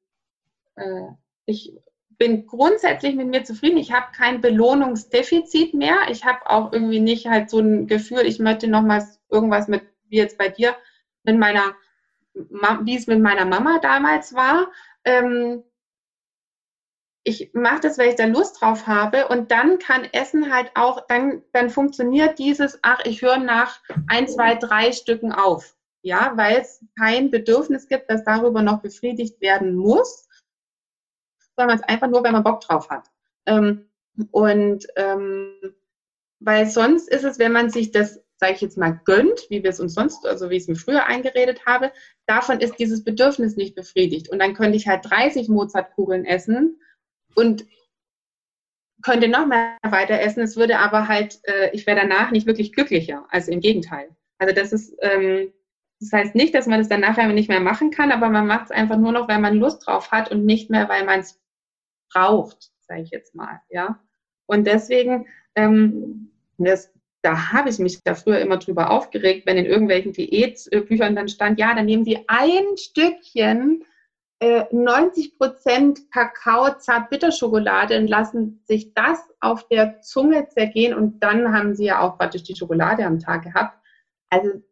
äh, 0.76 1.08
ich 1.46 1.72
bin 2.18 2.46
grundsätzlich 2.46 3.14
mit 3.14 3.28
mir 3.28 3.44
zufrieden. 3.44 3.78
Ich 3.78 3.92
habe 3.92 4.06
kein 4.14 4.40
Belohnungsdefizit 4.40 5.72
mehr. 5.72 5.96
Ich 6.10 6.24
habe 6.24 6.50
auch 6.50 6.72
irgendwie 6.72 7.00
nicht 7.00 7.28
halt 7.28 7.48
so 7.48 7.60
ein 7.60 7.86
Gefühl, 7.86 8.26
ich 8.26 8.40
möchte 8.40 8.68
nochmals 8.68 9.20
irgendwas 9.30 9.68
mit, 9.68 9.82
wie 10.08 10.16
jetzt 10.16 10.36
bei 10.36 10.48
dir, 10.48 10.76
mit 11.22 11.38
meiner, 11.38 11.74
wie 12.34 12.96
es 12.96 13.06
mit 13.06 13.20
meiner 13.20 13.44
Mama 13.44 13.78
damals 13.80 14.34
war. 14.34 14.72
Ähm, 15.04 15.62
ich 17.22 17.50
mache 17.52 17.80
das, 17.80 17.98
weil 17.98 18.08
ich 18.08 18.16
da 18.16 18.24
Lust 18.24 18.60
drauf 18.60 18.86
habe 18.86 19.28
und 19.28 19.50
dann 19.50 19.78
kann 19.78 20.04
Essen 20.12 20.52
halt 20.52 20.70
auch, 20.74 21.06
dann, 21.08 21.42
dann 21.52 21.70
funktioniert 21.70 22.38
dieses, 22.38 22.78
ach, 22.82 23.00
ich 23.04 23.22
höre 23.22 23.38
nach 23.38 23.80
ein, 24.08 24.26
zwei, 24.26 24.54
drei 24.54 24.92
Stücken 24.92 25.32
auf. 25.32 25.76
Ja, 26.00 26.32
weil 26.36 26.58
es 26.58 26.82
kein 26.98 27.30
Bedürfnis 27.30 27.86
gibt, 27.86 28.10
das 28.10 28.24
darüber 28.24 28.62
noch 28.62 28.80
befriedigt 28.80 29.40
werden 29.40 29.76
muss, 29.76 30.27
sondern 31.58 31.76
es 31.76 31.82
einfach 31.84 32.08
nur, 32.08 32.24
wenn 32.24 32.32
man 32.32 32.44
Bock 32.44 32.60
drauf 32.60 32.88
hat. 32.88 33.08
Ähm, 33.46 33.88
und 34.30 34.86
ähm, 34.96 35.52
weil 36.40 36.66
sonst 36.66 37.08
ist 37.08 37.24
es, 37.24 37.38
wenn 37.38 37.52
man 37.52 37.70
sich 37.70 37.90
das, 37.90 38.20
sage 38.36 38.54
ich 38.54 38.60
jetzt 38.60 38.78
mal, 38.78 39.00
gönnt, 39.04 39.46
wie 39.50 39.62
wir 39.62 39.70
es 39.70 39.80
uns 39.80 39.94
sonst, 39.94 40.26
also 40.26 40.50
wie 40.50 40.56
ich 40.56 40.62
es 40.62 40.68
mir 40.68 40.76
früher 40.76 41.06
eingeredet 41.06 41.66
habe, 41.66 41.92
davon 42.26 42.60
ist 42.60 42.78
dieses 42.78 43.04
Bedürfnis 43.04 43.56
nicht 43.56 43.74
befriedigt. 43.74 44.28
Und 44.28 44.38
dann 44.38 44.54
könnte 44.54 44.76
ich 44.76 44.86
halt 44.86 45.04
30 45.04 45.48
Mozartkugeln 45.48 46.24
essen 46.24 46.80
und 47.34 47.66
könnte 49.02 49.28
noch 49.28 49.46
mehr 49.46 49.76
weiter 49.82 50.20
essen. 50.20 50.42
Es 50.42 50.56
würde 50.56 50.78
aber 50.78 51.08
halt, 51.08 51.40
äh, 51.44 51.70
ich 51.72 51.86
wäre 51.86 52.00
danach 52.00 52.30
nicht 52.30 52.46
wirklich 52.46 52.72
glücklicher. 52.72 53.26
Also 53.30 53.50
im 53.50 53.60
Gegenteil. 53.60 54.10
Also 54.38 54.54
das 54.54 54.72
ist, 54.72 54.96
ähm, 55.00 55.52
das 56.00 56.12
heißt 56.12 56.34
nicht, 56.36 56.54
dass 56.54 56.66
man 56.66 56.80
es 56.80 56.88
dann 56.88 57.00
nachher 57.00 57.26
nicht 57.28 57.48
mehr 57.48 57.60
machen 57.60 57.90
kann, 57.90 58.12
aber 58.12 58.28
man 58.28 58.46
macht 58.46 58.66
es 58.66 58.70
einfach 58.70 58.96
nur 58.96 59.12
noch, 59.12 59.28
weil 59.28 59.40
man 59.40 59.56
Lust 59.56 59.86
drauf 59.86 60.12
hat 60.12 60.30
und 60.30 60.44
nicht 60.44 60.70
mehr, 60.70 60.88
weil 60.88 61.04
man 61.04 61.20
es 61.20 61.40
braucht, 62.12 62.70
sage 62.82 63.02
ich 63.02 63.10
jetzt 63.10 63.34
mal. 63.34 63.60
Ja? 63.70 64.00
Und 64.46 64.66
deswegen, 64.66 65.26
ähm, 65.54 66.30
das, 66.58 66.92
da 67.22 67.52
habe 67.52 67.68
ich 67.68 67.78
mich 67.78 68.02
da 68.02 68.14
früher 68.14 68.40
immer 68.40 68.58
drüber 68.58 68.90
aufgeregt, 68.90 69.46
wenn 69.46 69.56
in 69.56 69.66
irgendwelchen 69.66 70.12
Diätbüchern 70.12 71.16
dann 71.16 71.28
stand, 71.28 71.58
ja, 71.58 71.74
dann 71.74 71.86
nehmen 71.86 72.04
Sie 72.04 72.24
ein 72.28 72.76
Stückchen 72.76 73.84
äh, 74.40 74.64
90 74.70 75.36
Prozent 75.36 76.10
Kakao, 76.12 76.78
Zartbitterschokolade 76.78 77.98
und 77.98 78.06
lassen 78.06 78.62
sich 78.64 78.94
das 78.94 79.18
auf 79.40 79.66
der 79.68 80.00
Zunge 80.00 80.48
zergehen 80.48 80.94
und 80.94 81.20
dann 81.20 81.52
haben 81.52 81.74
Sie 81.74 81.86
ja 81.86 82.00
auch 82.00 82.16
praktisch 82.18 82.44
die 82.44 82.56
Schokolade 82.56 83.04
am 83.04 83.18
Tag 83.18 83.42
gehabt. 83.42 83.78
Also 84.30 84.62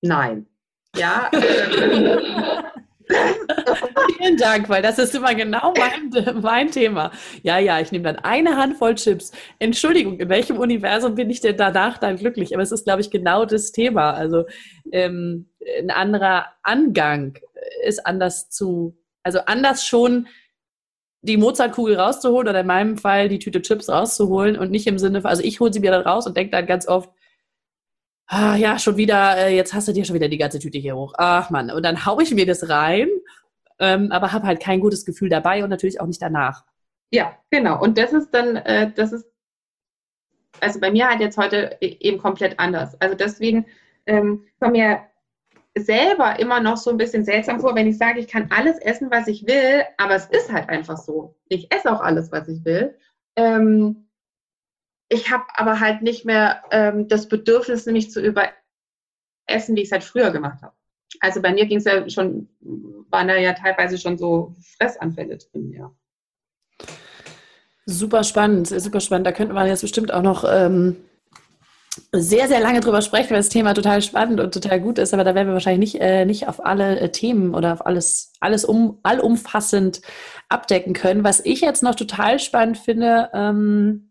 nein. 0.00 0.46
Ja. 0.94 1.30
Vielen 4.16 4.36
Dank, 4.36 4.68
weil 4.68 4.82
das 4.82 4.98
ist 4.98 5.14
immer 5.14 5.34
genau 5.34 5.72
mein, 5.76 6.40
mein 6.42 6.70
Thema. 6.70 7.10
Ja, 7.42 7.58
ja, 7.58 7.80
ich 7.80 7.92
nehme 7.92 8.04
dann 8.04 8.16
eine 8.16 8.56
Handvoll 8.56 8.94
Chips. 8.94 9.32
Entschuldigung, 9.58 10.18
in 10.18 10.28
welchem 10.28 10.58
Universum 10.58 11.14
bin 11.14 11.30
ich 11.30 11.40
denn 11.40 11.56
danach 11.56 11.98
dann 11.98 12.16
glücklich? 12.16 12.54
Aber 12.54 12.62
es 12.62 12.72
ist, 12.72 12.84
glaube 12.84 13.00
ich, 13.00 13.10
genau 13.10 13.44
das 13.44 13.72
Thema. 13.72 14.12
Also 14.12 14.46
ähm, 14.92 15.48
ein 15.78 15.90
anderer 15.90 16.46
Angang 16.62 17.38
ist 17.84 18.06
anders 18.06 18.50
zu, 18.50 18.96
also 19.22 19.40
anders 19.46 19.86
schon 19.86 20.28
die 21.22 21.36
Mozartkugel 21.36 21.96
rauszuholen 21.96 22.48
oder 22.48 22.60
in 22.60 22.66
meinem 22.66 22.96
Fall 22.96 23.28
die 23.28 23.38
Tüte 23.38 23.60
Chips 23.60 23.88
rauszuholen 23.88 24.56
und 24.56 24.70
nicht 24.70 24.86
im 24.86 24.98
Sinne, 24.98 25.24
also 25.24 25.42
ich 25.42 25.60
hole 25.60 25.72
sie 25.72 25.80
mir 25.80 25.90
dann 25.90 26.02
raus 26.02 26.26
und 26.26 26.36
denke 26.36 26.52
dann 26.52 26.66
ganz 26.66 26.86
oft, 26.86 27.10
ah, 28.28 28.56
ja, 28.56 28.78
schon 28.78 28.96
wieder, 28.96 29.36
äh, 29.36 29.56
jetzt 29.56 29.74
hast 29.74 29.88
du 29.88 29.92
dir 29.92 30.04
schon 30.04 30.14
wieder 30.14 30.28
die 30.28 30.38
ganze 30.38 30.58
Tüte 30.60 30.78
hier 30.78 30.96
hoch. 30.96 31.14
Ach 31.18 31.50
Mann, 31.50 31.70
und 31.70 31.82
dann 31.82 32.06
haue 32.06 32.22
ich 32.22 32.32
mir 32.32 32.46
das 32.46 32.68
rein, 32.68 33.08
ähm, 33.78 34.10
aber 34.12 34.32
habe 34.32 34.46
halt 34.46 34.60
kein 34.60 34.80
gutes 34.80 35.04
Gefühl 35.04 35.28
dabei 35.28 35.62
und 35.62 35.70
natürlich 35.70 36.00
auch 36.00 36.06
nicht 36.06 36.22
danach. 36.22 36.64
Ja, 37.10 37.36
genau. 37.50 37.80
Und 37.80 37.96
das 37.98 38.12
ist 38.12 38.30
dann, 38.30 38.56
äh, 38.56 38.92
das 38.92 39.12
ist, 39.12 39.26
also 40.60 40.80
bei 40.80 40.90
mir 40.90 41.08
halt 41.08 41.20
jetzt 41.20 41.38
heute 41.38 41.76
e-, 41.80 41.96
eben 42.00 42.18
komplett 42.18 42.58
anders. 42.58 43.00
Also 43.00 43.14
deswegen 43.14 43.66
ähm, 44.06 44.44
kommt 44.60 44.72
mir 44.72 45.00
selber 45.76 46.38
immer 46.38 46.60
noch 46.60 46.76
so 46.76 46.90
ein 46.90 46.96
bisschen 46.96 47.24
seltsam 47.24 47.60
vor, 47.60 47.74
wenn 47.74 47.86
ich 47.86 47.98
sage, 47.98 48.20
ich 48.20 48.28
kann 48.28 48.50
alles 48.50 48.78
essen, 48.78 49.10
was 49.10 49.28
ich 49.28 49.46
will, 49.46 49.84
aber 49.96 50.14
es 50.14 50.26
ist 50.26 50.52
halt 50.52 50.68
einfach 50.68 50.96
so. 50.96 51.36
Ich 51.48 51.72
esse 51.72 51.90
auch 51.90 52.00
alles, 52.00 52.32
was 52.32 52.48
ich 52.48 52.64
will. 52.64 52.98
Ähm, 53.36 54.08
ich 55.08 55.30
habe 55.30 55.44
aber 55.54 55.80
halt 55.80 56.02
nicht 56.02 56.24
mehr 56.24 56.62
ähm, 56.70 57.08
das 57.08 57.28
Bedürfnis, 57.28 57.86
mich 57.86 58.10
zu 58.10 58.20
überessen, 58.20 59.76
wie 59.76 59.80
ich 59.80 59.88
es 59.88 59.92
halt 59.92 60.04
früher 60.04 60.30
gemacht 60.30 60.62
habe. 60.62 60.74
Also 61.20 61.40
bei 61.42 61.52
mir 61.52 61.66
ging 61.66 61.78
es 61.78 61.84
ja 61.84 62.08
schon, 62.08 62.48
waren 63.10 63.28
da 63.28 63.36
ja 63.36 63.52
teilweise 63.54 63.98
schon 63.98 64.18
so 64.18 64.54
Fressanfälle 64.76 65.38
drin, 65.38 65.72
ja. 65.72 65.90
Super 67.86 68.22
spannend, 68.22 68.66
super 68.66 69.00
spannend. 69.00 69.26
Da 69.26 69.32
könnte 69.32 69.54
man 69.54 69.66
jetzt 69.66 69.80
bestimmt 69.80 70.12
auch 70.12 70.22
noch 70.22 70.44
ähm, 70.46 70.96
sehr, 72.12 72.48
sehr 72.48 72.60
lange 72.60 72.80
drüber 72.80 73.02
sprechen, 73.02 73.30
weil 73.30 73.38
das 73.38 73.48
Thema 73.48 73.74
total 73.74 74.02
spannend 74.02 74.40
und 74.40 74.52
total 74.52 74.80
gut 74.80 74.98
ist, 74.98 75.14
aber 75.14 75.24
da 75.24 75.34
werden 75.34 75.48
wir 75.48 75.54
wahrscheinlich 75.54 75.94
nicht, 75.94 76.02
äh, 76.02 76.24
nicht 76.24 76.48
auf 76.48 76.64
alle 76.64 77.00
äh, 77.00 77.10
Themen 77.10 77.54
oder 77.54 77.72
auf 77.72 77.86
alles, 77.86 78.32
alles 78.40 78.64
um, 78.64 78.98
allumfassend 79.02 80.02
abdecken 80.48 80.92
können. 80.92 81.24
Was 81.24 81.40
ich 81.44 81.60
jetzt 81.60 81.82
noch 81.82 81.94
total 81.94 82.38
spannend 82.38 82.78
finde, 82.78 83.30
ähm, 83.32 84.07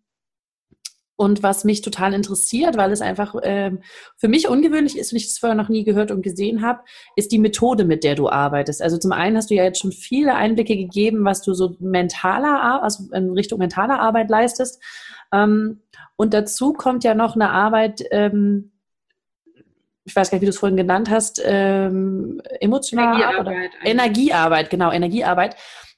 und 1.17 1.41
was 1.43 1.63
mich 1.63 1.81
total 1.81 2.13
interessiert, 2.13 2.77
weil 2.77 2.91
es 2.91 3.01
einfach 3.01 3.35
ähm, 3.41 3.81
für 4.17 4.27
mich 4.27 4.47
ungewöhnlich 4.47 4.97
ist 4.97 5.11
und 5.11 5.17
ich 5.17 5.25
es 5.25 5.39
vorher 5.39 5.55
noch 5.55 5.67
nie 5.67 5.83
gehört 5.83 6.11
und 6.11 6.21
gesehen 6.21 6.61
habe, 6.61 6.81
ist 7.15 7.31
die 7.31 7.39
Methode, 7.39 7.85
mit 7.85 8.03
der 8.03 8.15
du 8.15 8.29
arbeitest. 8.29 8.83
Also 8.83 8.97
zum 8.97 9.11
einen 9.11 9.35
hast 9.35 9.49
du 9.49 9.55
ja 9.55 9.63
jetzt 9.63 9.81
schon 9.81 9.91
viele 9.91 10.35
Einblicke 10.35 10.77
gegeben, 10.77 11.25
was 11.25 11.41
du 11.41 11.53
so 11.53 11.75
mentaler, 11.79 12.83
also 12.83 13.05
in 13.13 13.31
Richtung 13.31 13.57
mentaler 13.57 13.99
Arbeit 13.99 14.29
leistest. 14.29 14.81
Ähm, 15.33 15.81
und 16.15 16.35
dazu 16.35 16.73
kommt 16.73 17.03
ja 17.03 17.15
noch 17.15 17.35
eine 17.35 17.49
Arbeit, 17.49 18.03
ähm, 18.11 18.71
ich 20.05 20.15
weiß 20.15 20.29
gar 20.29 20.35
nicht, 20.35 20.43
wie 20.43 20.45
du 20.45 20.51
es 20.51 20.59
vorhin 20.59 20.77
genannt 20.77 21.09
hast, 21.09 21.41
ähm, 21.43 22.41
emotionale 22.61 23.23
Energiearbeit, 23.23 23.71
Energiearbeit, 23.83 24.69
genau, 24.69 24.91
Energiearbeit. 24.91 25.55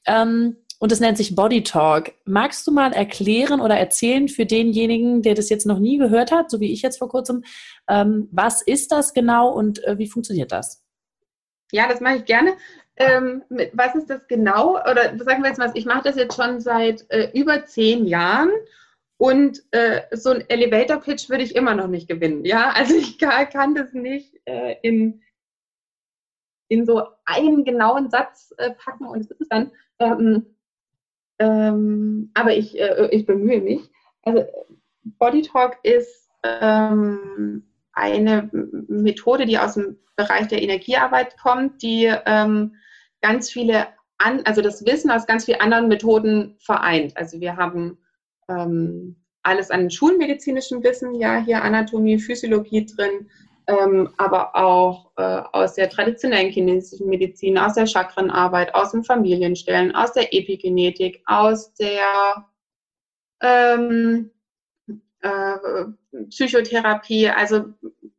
Ähm, 0.08 0.56
und 0.80 0.92
es 0.94 1.00
nennt 1.00 1.18
sich 1.18 1.36
Body 1.36 1.62
Talk. 1.62 2.14
Magst 2.26 2.66
du 2.66 2.72
mal 2.72 2.94
erklären 2.94 3.62
oder 3.62 3.78
erzählen 3.78 4.28
für 4.30 4.46
denjenigen, 4.46 5.22
der 5.22 5.36
das 5.36 5.50
jetzt 5.50 5.66
noch 5.66 5.78
nie 5.78 5.98
gehört 5.98 6.32
hat, 6.32 6.50
so 6.50 6.60
wie 6.60 6.72
ich 6.72 6.82
jetzt 6.82 6.98
vor 6.98 7.10
kurzem, 7.10 7.44
ähm, 7.88 8.30
was 8.32 8.62
ist 8.62 8.92
das 8.92 9.14
genau 9.14 9.52
und 9.52 9.84
äh, 9.84 9.98
wie 9.98 10.10
funktioniert 10.10 10.52
das? 10.52 10.84
Ja, 11.72 11.88
das 11.88 12.00
mache 12.00 12.18
ich 12.18 12.26
gerne. 12.26 12.56
Ähm, 12.96 13.44
mit, 13.50 13.72
was 13.74 13.94
ist 13.96 14.10
das 14.10 14.28
genau? 14.28 14.78
Oder 14.80 15.18
sagen 15.20 15.44
wir 15.44 15.50
jetzt 15.50 15.60
mal, 15.60 15.72
ich 15.74 15.86
mache 15.86 16.04
das 16.04 16.16
jetzt 16.16 16.36
schon 16.36 16.60
seit 16.62 17.06
äh, 17.10 17.30
über 17.34 17.66
zehn 17.66 18.08
Jahren 18.08 18.50
und 19.18 19.62
äh, 19.72 20.02
so 20.12 20.32
ein 20.32 20.50
Elevator 20.50 20.98
Pitch 20.98 21.30
würde 21.30 21.44
ich 21.44 21.56
immer 21.56 21.76
noch 21.76 21.88
nicht 21.88 22.08
gewinnen. 22.08 22.46
Ja, 22.46 22.72
also 22.72 22.96
ich 22.96 23.18
kann, 23.20 23.50
kann 23.50 23.76
das 23.76 23.94
nicht 23.94 24.34
äh, 24.46 24.78
in, 24.82 25.22
in 26.70 26.86
so 26.86 27.04
einen 27.26 27.66
genauen 27.66 28.10
Satz 28.10 28.54
äh, 28.58 28.72
packen 28.72 29.06
und 29.06 29.20
es 29.20 29.32
ist 29.32 29.52
dann. 29.52 29.72
Ähm, 30.00 30.56
ähm, 31.40 32.32
aber 32.34 32.56
ich, 32.56 32.80
äh, 32.80 33.08
ich 33.12 33.26
bemühe 33.26 33.62
mich. 33.62 33.90
Also 34.24 34.46
Body 35.04 35.42
Talk 35.42 35.78
ist 35.84 36.30
ähm, 36.44 37.64
eine 37.94 38.50
Methode, 38.88 39.46
die 39.46 39.58
aus 39.58 39.74
dem 39.74 39.98
Bereich 40.16 40.48
der 40.48 40.62
Energiearbeit 40.62 41.38
kommt, 41.38 41.82
die 41.82 42.14
ähm, 42.26 42.76
ganz 43.22 43.50
viele, 43.50 43.88
an, 44.18 44.42
also 44.44 44.62
das 44.62 44.86
Wissen 44.86 45.12
aus 45.12 45.26
ganz 45.26 45.46
vielen 45.46 45.62
anderen 45.62 45.88
Methoden 45.88 46.56
vereint. 46.60 47.16
Also 47.16 47.40
wir 47.40 47.56
haben 47.56 47.98
ähm, 48.50 49.16
alles 49.44 49.72
an 49.72 49.90
schulmedizinischem 49.90 50.84
Wissen, 50.84 51.16
ja, 51.16 51.38
hier 51.38 51.64
Anatomie, 51.64 52.20
Physiologie 52.20 52.86
drin, 52.86 53.30
ähm, 53.70 54.10
aber 54.18 54.56
auch 54.56 55.12
äh, 55.18 55.44
aus 55.54 55.76
der 55.76 55.90
traditionellen 55.90 56.52
chinesischen 56.52 57.08
Medizin, 57.08 57.58
aus 57.58 57.76
der 57.76 57.86
Chakrenarbeit, 57.86 58.74
aus 58.74 58.92
den 58.92 59.04
Familienstellen, 59.04 59.94
aus 59.96 60.12
der 60.14 60.34
Epigenetik, 60.34 61.22
aus 61.28 61.72
der 61.76 62.50
ähm, 63.42 64.32
äh, 65.22 65.58
Psychotherapie. 66.30 67.30
Also 67.30 67.66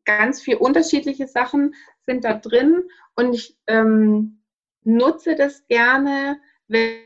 ganz 0.04 0.40
viele 0.40 0.60
unterschiedliche 0.60 1.26
Sachen 1.26 1.74
sind 2.06 2.24
da 2.24 2.34
drin 2.34 2.84
und 3.16 3.34
ich 3.34 3.58
ähm, 3.66 4.42
nutze 4.84 5.34
das 5.34 5.66
gerne, 5.66 6.38
wenn, 6.68 7.00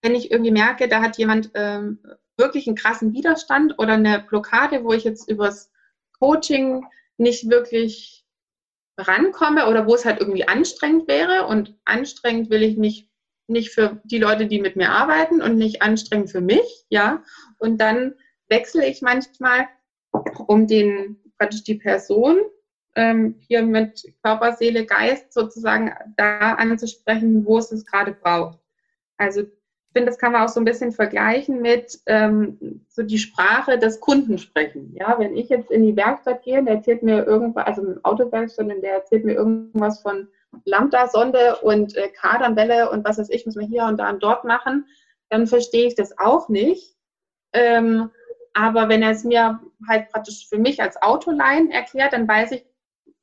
wenn 0.00 0.14
ich 0.14 0.30
irgendwie 0.30 0.50
merke, 0.50 0.88
da 0.88 1.02
hat 1.02 1.18
jemand 1.18 1.50
ähm, 1.54 1.98
wirklich 2.38 2.66
einen 2.66 2.76
krassen 2.76 3.12
Widerstand 3.12 3.78
oder 3.78 3.92
eine 3.94 4.20
Blockade, 4.20 4.82
wo 4.82 4.94
ich 4.94 5.04
jetzt 5.04 5.28
übers 5.28 5.70
Coaching 6.18 6.86
nicht 7.18 7.48
wirklich 7.50 8.24
rankomme 8.98 9.68
oder 9.68 9.86
wo 9.86 9.94
es 9.94 10.04
halt 10.04 10.20
irgendwie 10.20 10.48
anstrengend 10.48 11.08
wäre. 11.08 11.46
Und 11.46 11.78
anstrengend 11.84 12.50
will 12.50 12.62
ich 12.62 12.76
nicht, 12.76 13.10
nicht 13.46 13.70
für 13.70 14.00
die 14.04 14.18
Leute, 14.18 14.46
die 14.46 14.60
mit 14.60 14.76
mir 14.76 14.90
arbeiten 14.90 15.42
und 15.42 15.56
nicht 15.56 15.82
anstrengend 15.82 16.30
für 16.30 16.40
mich, 16.40 16.84
ja. 16.88 17.22
Und 17.58 17.80
dann 17.80 18.14
wechsle 18.48 18.86
ich 18.86 19.02
manchmal, 19.02 19.68
um 20.46 20.66
den 20.66 21.18
praktisch 21.38 21.64
die 21.64 21.74
Person 21.74 22.38
ähm, 22.94 23.36
hier 23.40 23.62
mit 23.62 24.02
Körper, 24.22 24.54
Seele, 24.54 24.86
Geist 24.86 25.32
sozusagen 25.32 25.92
da 26.16 26.54
anzusprechen, 26.54 27.44
wo 27.44 27.58
es 27.58 27.70
es 27.70 27.84
gerade 27.84 28.12
braucht. 28.12 28.58
Also 29.18 29.44
finde, 29.96 30.10
das 30.10 30.18
kann 30.18 30.32
man 30.32 30.42
auch 30.42 30.50
so 30.50 30.60
ein 30.60 30.66
bisschen 30.66 30.92
vergleichen 30.92 31.62
mit 31.62 32.00
ähm, 32.04 32.84
so 32.86 33.02
die 33.02 33.16
Sprache 33.16 33.78
des 33.78 33.98
Kunden 33.98 34.36
sprechen. 34.36 34.94
Ja, 34.94 35.18
wenn 35.18 35.34
ich 35.34 35.48
jetzt 35.48 35.70
in 35.70 35.82
die 35.84 35.96
Werkstatt 35.96 36.42
gehe, 36.42 36.62
der 36.62 36.74
erzählt 36.74 37.02
mir 37.02 37.24
irgendwas, 37.24 37.66
also 37.66 37.82
im 37.82 38.04
Autowerkstatt, 38.04 38.66
der 38.82 38.92
erzählt 38.92 39.24
mir 39.24 39.32
irgendwas 39.32 40.02
von 40.02 40.28
Lambda-Sonde 40.66 41.56
und 41.62 41.96
äh, 41.96 42.08
Kadernwelle 42.08 42.90
und 42.90 43.06
was 43.06 43.16
weiß 43.16 43.30
ich, 43.30 43.46
muss 43.46 43.56
man 43.56 43.68
hier 43.68 43.84
und 43.84 43.96
da 43.96 44.10
und 44.10 44.22
dort 44.22 44.44
machen, 44.44 44.84
dann 45.30 45.46
verstehe 45.46 45.86
ich 45.86 45.94
das 45.94 46.18
auch 46.18 46.50
nicht. 46.50 46.94
Ähm, 47.54 48.10
aber 48.52 48.90
wenn 48.90 49.02
er 49.02 49.12
es 49.12 49.24
mir 49.24 49.60
halt 49.88 50.10
praktisch 50.10 50.46
für 50.46 50.58
mich 50.58 50.82
als 50.82 51.00
Autoline 51.00 51.72
erklärt, 51.72 52.12
dann 52.12 52.28
weiß 52.28 52.52
ich, 52.52 52.66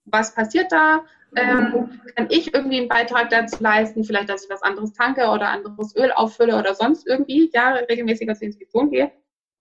was 0.06 0.34
passiert 0.34 0.72
da? 0.72 1.06
Ähm, 1.36 2.00
kann 2.16 2.28
ich 2.30 2.54
irgendwie 2.54 2.78
einen 2.78 2.88
Beitrag 2.88 3.30
dazu 3.30 3.62
leisten? 3.62 4.04
Vielleicht, 4.04 4.30
dass 4.30 4.44
ich 4.44 4.50
was 4.50 4.62
anderes 4.62 4.94
tanke 4.94 5.28
oder 5.28 5.50
anderes 5.50 5.96
Öl 5.96 6.12
auffülle 6.12 6.58
oder 6.58 6.76
sonst 6.76 7.08
irgendwie, 7.08 7.50
ja, 7.54 7.72
regelmäßiger 7.74 8.36
zur 8.36 8.48
Inspektion 8.48 8.92
gehe. 8.92 9.12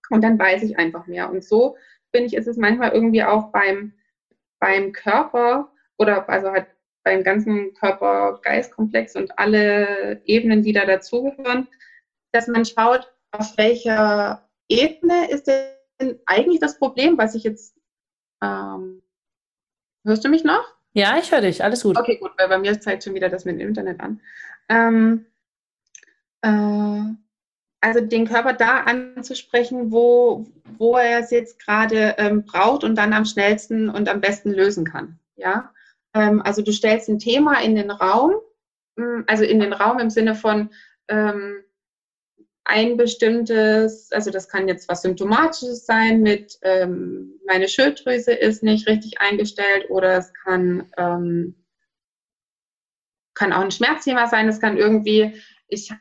Und 0.09 0.23
dann 0.23 0.37
weiß 0.37 0.63
ich 0.63 0.77
einfach 0.77 1.07
mehr. 1.07 1.29
Und 1.29 1.43
so, 1.43 1.77
finde 2.11 2.27
ich, 2.27 2.35
ist 2.35 2.47
es 2.47 2.57
manchmal 2.57 2.91
irgendwie 2.91 3.23
auch 3.23 3.51
beim, 3.51 3.93
beim 4.59 4.91
Körper 4.91 5.71
oder 5.97 6.27
also 6.29 6.51
halt 6.51 6.67
beim 7.03 7.23
ganzen 7.23 7.73
Körper-Geist-Komplex 7.73 9.15
und 9.15 9.37
alle 9.37 10.21
Ebenen, 10.25 10.61
die 10.61 10.73
da 10.73 10.85
dazugehören, 10.85 11.67
dass 12.31 12.47
man 12.47 12.65
schaut, 12.65 13.11
auf 13.31 13.57
welcher 13.57 14.47
Ebene 14.69 15.29
ist 15.29 15.47
denn 15.47 16.19
eigentlich 16.25 16.59
das 16.59 16.77
Problem, 16.77 17.17
was 17.17 17.35
ich 17.35 17.43
jetzt 17.43 17.75
ähm, 18.41 19.03
Hörst 20.05 20.25
du 20.25 20.29
mich 20.29 20.43
noch? 20.43 20.65
Ja, 20.93 21.17
ich 21.17 21.31
höre 21.31 21.41
dich. 21.41 21.63
Alles 21.63 21.83
gut. 21.83 21.97
Okay, 21.97 22.17
gut, 22.17 22.31
weil 22.37 22.47
bei 22.47 22.57
mir 22.57 22.79
zeigt 22.79 23.03
schon 23.03 23.15
wieder 23.15 23.29
das 23.29 23.45
mit 23.45 23.59
dem 23.59 23.67
Internet 23.67 23.99
an. 23.99 24.21
Ähm, 24.69 25.25
äh, 26.41 27.13
also 27.81 27.99
den 27.99 28.27
Körper 28.27 28.53
da 28.53 28.81
anzusprechen, 28.81 29.91
wo, 29.91 30.45
wo 30.77 30.95
er 30.95 31.19
es 31.19 31.31
jetzt 31.31 31.59
gerade 31.59 32.15
ähm, 32.17 32.45
braucht 32.45 32.83
und 32.83 32.95
dann 32.95 33.11
am 33.11 33.25
schnellsten 33.25 33.89
und 33.89 34.07
am 34.07 34.21
besten 34.21 34.51
lösen 34.51 34.85
kann. 34.85 35.19
Ja, 35.35 35.73
ähm, 36.13 36.41
also 36.41 36.61
du 36.61 36.71
stellst 36.71 37.09
ein 37.09 37.19
Thema 37.19 37.61
in 37.61 37.75
den 37.75 37.91
Raum, 37.91 38.35
hm, 38.97 39.25
also 39.27 39.43
in 39.43 39.59
den 39.59 39.73
Raum 39.73 39.99
im 39.99 40.09
Sinne 40.09 40.35
von 40.35 40.69
ähm, 41.07 41.63
ein 42.65 42.97
bestimmtes, 42.97 44.11
also 44.11 44.31
das 44.31 44.47
kann 44.47 44.67
jetzt 44.67 44.87
was 44.87 45.01
Symptomatisches 45.01 45.85
sein 45.85 46.21
mit, 46.21 46.57
ähm, 46.61 47.39
meine 47.45 47.67
Schilddrüse 47.67 48.31
ist 48.31 48.63
nicht 48.63 48.87
richtig 48.87 49.19
eingestellt 49.19 49.89
oder 49.89 50.17
es 50.17 50.33
kann, 50.33 50.89
ähm, 50.97 51.55
kann 53.33 53.51
auch 53.51 53.61
ein 53.61 53.71
Schmerzthema 53.71 54.27
sein, 54.27 54.47
es 54.47 54.61
kann 54.61 54.77
irgendwie, 54.77 55.41
ich 55.67 55.91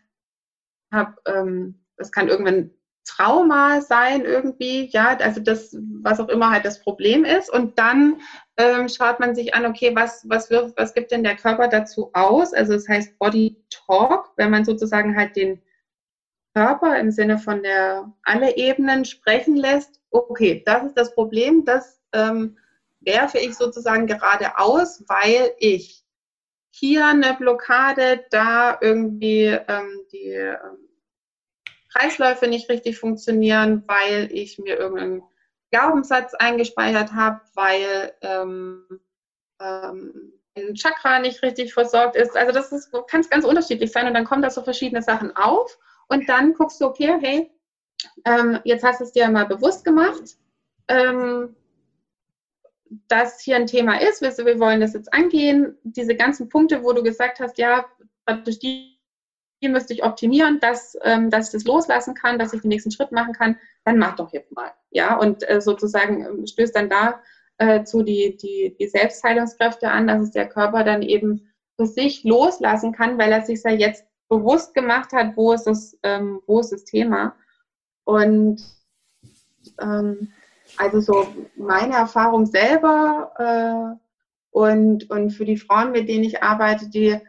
habe, 0.93 1.15
ähm, 1.27 1.81
es 1.97 2.13
kann 2.13 2.29
irgendwann 2.29 2.71
Trauma 3.05 3.81
sein 3.81 4.25
irgendwie, 4.25 4.89
ja, 4.93 5.17
also 5.19 5.41
das, 5.41 5.77
was 6.03 6.21
auch 6.21 6.29
immer 6.29 6.51
halt 6.51 6.65
das 6.65 6.81
Problem 6.81 7.25
ist. 7.25 7.53
Und 7.53 7.79
dann 7.79 8.21
ähm, 8.57 8.89
schaut 8.89 9.19
man 9.19 9.35
sich 9.35 9.55
an, 9.55 9.67
okay, 9.67 9.91
was, 9.95 10.25
was, 10.29 10.51
wirft, 10.51 10.77
was 10.77 10.95
gibt 10.95 11.11
denn 11.11 11.25
der 11.25 11.37
Körper 11.37 11.69
dazu 11.69 12.11
aus? 12.13 12.55
Also 12.55 12.75
es 12.75 12.85
das 12.85 12.95
heißt 12.95 13.19
Body 13.19 13.57
Talk, 13.71 14.31
wenn 14.37 14.51
man 14.51 14.65
sozusagen 14.65 15.17
halt 15.17 15.35
den 15.35 15.61
Körper 16.55 16.99
im 16.99 17.11
Sinne 17.11 17.39
von 17.39 17.63
der 17.63 18.13
alle 18.25 18.57
Ebenen 18.57 19.05
sprechen 19.05 19.57
lässt, 19.57 20.01
okay, 20.11 20.63
das 20.67 20.85
ist 20.85 20.99
das 20.99 21.15
Problem, 21.15 21.65
das 21.65 22.01
ähm, 22.13 22.59
werfe 23.01 23.39
ich 23.39 23.55
sozusagen 23.55 24.07
gerade 24.07 24.59
aus, 24.59 25.05
weil 25.09 25.53
ich 25.59 26.05
hier 26.71 27.07
eine 27.07 27.35
Blockade, 27.35 28.25
da 28.31 28.79
irgendwie 28.81 29.45
ähm, 29.69 30.01
die 30.13 30.31
ähm, 30.31 30.89
Kreisläufe 31.93 32.49
nicht 32.49 32.69
richtig 32.71 32.99
funktionieren, 32.99 33.85
weil 33.87 34.31
ich 34.33 34.59
mir 34.59 34.79
irgendeinen 34.79 35.23
Glaubenssatz 35.71 36.35
eingespeichert 36.35 37.13
habe, 37.13 37.41
weil 37.55 38.15
ähm, 38.23 39.01
ähm, 39.61 40.33
ein 40.57 40.75
Chakra 40.75 41.19
nicht 41.19 41.43
richtig 41.43 41.73
versorgt 41.73 42.17
ist. 42.17 42.37
Also 42.37 42.53
das 42.53 42.73
ist, 42.73 42.91
kann 43.09 43.23
ganz 43.29 43.45
unterschiedlich 43.45 43.93
sein 43.93 44.07
und 44.07 44.15
dann 44.15 44.25
kommen 44.25 44.43
da 44.43 44.51
so 44.51 44.63
verschiedene 44.63 45.03
Sachen 45.03 45.35
auf 45.37 45.79
und 46.09 46.29
dann 46.29 46.55
guckst 46.55 46.81
du, 46.81 46.87
okay, 46.87 47.17
hey, 47.21 47.51
ähm, 48.25 48.61
jetzt 48.65 48.85
hast 48.85 49.01
du 49.01 49.05
es 49.05 49.13
dir 49.13 49.29
mal 49.29 49.47
bewusst 49.47 49.85
gemacht, 49.85 50.37
ähm, 50.89 51.55
dass 53.09 53.41
hier 53.41 53.57
ein 53.57 53.67
Thema 53.67 54.01
ist, 54.01 54.21
wir, 54.21 54.37
wir 54.45 54.59
wollen 54.61 54.81
das 54.81 54.95
jetzt 54.95 55.13
angehen. 55.13 55.77
Diese 55.83 56.15
ganzen 56.15 56.49
Punkte, 56.49 56.83
wo 56.85 56.93
du 56.93 57.03
gesagt 57.03 57.41
hast, 57.41 57.59
ja, 57.59 57.87
die, 58.47 58.99
die 59.63 59.69
müsste 59.69 59.95
ich 59.95 60.05
optimieren, 60.05 60.61
dass, 60.61 60.97
ähm, 61.03 61.31
dass 61.31 61.47
ich 61.47 61.53
das 61.53 61.65
loslassen 61.65 62.15
kann, 62.15 62.39
dass 62.39 62.53
ich 62.53 62.61
den 62.61 62.69
nächsten 62.69 62.91
Schritt 62.91 63.13
machen 63.13 63.33
kann, 63.33 63.59
dann 63.85 63.99
mach 63.99 64.17
doch 64.17 64.33
jetzt 64.33 64.53
mal. 64.53 64.73
Ja, 64.91 65.17
und 65.17 65.49
äh, 65.49 65.61
sozusagen 65.61 66.25
ähm, 66.25 66.47
stößt 66.47 66.77
dann 66.77 66.91
da 66.91 67.23
äh, 67.59 67.85
zu 67.85 68.03
die, 68.03 68.37
die, 68.37 68.77
die 68.79 68.89
Selbstheilungskräfte 68.89 69.91
an, 69.91 70.07
dass 70.07 70.23
es 70.23 70.31
der 70.33 70.49
Körper 70.49 70.85
dann 70.85 71.03
eben 71.03 71.49
für 71.77 71.87
sich 71.87 72.25
loslassen 72.25 72.93
kann, 72.93 73.19
weil 73.19 73.33
er 73.33 73.43
sich 73.43 73.63
ja 73.65 73.71
jetzt 73.71 74.05
bewusst 74.33 74.73
gemacht 74.73 75.13
hat, 75.13 75.37
wo 75.37 75.53
ist 75.53 75.65
das, 75.65 75.99
ähm, 76.03 76.41
wo 76.47 76.61
ist 76.61 76.73
das 76.73 76.85
Thema. 76.85 77.37
Und 78.05 78.63
ähm, 79.79 80.33
also 80.79 81.01
so 81.01 81.29
meine 81.55 81.97
Erfahrung 81.97 82.47
selber 82.47 83.31
äh, 83.39 83.95
und, 84.51 85.11
und 85.11 85.33
für 85.33 85.45
die 85.45 85.59
Frauen, 85.59 85.93
mit 85.93 86.09
denen 86.09 86.25
ich 86.25 86.43
arbeite, 86.43 86.89
die 86.89 87.21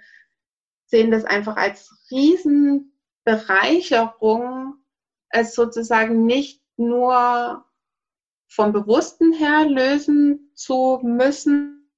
sehen 0.85 1.11
das 1.11 1.25
einfach 1.25 1.57
als 1.57 1.93
Riesenbereicherung, 2.09 4.75
es 5.29 5.55
sozusagen 5.55 6.25
nicht 6.25 6.63
nur 6.77 7.65
vom 8.47 8.71
Bewussten 8.71 9.33
her 9.33 9.67
lösen 9.67 10.53
zu 10.53 11.01
müssen, 11.03 11.91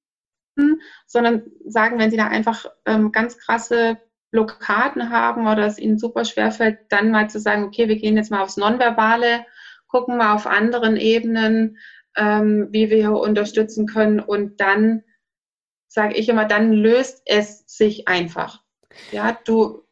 sondern 1.06 1.44
sagen, 1.64 2.00
wenn 2.00 2.10
sie 2.10 2.16
da 2.16 2.26
einfach 2.26 2.66
ähm, 2.86 3.12
ganz 3.12 3.38
krasse 3.38 4.00
Blockaden 4.30 5.10
haben 5.10 5.46
oder 5.46 5.66
es 5.66 5.78
ihnen 5.78 5.98
super 5.98 6.24
schwer 6.24 6.50
fällt, 6.50 6.78
dann 6.90 7.10
mal 7.10 7.30
zu 7.30 7.38
sagen, 7.38 7.64
okay, 7.64 7.88
wir 7.88 7.96
gehen 7.96 8.16
jetzt 8.16 8.30
mal 8.30 8.42
aufs 8.42 8.56
Nonverbale, 8.56 9.44
gucken 9.86 10.16
mal 10.16 10.34
auf 10.34 10.46
anderen 10.46 10.96
Ebenen, 10.96 11.78
ähm, 12.16 12.68
wie 12.70 12.90
wir 12.90 12.96
hier 12.96 13.12
unterstützen 13.12 13.86
können 13.86 14.20
und 14.20 14.60
dann 14.60 15.02
sage 15.88 16.14
ich 16.14 16.28
immer, 16.28 16.44
dann 16.44 16.72
löst 16.72 17.22
es 17.24 17.64
sich 17.66 18.08
einfach. 18.08 18.62
Ja, 19.12 19.38
du, 19.44 19.86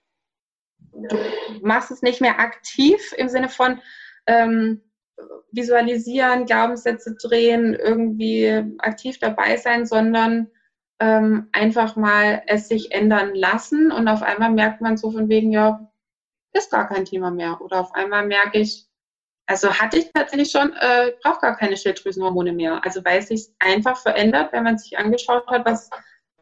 du 0.92 1.16
machst 1.62 1.90
es 1.90 2.02
nicht 2.02 2.20
mehr 2.20 2.40
aktiv 2.40 3.14
im 3.16 3.28
Sinne 3.28 3.48
von 3.48 3.80
ähm, 4.26 4.82
visualisieren, 5.52 6.46
Glaubenssätze 6.46 7.14
drehen, 7.14 7.74
irgendwie 7.74 8.64
aktiv 8.78 9.18
dabei 9.18 9.56
sein, 9.56 9.86
sondern 9.86 10.50
ähm, 11.00 11.48
einfach 11.52 11.96
mal 11.96 12.42
es 12.46 12.68
sich 12.68 12.92
ändern 12.92 13.34
lassen 13.34 13.90
und 13.90 14.08
auf 14.08 14.22
einmal 14.22 14.50
merkt 14.50 14.80
man 14.80 14.96
so 14.96 15.10
von 15.10 15.28
wegen, 15.28 15.50
ja, 15.50 15.90
ist 16.52 16.70
gar 16.70 16.88
kein 16.88 17.04
Thema 17.04 17.30
mehr. 17.30 17.60
Oder 17.60 17.80
auf 17.80 17.94
einmal 17.94 18.26
merke 18.26 18.58
ich, 18.60 18.86
also 19.46 19.72
hatte 19.74 19.98
ich 19.98 20.12
tatsächlich 20.12 20.50
schon, 20.50 20.72
äh, 20.80 21.12
brauche 21.22 21.40
gar 21.40 21.56
keine 21.56 21.76
Schilddrüsenhormone 21.76 22.52
mehr. 22.52 22.84
Also 22.84 23.04
weil 23.04 23.18
es 23.18 23.28
sich 23.28 23.48
einfach 23.58 23.98
verändert, 23.98 24.52
wenn 24.52 24.64
man 24.64 24.78
sich 24.78 24.96
angeschaut 24.98 25.46
hat, 25.48 25.66
was, 25.66 25.90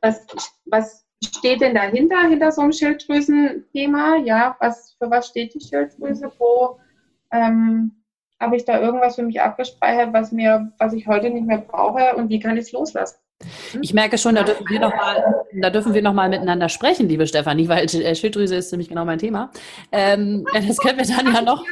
was, 0.00 0.26
was 0.66 1.04
steht 1.24 1.60
denn 1.60 1.74
dahinter, 1.74 2.20
hinter 2.28 2.52
so 2.52 2.62
einem 2.62 2.72
Schilddrüsenthema? 2.72 4.16
Ja, 4.18 4.56
was, 4.60 4.94
für 4.98 5.10
was 5.10 5.28
steht 5.28 5.54
die 5.54 5.60
Schilddrüse? 5.60 6.30
Wo 6.38 6.78
ähm, 7.32 8.02
habe 8.38 8.56
ich 8.56 8.64
da 8.64 8.80
irgendwas 8.80 9.16
für 9.16 9.22
mich 9.22 9.40
abgespeichert, 9.40 10.12
was 10.12 10.32
mir, 10.32 10.72
was 10.78 10.92
ich 10.92 11.06
heute 11.06 11.30
nicht 11.30 11.46
mehr 11.46 11.58
brauche 11.58 12.16
und 12.16 12.28
wie 12.28 12.40
kann 12.40 12.56
ich 12.56 12.64
es 12.66 12.72
loslassen? 12.72 13.21
Ich 13.80 13.94
merke 13.94 14.18
schon, 14.18 14.34
da 14.34 14.42
dürfen 14.42 14.68
wir 14.68 14.80
noch 14.80 14.94
mal, 14.94 15.44
da 15.52 15.70
dürfen 15.70 15.94
wir 15.94 16.02
noch 16.02 16.12
mal 16.12 16.28
miteinander 16.28 16.68
sprechen, 16.68 17.08
liebe 17.08 17.26
Stefanie, 17.26 17.68
weil 17.68 17.84
äh, 17.84 18.14
Schilddrüse 18.14 18.56
ist 18.56 18.72
nämlich 18.72 18.88
genau 18.88 19.04
mein 19.04 19.18
Thema. 19.18 19.50
Ähm, 19.90 20.44
das 20.54 20.78
können 20.78 20.98
wir 20.98 21.16
dann 21.16 21.34
ja 21.34 21.42
noch. 21.42 21.64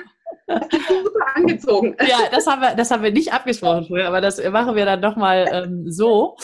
Super 0.47 1.27
angezogen. 1.35 1.97
Ja, 2.01 2.19
das 2.31 2.47
haben 2.47 2.61
wir, 2.61 2.75
das 2.75 2.91
haben 2.91 3.03
wir 3.03 3.13
nicht 3.13 3.33
abgesprochen 3.33 3.87
früher, 3.87 4.09
aber 4.09 4.21
das 4.21 4.43
machen 4.51 4.75
wir 4.75 4.85
dann 4.85 5.01
noch 5.01 5.17
mal 5.17 5.49
ähm, 5.53 5.91
so. 5.91 6.37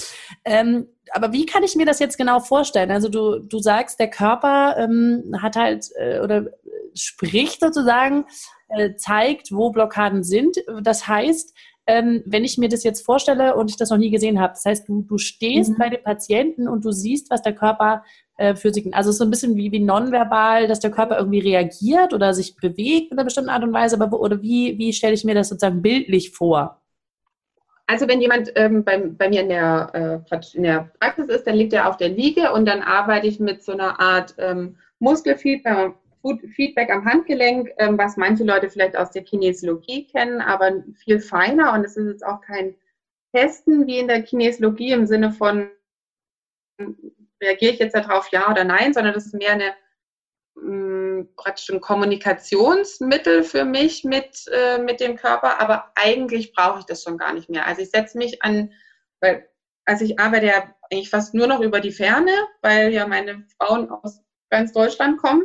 Ähm, 0.45 0.89
aber 1.13 1.33
wie 1.33 1.47
kann 1.47 1.63
ich 1.63 1.77
mir 1.77 1.87
das 1.87 1.99
jetzt 1.99 2.19
genau 2.19 2.41
vorstellen? 2.41 2.91
Also 2.91 3.09
du, 3.09 3.39
du 3.39 3.59
sagst, 3.59 3.99
der 4.01 4.11
Körper 4.11 4.77
ähm, 4.79 5.37
hat 5.41 5.57
halt 5.57 5.87
äh, 5.97 6.21
oder 6.21 6.47
spricht 6.95 7.61
sozusagen, 7.61 8.27
äh, 8.69 8.95
zeigt, 8.97 9.53
wo 9.53 9.71
Blockaden 9.71 10.25
sind. 10.25 10.57
Das 10.83 11.07
heißt, 11.07 11.55
ähm, 11.87 12.23
wenn 12.27 12.45
ich 12.45 12.59
mir 12.59 12.69
das 12.69 12.83
jetzt 12.83 13.05
vorstelle 13.05 13.55
und 13.55 13.71
ich 13.71 13.77
das 13.77 13.91
noch 13.91 13.99
nie 13.99 14.11
gesehen 14.11 14.41
habe. 14.41 14.55
Das 14.55 14.65
heißt, 14.65 14.89
du, 14.89 15.03
du 15.03 15.19
stehst 15.19 15.71
mhm. 15.71 15.79
bei 15.79 15.89
dem 15.89 16.03
Patienten 16.03 16.69
und 16.69 16.85
du 16.85 16.91
siehst, 16.91 17.31
was 17.31 17.43
der 17.43 17.55
Körper 17.55 18.05
äh, 18.39 18.57
für 18.57 18.73
Signale, 18.73 18.97
also 18.97 19.13
so 19.13 19.25
ein 19.25 19.31
bisschen 19.31 19.57
wie, 19.57 19.71
wie 19.71 19.81
nonverbal, 19.81 20.67
dass 20.67 20.81
der 20.81 20.91
Körper 20.91 21.17
irgendwie 21.19 21.39
reagiert 21.39 22.13
oder 22.13 22.35
sich 22.35 22.57
bewegt 22.57 23.13
in 23.13 23.19
einer 23.19 23.25
bestimmten 23.25 23.51
Art 23.51 23.63
und 23.63 23.73
Weise, 23.73 24.01
aber 24.01 24.21
oder 24.21 24.43
wie, 24.43 24.77
wie 24.79 24.93
stelle 24.93 25.15
ich 25.15 25.25
mir 25.25 25.35
das 25.35 25.49
sozusagen 25.49 25.81
bildlich 25.81 26.33
vor? 26.33 26.83
Also 27.87 28.09
wenn 28.09 28.21
jemand 28.21 28.51
ähm, 28.57 28.83
bei, 28.83 28.99
bei 28.99 29.29
mir 29.29 29.43
in 29.43 29.49
der, 29.49 30.25
äh, 30.31 30.37
in 30.55 30.65
der 30.65 30.91
Praxis 30.99 31.29
ist, 31.29 31.47
dann 31.47 31.55
liegt 31.55 31.73
er 31.73 31.89
auf 31.89 31.97
der 31.97 32.09
Liege 32.09 32.53
und 32.53 32.67
dann 32.67 32.83
arbeite 32.83 33.29
ich 33.29 33.39
mit 33.39 33.63
so 33.63 33.73
einer 33.73 34.01
Art 34.01 34.35
ähm, 34.39 34.77
Muskelfeedback, 34.99 35.95
Feedback 36.55 36.91
am 36.91 37.05
Handgelenk, 37.05 37.71
ähm, 37.79 37.99
was 37.99 38.17
manche 38.17 38.45
Leute 38.45 38.71
vielleicht 38.71 38.97
aus 38.97 39.11
der 39.11 39.23
Kinesiologie 39.23 40.07
kennen, 40.07 40.41
aber 40.41 40.83
viel 41.05 41.21
feiner. 41.21 41.73
Und 41.73 41.85
es 41.85 41.97
ist 41.97 42.09
jetzt 42.09 42.27
auch 42.27 42.41
kein 42.41 42.75
Testen 43.35 43.87
wie 43.87 43.99
in 43.99 44.09
der 44.09 44.23
Kinesiologie 44.23 44.93
im 44.93 45.07
Sinne 45.07 45.33
von, 45.33 45.71
reagiere 47.43 47.73
ich 47.73 47.79
jetzt 47.79 47.95
darauf 47.95 48.29
ja 48.33 48.51
oder 48.51 48.65
nein, 48.65 48.93
sondern 48.95 49.15
das 49.15 49.27
ist 49.27 49.35
mehr 49.35 49.53
eine 49.53 49.75
mh, 50.57 51.27
praktisch 51.37 51.69
ein 51.71 51.81
Kommunikationsmittel 51.81 53.45
für 53.45 53.65
mich 53.65 54.05
mit, 54.05 54.47
äh, 54.53 54.79
mit 54.79 55.01
dem 55.01 55.17
Körper, 55.17 55.61
aber 55.61 55.93
eigentlich 55.95 56.53
brauche 56.53 56.81
ich 56.81 56.87
das 56.87 57.03
schon 57.03 57.19
gar 57.19 57.33
nicht 57.33 57.49
mehr. 57.51 57.67
Also 57.67 57.83
ich 57.83 57.91
setze 57.91 58.19
mich 58.19 58.43
an, 58.43 58.73
weil, 59.21 59.49
also 59.85 60.05
ich 60.05 60.19
arbeite 60.19 60.47
ja 60.47 60.75
eigentlich 60.91 61.11
fast 61.11 61.35
nur 61.35 61.47
noch 61.47 61.61
über 61.61 61.81
die 61.81 61.93
Ferne, 61.93 62.33
weil 62.63 62.93
ja 62.93 63.07
meine 63.07 63.45
Frauen 63.59 63.91
aus 63.91 64.21
ganz 64.51 64.73
Deutschland 64.73 65.19
kommen, 65.19 65.43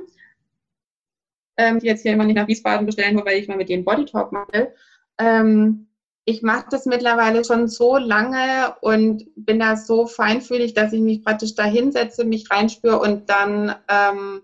ähm, 1.61 1.79
die 1.79 1.87
jetzt 1.87 2.01
hier 2.01 2.13
immer 2.13 2.25
nicht 2.25 2.35
nach 2.35 2.47
Wiesbaden 2.47 2.85
bestellen, 2.85 3.15
nur 3.15 3.25
weil 3.25 3.37
ich 3.37 3.47
mal 3.47 3.57
mit 3.57 3.69
denen 3.69 3.85
Bodytalk 3.85 4.31
mache. 4.31 4.73
Ähm, 5.19 5.87
ich 6.25 6.41
mache 6.41 6.67
das 6.69 6.85
mittlerweile 6.85 7.43
schon 7.43 7.67
so 7.67 7.97
lange 7.97 8.75
und 8.81 9.25
bin 9.35 9.59
da 9.59 9.75
so 9.75 10.05
feinfühlig, 10.05 10.73
dass 10.73 10.93
ich 10.93 11.01
mich 11.01 11.23
praktisch 11.23 11.55
da 11.55 11.63
hinsetze, 11.63 12.25
mich 12.25 12.49
reinspüre 12.51 12.99
und 12.99 13.29
dann 13.29 13.75
ähm, 13.87 14.41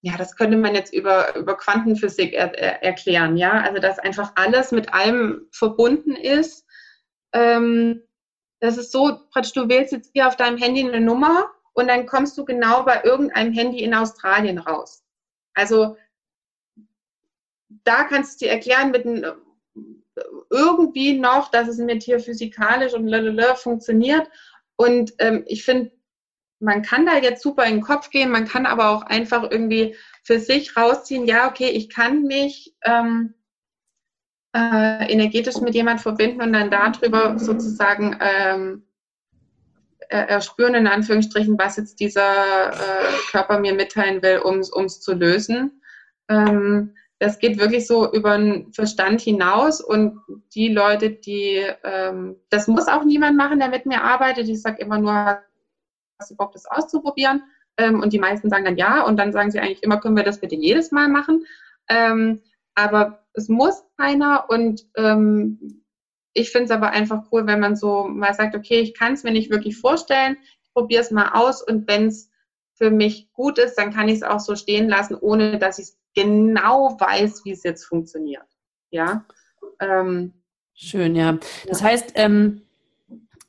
ja, 0.00 0.16
das 0.16 0.36
könnte 0.36 0.56
man 0.56 0.74
jetzt 0.74 0.94
über, 0.94 1.34
über 1.36 1.56
Quantenphysik 1.56 2.32
er, 2.32 2.56
er, 2.56 2.84
erklären, 2.84 3.36
ja. 3.36 3.60
Also, 3.62 3.80
dass 3.80 3.98
einfach 3.98 4.32
alles 4.36 4.70
mit 4.70 4.94
allem 4.94 5.48
verbunden 5.50 6.14
ist. 6.14 6.64
Ähm, 7.32 8.02
das 8.60 8.76
ist 8.76 8.92
so, 8.92 9.18
praktisch, 9.30 9.52
du 9.54 9.68
wählst 9.68 9.92
jetzt 9.92 10.10
hier 10.12 10.28
auf 10.28 10.36
deinem 10.36 10.56
Handy 10.56 10.86
eine 10.86 11.00
Nummer 11.00 11.50
und 11.74 11.88
dann 11.88 12.06
kommst 12.06 12.38
du 12.38 12.44
genau 12.44 12.84
bei 12.84 13.02
irgendeinem 13.04 13.52
Handy 13.52 13.82
in 13.82 13.94
Australien 13.94 14.58
raus. 14.58 15.04
Also, 15.58 15.96
da 17.84 18.04
kannst 18.04 18.40
du 18.40 18.44
dir 18.46 18.52
erklären 18.52 18.92
mit 18.92 19.04
irgendwie 20.50 21.18
noch, 21.18 21.50
dass 21.50 21.68
es 21.68 21.78
mit 21.78 22.04
hier 22.04 22.20
physikalisch 22.20 22.94
und 22.94 23.08
lalala 23.08 23.56
funktioniert. 23.56 24.28
Und 24.76 25.14
ähm, 25.18 25.44
ich 25.46 25.64
finde, 25.64 25.90
man 26.60 26.82
kann 26.82 27.06
da 27.06 27.18
jetzt 27.18 27.42
super 27.42 27.64
in 27.64 27.74
den 27.74 27.82
Kopf 27.82 28.10
gehen, 28.10 28.30
man 28.30 28.46
kann 28.46 28.66
aber 28.66 28.90
auch 28.90 29.02
einfach 29.02 29.50
irgendwie 29.50 29.96
für 30.22 30.38
sich 30.38 30.76
rausziehen, 30.76 31.26
ja, 31.26 31.48
okay, 31.48 31.70
ich 31.70 31.88
kann 31.88 32.22
mich 32.22 32.74
ähm, 32.82 33.34
äh, 34.54 35.12
energetisch 35.12 35.56
mit 35.56 35.74
jemand 35.74 36.00
verbinden 36.00 36.40
und 36.42 36.52
dann 36.52 36.70
darüber 36.70 37.38
sozusagen 37.38 38.16
ähm, 38.20 38.87
erspüren, 40.16 40.74
in 40.74 40.86
Anführungsstrichen, 40.86 41.58
was 41.58 41.76
jetzt 41.76 42.00
dieser 42.00 42.72
äh, 42.72 43.12
Körper 43.30 43.58
mir 43.58 43.74
mitteilen 43.74 44.22
will, 44.22 44.38
um 44.38 44.60
es 44.60 45.00
zu 45.00 45.14
lösen. 45.14 45.82
Ähm, 46.28 46.94
das 47.18 47.38
geht 47.38 47.58
wirklich 47.58 47.86
so 47.86 48.10
über 48.12 48.38
den 48.38 48.72
Verstand 48.72 49.20
hinaus 49.20 49.80
und 49.80 50.20
die 50.54 50.68
Leute, 50.68 51.10
die, 51.10 51.64
ähm, 51.82 52.36
das 52.48 52.68
muss 52.68 52.86
auch 52.86 53.04
niemand 53.04 53.36
machen, 53.36 53.58
der 53.58 53.68
mit 53.68 53.86
mir 53.86 54.02
arbeitet. 54.02 54.48
Ich 54.48 54.62
sage 54.62 54.80
immer 54.80 54.98
nur, 54.98 55.40
hast 56.18 56.30
du 56.30 56.36
Bock, 56.36 56.52
das 56.52 56.66
auszuprobieren? 56.66 57.42
Ähm, 57.76 58.00
und 58.00 58.12
die 58.12 58.18
meisten 58.18 58.50
sagen 58.50 58.64
dann 58.64 58.76
ja 58.76 59.02
und 59.02 59.16
dann 59.18 59.32
sagen 59.32 59.50
sie 59.50 59.58
eigentlich 59.58 59.82
immer, 59.82 60.00
können 60.00 60.16
wir 60.16 60.24
das 60.24 60.40
bitte 60.40 60.54
jedes 60.54 60.92
Mal 60.92 61.08
machen? 61.08 61.44
Ähm, 61.88 62.42
aber 62.74 63.24
es 63.32 63.48
muss 63.48 63.84
keiner 63.96 64.46
und 64.48 64.86
ähm, 64.96 65.82
ich 66.38 66.50
finde 66.50 66.66
es 66.66 66.70
aber 66.70 66.90
einfach 66.90 67.24
cool, 67.32 67.46
wenn 67.46 67.60
man 67.60 67.76
so 67.76 68.08
mal 68.08 68.34
sagt, 68.34 68.54
okay, 68.54 68.80
ich 68.80 68.94
kann 68.94 69.14
es 69.14 69.24
mir 69.24 69.32
nicht 69.32 69.50
wirklich 69.50 69.76
vorstellen, 69.76 70.36
ich 70.62 70.72
probiere 70.72 71.02
es 71.02 71.10
mal 71.10 71.30
aus 71.32 71.62
und 71.62 71.88
wenn 71.88 72.06
es 72.06 72.30
für 72.74 72.90
mich 72.90 73.32
gut 73.32 73.58
ist, 73.58 73.74
dann 73.74 73.92
kann 73.92 74.08
ich 74.08 74.16
es 74.16 74.22
auch 74.22 74.40
so 74.40 74.54
stehen 74.54 74.88
lassen, 74.88 75.16
ohne 75.16 75.58
dass 75.58 75.78
ich 75.78 75.88
genau 76.14 76.96
weiß, 76.98 77.44
wie 77.44 77.50
es 77.50 77.64
jetzt 77.64 77.84
funktioniert. 77.84 78.46
Ja. 78.90 79.24
Ähm, 79.80 80.32
Schön, 80.74 81.16
ja. 81.16 81.38
Das 81.66 81.82
heißt, 81.82 82.12
ähm, 82.14 82.62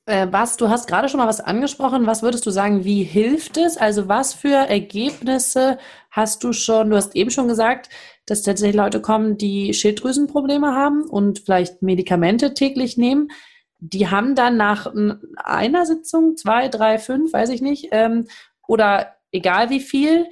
äh, 0.10 0.28
was, 0.32 0.58
du 0.58 0.70
hast 0.70 0.88
gerade 0.88 1.08
schon 1.08 1.20
mal 1.20 1.28
was 1.28 1.40
angesprochen. 1.40 2.08
Was 2.08 2.24
würdest 2.24 2.46
du 2.48 2.50
sagen, 2.50 2.84
wie 2.84 3.04
hilft 3.04 3.58
es? 3.58 3.78
Also 3.78 4.08
was 4.08 4.34
für 4.34 4.56
Ergebnisse 4.68 5.78
hast 6.10 6.44
du 6.44 6.52
schon? 6.52 6.90
Du 6.90 6.96
hast 6.96 7.16
eben 7.16 7.30
schon 7.30 7.48
gesagt, 7.48 7.90
dass 8.30 8.44
tatsächlich 8.44 8.76
Leute 8.76 9.02
kommen, 9.02 9.38
die 9.38 9.74
Schilddrüsenprobleme 9.74 10.74
haben 10.76 11.04
und 11.04 11.40
vielleicht 11.40 11.82
Medikamente 11.82 12.54
täglich 12.54 12.98
nehmen. 12.98 13.32
Die 13.80 14.10
haben 14.10 14.36
dann 14.36 14.58
nach 14.58 14.92
einer 15.38 15.86
Sitzung, 15.86 16.36
zwei, 16.38 16.68
drei, 16.68 17.00
fünf, 17.00 17.34
weiß 17.34 17.50
ich 17.50 17.62
nicht, 17.62 17.90
ähm, 17.92 18.28
oder 18.68 19.16
egal 19.32 19.70
wie 19.70 19.80
viel, 19.80 20.28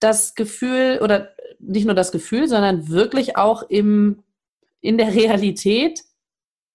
das 0.00 0.34
Gefühl 0.34 0.98
oder 1.02 1.28
nicht 1.58 1.86
nur 1.86 1.94
das 1.94 2.12
Gefühl, 2.12 2.48
sondern 2.48 2.88
wirklich 2.88 3.36
auch 3.36 3.62
im, 3.62 4.22
in 4.80 4.98
der 4.98 5.14
Realität 5.14 6.02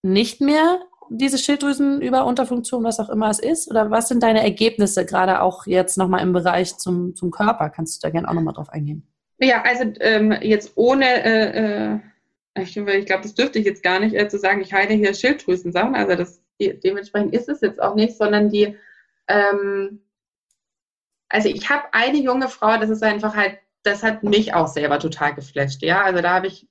nicht 0.02 0.40
mehr 0.40 0.80
diese 1.10 1.38
Schilddrüsenüberunterfunktion, 1.38 2.84
was 2.84 3.00
auch 3.00 3.10
immer 3.10 3.30
es 3.30 3.40
ist? 3.40 3.70
Oder 3.70 3.92
was 3.92 4.08
sind 4.08 4.24
deine 4.24 4.44
Ergebnisse, 4.44 5.06
gerade 5.06 5.42
auch 5.42 5.66
jetzt 5.66 5.98
nochmal 5.98 6.22
im 6.22 6.34
Bereich 6.34 6.78
zum, 6.78 7.16
zum 7.16 7.32
Körper? 7.32 7.70
Kannst 7.70 8.04
du 8.04 8.08
da 8.08 8.12
gerne 8.12 8.30
auch 8.30 8.34
nochmal 8.34 8.54
drauf 8.54 8.70
eingehen? 8.70 9.08
Ja, 9.40 9.62
also 9.64 9.94
ähm, 10.00 10.32
jetzt 10.42 10.74
ohne, 10.76 11.06
äh, 11.24 11.94
äh 11.94 12.00
ich, 12.60 12.76
ich 12.76 13.06
glaube, 13.06 13.22
das 13.22 13.36
dürfte 13.36 13.60
ich 13.60 13.66
jetzt 13.66 13.84
gar 13.84 14.00
nicht 14.00 14.16
äh, 14.16 14.28
zu 14.28 14.40
sagen, 14.40 14.62
ich 14.62 14.74
heile 14.74 14.94
hier 14.94 15.14
Schilddrüsensachen. 15.14 15.96
Also 15.96 16.16
das, 16.16 16.42
dementsprechend 16.60 17.36
ist 17.36 17.50
es 17.50 17.62
jetzt 17.62 17.82
auch 17.82 17.94
nicht, 17.94 18.18
sondern 18.18 18.50
die, 18.50 18.76
ähm, 19.28 20.02
also 21.30 21.50
ich 21.50 21.70
habe 21.70 21.84
eine 21.92 22.18
junge 22.18 22.48
Frau, 22.48 22.78
das 22.78 22.90
ist 22.90 23.04
einfach 23.04 23.36
halt, 23.36 23.60
das 23.84 24.02
hat 24.02 24.24
mich 24.24 24.54
auch 24.54 24.68
selber 24.68 24.98
total 24.98 25.36
geflasht. 25.36 25.84
Ja, 25.84 26.02
also 26.02 26.22
da 26.22 26.36
habe 26.36 26.48
ich 26.48 26.68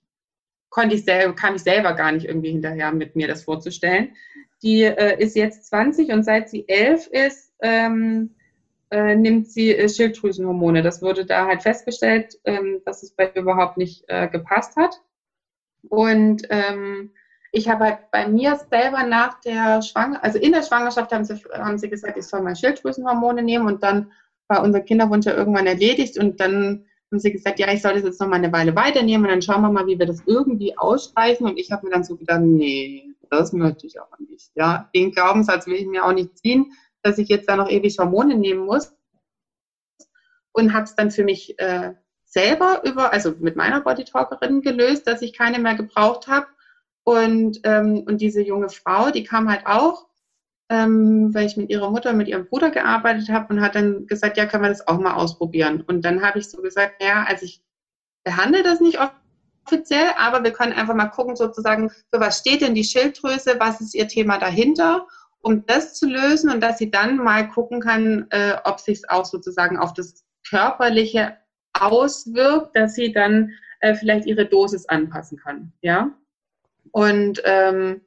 konnte 0.77 0.95
ich 0.95 1.05
selber, 1.05 1.35
kam 1.35 1.55
ich 1.55 1.63
selber 1.63 1.95
gar 1.95 2.13
nicht 2.13 2.27
irgendwie 2.27 2.51
hinterher, 2.51 2.93
mit 2.93 3.17
mir 3.17 3.29
das 3.29 3.45
vorzustellen. 3.45 4.15
Die 4.63 4.83
äh, 4.83 5.19
ist 5.23 5.35
jetzt 5.35 5.67
20 5.69 6.11
und 6.11 6.23
seit 6.23 6.51
sie 6.51 6.69
11 6.69 7.07
ist, 7.07 7.55
ähm, 7.61 8.35
äh, 8.91 9.15
nimmt 9.15 9.51
sie 9.51 9.75
äh, 9.75 9.89
Schilddrüsenhormone. 9.89 10.83
Das 10.83 11.03
wurde 11.03 11.27
da 11.27 11.47
halt 11.47 11.63
festgestellt, 11.63 12.39
ähm, 12.45 12.81
dass 12.85 13.03
es 13.03 13.13
bei 13.13 13.31
ihr 13.35 13.43
überhaupt 13.43 13.77
nicht 13.77 14.05
äh, 14.09 14.29
gepasst 14.29 14.77
hat. 14.77 15.01
Und 15.89 16.43
ähm, 16.51 17.13
ich 17.53 17.69
habe 17.69 17.85
halt 17.85 18.11
bei 18.11 18.29
mir 18.29 18.61
selber 18.71 19.05
nach 19.05 19.41
der 19.41 19.83
Schwangerschaft, 19.83 20.25
also 20.25 20.39
in 20.39 20.53
der 20.53 20.63
Schwangerschaft 20.63 21.13
haben 21.13 21.25
sie, 21.25 21.35
haben 21.53 21.79
sie 21.79 21.89
gesagt, 21.89 22.17
ich 22.17 22.27
soll 22.27 22.43
mal 22.43 22.57
Schilddrüsenhormone 22.57 23.43
nehmen 23.43 23.67
und 23.67 23.83
dann 23.83 24.13
war 24.49 24.63
unser 24.63 24.81
Kinderwunsch 24.81 25.27
ja 25.27 25.35
irgendwann 25.35 25.67
erledigt 25.67 26.19
und 26.19 26.41
dann 26.41 26.85
haben 27.11 27.21
sie 27.21 27.33
gesagt, 27.33 27.59
ja, 27.59 27.73
ich 27.73 27.83
soll 27.83 27.95
das 27.95 28.03
jetzt 28.03 28.21
noch 28.21 28.29
mal 28.29 28.37
eine 28.37 28.53
Weile 28.53 28.75
weiternehmen 28.75 29.25
und 29.25 29.31
dann 29.31 29.43
schauen 29.43 29.63
wir 29.63 29.71
mal, 29.71 29.87
wie 29.87 29.99
wir 29.99 30.07
das 30.07 30.23
irgendwie 30.27 30.77
ausstreichen. 30.77 31.47
Und 31.47 31.59
ich 31.59 31.71
habe 31.71 31.87
mir 31.87 31.93
dann 31.93 32.05
so 32.05 32.17
gedacht, 32.17 32.41
nee, 32.41 33.15
das 33.31 33.53
möchte 33.53 33.87
ich 33.87 34.01
aber 34.01 34.17
nicht. 34.29 34.51
Ja, 34.55 34.91
den 34.95 35.13
Glaubenssatz 35.13 35.67
will 35.67 35.77
ich 35.77 35.87
mir 35.87 36.05
auch 36.05 36.13
nicht 36.13 36.37
ziehen, 36.39 36.73
dass 37.07 37.19
ich 37.19 37.29
jetzt 37.29 37.49
da 37.49 37.57
noch 37.57 37.71
ewig 37.71 37.99
Hormone 37.99 38.37
nehmen 38.37 38.67
muss. 38.67 38.93
Und 40.53 40.73
habe 40.73 40.85
es 40.85 40.95
dann 40.95 41.11
für 41.11 41.25
mich 41.25 41.59
äh, 41.59 41.95
selber 42.25 42.83
über, 42.85 43.13
also 43.13 43.33
mit 43.39 43.57
meiner 43.57 43.81
Bodytalkerin 43.81 44.63
gelöst, 44.63 45.07
dass 45.07 45.23
ich 45.23 45.33
keine 45.33 45.59
mehr 45.59 45.75
gebraucht 45.75 46.29
habe. 46.29 46.47
Und, 47.05 47.61
ähm, 47.65 48.05
und 48.07 48.21
diese 48.21 48.43
junge 48.43 48.69
Frau, 48.69 49.11
die 49.11 49.23
kam 49.23 49.51
halt 49.51 49.67
auch 49.67 50.07
ähm, 50.69 51.33
weil 51.33 51.47
ich 51.47 51.57
mit 51.57 51.71
ihrer 51.71 51.91
Mutter, 51.91 52.13
mit 52.13 52.29
ihrem 52.29 52.47
Bruder 52.47 52.71
gearbeitet 52.71 53.29
habe 53.29 53.55
und 53.55 53.61
hat 53.61 53.75
dann 53.75 54.07
gesagt, 54.07 54.37
ja, 54.37 54.47
können 54.47 54.65
wir 54.65 54.69
das 54.69 54.87
auch 54.87 54.99
mal 54.99 55.15
ausprobieren. 55.15 55.83
Und 55.87 56.05
dann 56.05 56.23
habe 56.23 56.39
ich 56.39 56.49
so 56.49 56.61
gesagt, 56.61 57.03
ja, 57.03 57.25
also 57.25 57.45
ich 57.45 57.63
behandle 58.25 58.63
das 58.65 58.81
nicht 58.81 58.99
offiziell, 58.99 60.09
aber 60.19 60.43
wir 60.43 60.53
können 60.53 60.73
einfach 60.73 60.95
mal 60.95 61.07
gucken, 61.07 61.37
sozusagen, 61.37 61.91
für 61.91 62.21
was 62.21 62.39
steht 62.39 62.63
denn 62.63 62.75
die 62.75 62.85
Schilddrüse, 62.85 63.57
was 63.61 63.81
ist 63.81 63.95
ihr 63.95 64.09
Thema 64.09 64.39
dahinter, 64.39 65.07
um 65.41 65.65
das 65.67 65.95
zu 65.95 66.09
lösen 66.09 66.51
und 66.51 66.61
dass 66.61 66.79
sie 66.79 66.91
dann 66.91 67.17
mal 67.17 67.49
gucken 67.49 67.81
kann, 67.81 68.27
äh, 68.31 68.57
ob 68.65 68.81
sich 68.81 68.99
es 68.99 69.09
auch 69.09 69.25
sozusagen 69.25 69.79
auf 69.79 69.93
das 69.95 70.25
Körperliche 70.49 71.37
auswirkt, 71.73 72.77
dass 72.77 72.95
sie 72.95 73.13
dann 73.13 73.53
äh, 73.81 73.95
vielleicht 73.95 74.27
ihre 74.27 74.47
Dosis 74.47 74.89
anpassen 74.89 75.39
kann. 75.39 75.73
Ja. 75.83 76.11
Und 76.91 77.43
ähm, 77.45 78.01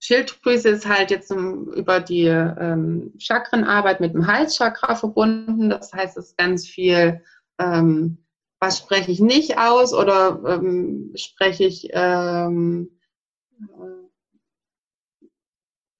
Schilddrüse 0.00 0.70
ist 0.70 0.88
halt 0.88 1.10
jetzt 1.10 1.30
um, 1.32 1.72
über 1.72 2.00
die 2.00 2.26
ähm, 2.26 3.12
Chakrenarbeit 3.18 4.00
mit 4.00 4.14
dem 4.14 4.26
Halschakra 4.26 4.94
verbunden. 4.94 5.70
Das 5.70 5.92
heißt, 5.92 6.16
es 6.16 6.28
ist 6.28 6.38
ganz 6.38 6.66
viel, 6.66 7.22
ähm, 7.58 8.18
was 8.60 8.78
spreche 8.78 9.10
ich 9.10 9.20
nicht 9.20 9.58
aus 9.58 9.92
oder 9.92 10.40
ähm, 10.46 11.12
spreche 11.16 11.64
ich, 11.64 11.88
ähm, 11.92 12.90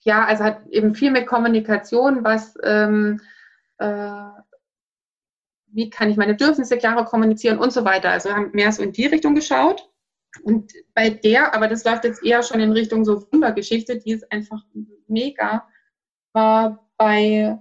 ja, 0.08 0.24
also 0.24 0.42
hat 0.42 0.66
eben 0.70 0.94
viel 0.94 1.10
mit 1.10 1.26
Kommunikation, 1.26 2.24
was 2.24 2.54
ähm, 2.64 3.20
äh, 3.76 4.30
wie 5.70 5.90
kann 5.90 6.10
ich 6.10 6.16
meine 6.16 6.32
Bedürfnisse 6.32 6.78
klarer 6.78 7.04
kommunizieren 7.04 7.58
und 7.58 7.74
so 7.74 7.84
weiter. 7.84 8.10
Also 8.10 8.30
haben 8.30 8.50
mehr 8.52 8.72
so 8.72 8.82
in 8.82 8.92
die 8.92 9.04
Richtung 9.04 9.34
geschaut. 9.34 9.86
Und 10.42 10.72
bei 10.94 11.10
der, 11.10 11.54
aber 11.54 11.68
das 11.68 11.84
läuft 11.84 12.04
jetzt 12.04 12.24
eher 12.24 12.42
schon 12.42 12.58
in 12.58 12.72
Richtung 12.72 13.04
so 13.04 13.30
Wundergeschichte, 13.30 13.98
die 13.98 14.12
ist 14.12 14.32
einfach 14.32 14.62
mega, 15.08 15.68
war 16.32 16.90
bei, 16.96 17.58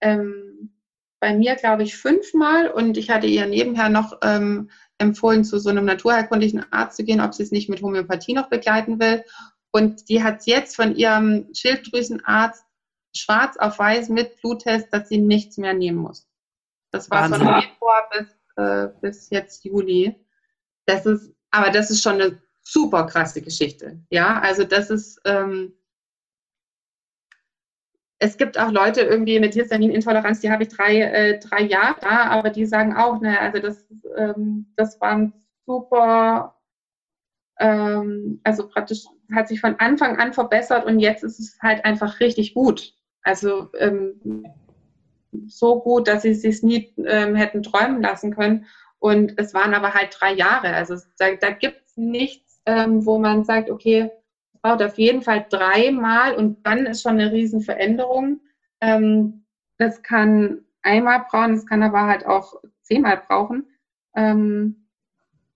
ähm, 0.00 0.72
bei 1.20 1.36
mir, 1.36 1.54
glaube 1.54 1.84
ich, 1.84 1.96
fünfmal 1.96 2.68
und 2.68 2.96
ich 2.96 3.10
hatte 3.10 3.28
ihr 3.28 3.46
nebenher 3.46 3.90
noch 3.90 4.18
ähm, 4.24 4.70
empfohlen, 4.98 5.44
zu 5.44 5.58
so 5.60 5.70
einem 5.70 5.84
naturheilkundlichen 5.84 6.64
Arzt 6.72 6.96
zu 6.96 7.04
gehen, 7.04 7.20
ob 7.20 7.32
sie 7.32 7.44
es 7.44 7.52
nicht 7.52 7.68
mit 7.68 7.80
Homöopathie 7.80 8.34
noch 8.34 8.48
begleiten 8.48 8.98
will. 8.98 9.22
Und 9.76 10.08
die 10.08 10.22
hat 10.22 10.46
jetzt 10.46 10.74
von 10.74 10.96
ihrem 10.96 11.52
Schilddrüsenarzt 11.52 12.64
schwarz 13.14 13.58
auf 13.58 13.78
weiß 13.78 14.08
mit 14.08 14.40
Bluttest, 14.40 14.90
dass 14.90 15.10
sie 15.10 15.18
nichts 15.18 15.58
mehr 15.58 15.74
nehmen 15.74 15.98
muss. 15.98 16.26
Das 16.92 17.10
war 17.10 17.30
Wahnsinn. 17.30 17.46
von 17.46 17.60
Februar 17.60 18.10
bis, 18.10 18.38
äh, 18.56 18.88
bis 19.02 19.28
jetzt 19.28 19.66
Juli. 19.66 20.18
Das 20.86 21.04
ist, 21.04 21.30
aber 21.50 21.70
das 21.70 21.90
ist 21.90 22.02
schon 22.02 22.22
eine 22.22 22.40
super 22.62 23.04
krasse 23.04 23.42
Geschichte. 23.42 24.00
Ja, 24.08 24.40
also 24.40 24.64
das 24.64 24.88
ist, 24.88 25.20
ähm, 25.26 25.74
es 28.18 28.38
gibt 28.38 28.58
auch 28.58 28.70
Leute 28.70 29.02
irgendwie 29.02 29.38
mit 29.40 29.52
Histaminintoleranz, 29.52 30.40
die 30.40 30.50
habe 30.50 30.62
ich 30.62 30.70
drei, 30.70 31.02
äh, 31.02 31.38
drei 31.38 31.64
Jahre 31.64 32.00
da, 32.00 32.30
aber 32.30 32.48
die 32.48 32.64
sagen 32.64 32.96
auch, 32.96 33.20
ne, 33.20 33.38
also 33.38 33.58
das, 33.58 33.86
ähm, 34.16 34.72
das 34.74 34.98
waren 35.02 35.34
super, 35.66 36.58
ähm, 37.60 38.40
also 38.42 38.66
praktisch 38.68 39.04
hat 39.32 39.48
sich 39.48 39.60
von 39.60 39.76
Anfang 39.78 40.18
an 40.18 40.32
verbessert 40.32 40.84
und 40.84 41.00
jetzt 41.00 41.22
ist 41.22 41.38
es 41.38 41.58
halt 41.60 41.84
einfach 41.84 42.20
richtig 42.20 42.54
gut. 42.54 42.94
Also 43.22 43.68
ähm, 43.78 44.46
so 45.46 45.80
gut, 45.80 46.08
dass 46.08 46.22
sie 46.22 46.30
es 46.30 46.42
sich 46.42 46.62
nie 46.62 46.92
ähm, 47.04 47.34
hätten 47.34 47.62
träumen 47.62 48.00
lassen 48.00 48.34
können. 48.34 48.66
Und 48.98 49.34
es 49.36 49.52
waren 49.54 49.74
aber 49.74 49.94
halt 49.94 50.16
drei 50.18 50.32
Jahre. 50.32 50.72
Also 50.74 50.96
da, 51.18 51.34
da 51.34 51.50
gibt 51.50 51.82
es 51.84 51.96
nichts, 51.96 52.62
ähm, 52.66 53.04
wo 53.04 53.18
man 53.18 53.44
sagt, 53.44 53.70
okay, 53.70 54.10
es 54.54 54.60
braucht 54.60 54.82
auf 54.82 54.98
jeden 54.98 55.22
Fall 55.22 55.46
dreimal 55.48 56.34
und 56.34 56.64
dann 56.66 56.86
ist 56.86 57.02
schon 57.02 57.20
eine 57.20 57.32
Riesenveränderung. 57.32 58.40
Ähm, 58.80 59.44
das 59.78 60.02
kann 60.02 60.64
einmal 60.82 61.26
brauchen, 61.28 61.54
es 61.54 61.66
kann 61.66 61.82
aber 61.82 62.06
halt 62.06 62.26
auch 62.26 62.54
zehnmal 62.82 63.22
brauchen. 63.26 63.66
Ähm, 64.14 64.86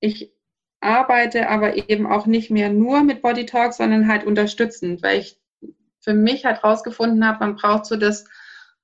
ich 0.01 0.33
arbeite 0.81 1.49
aber 1.49 1.91
eben 1.91 2.07
auch 2.07 2.26
nicht 2.26 2.51
mehr 2.51 2.70
nur 2.70 3.03
mit 3.03 3.22
Body 3.22 3.47
Talk, 3.47 3.72
sondern 3.74 4.09
halt 4.09 4.24
unterstützend, 4.24 5.03
weil 5.03 5.20
ich 5.20 5.39
für 6.01 6.14
mich 6.14 6.45
halt 6.45 6.64
rausgefunden 6.64 7.26
habe, 7.26 7.41
man 7.41 7.57
braucht 7.57 7.87
so 7.87 7.97
das 7.97 8.24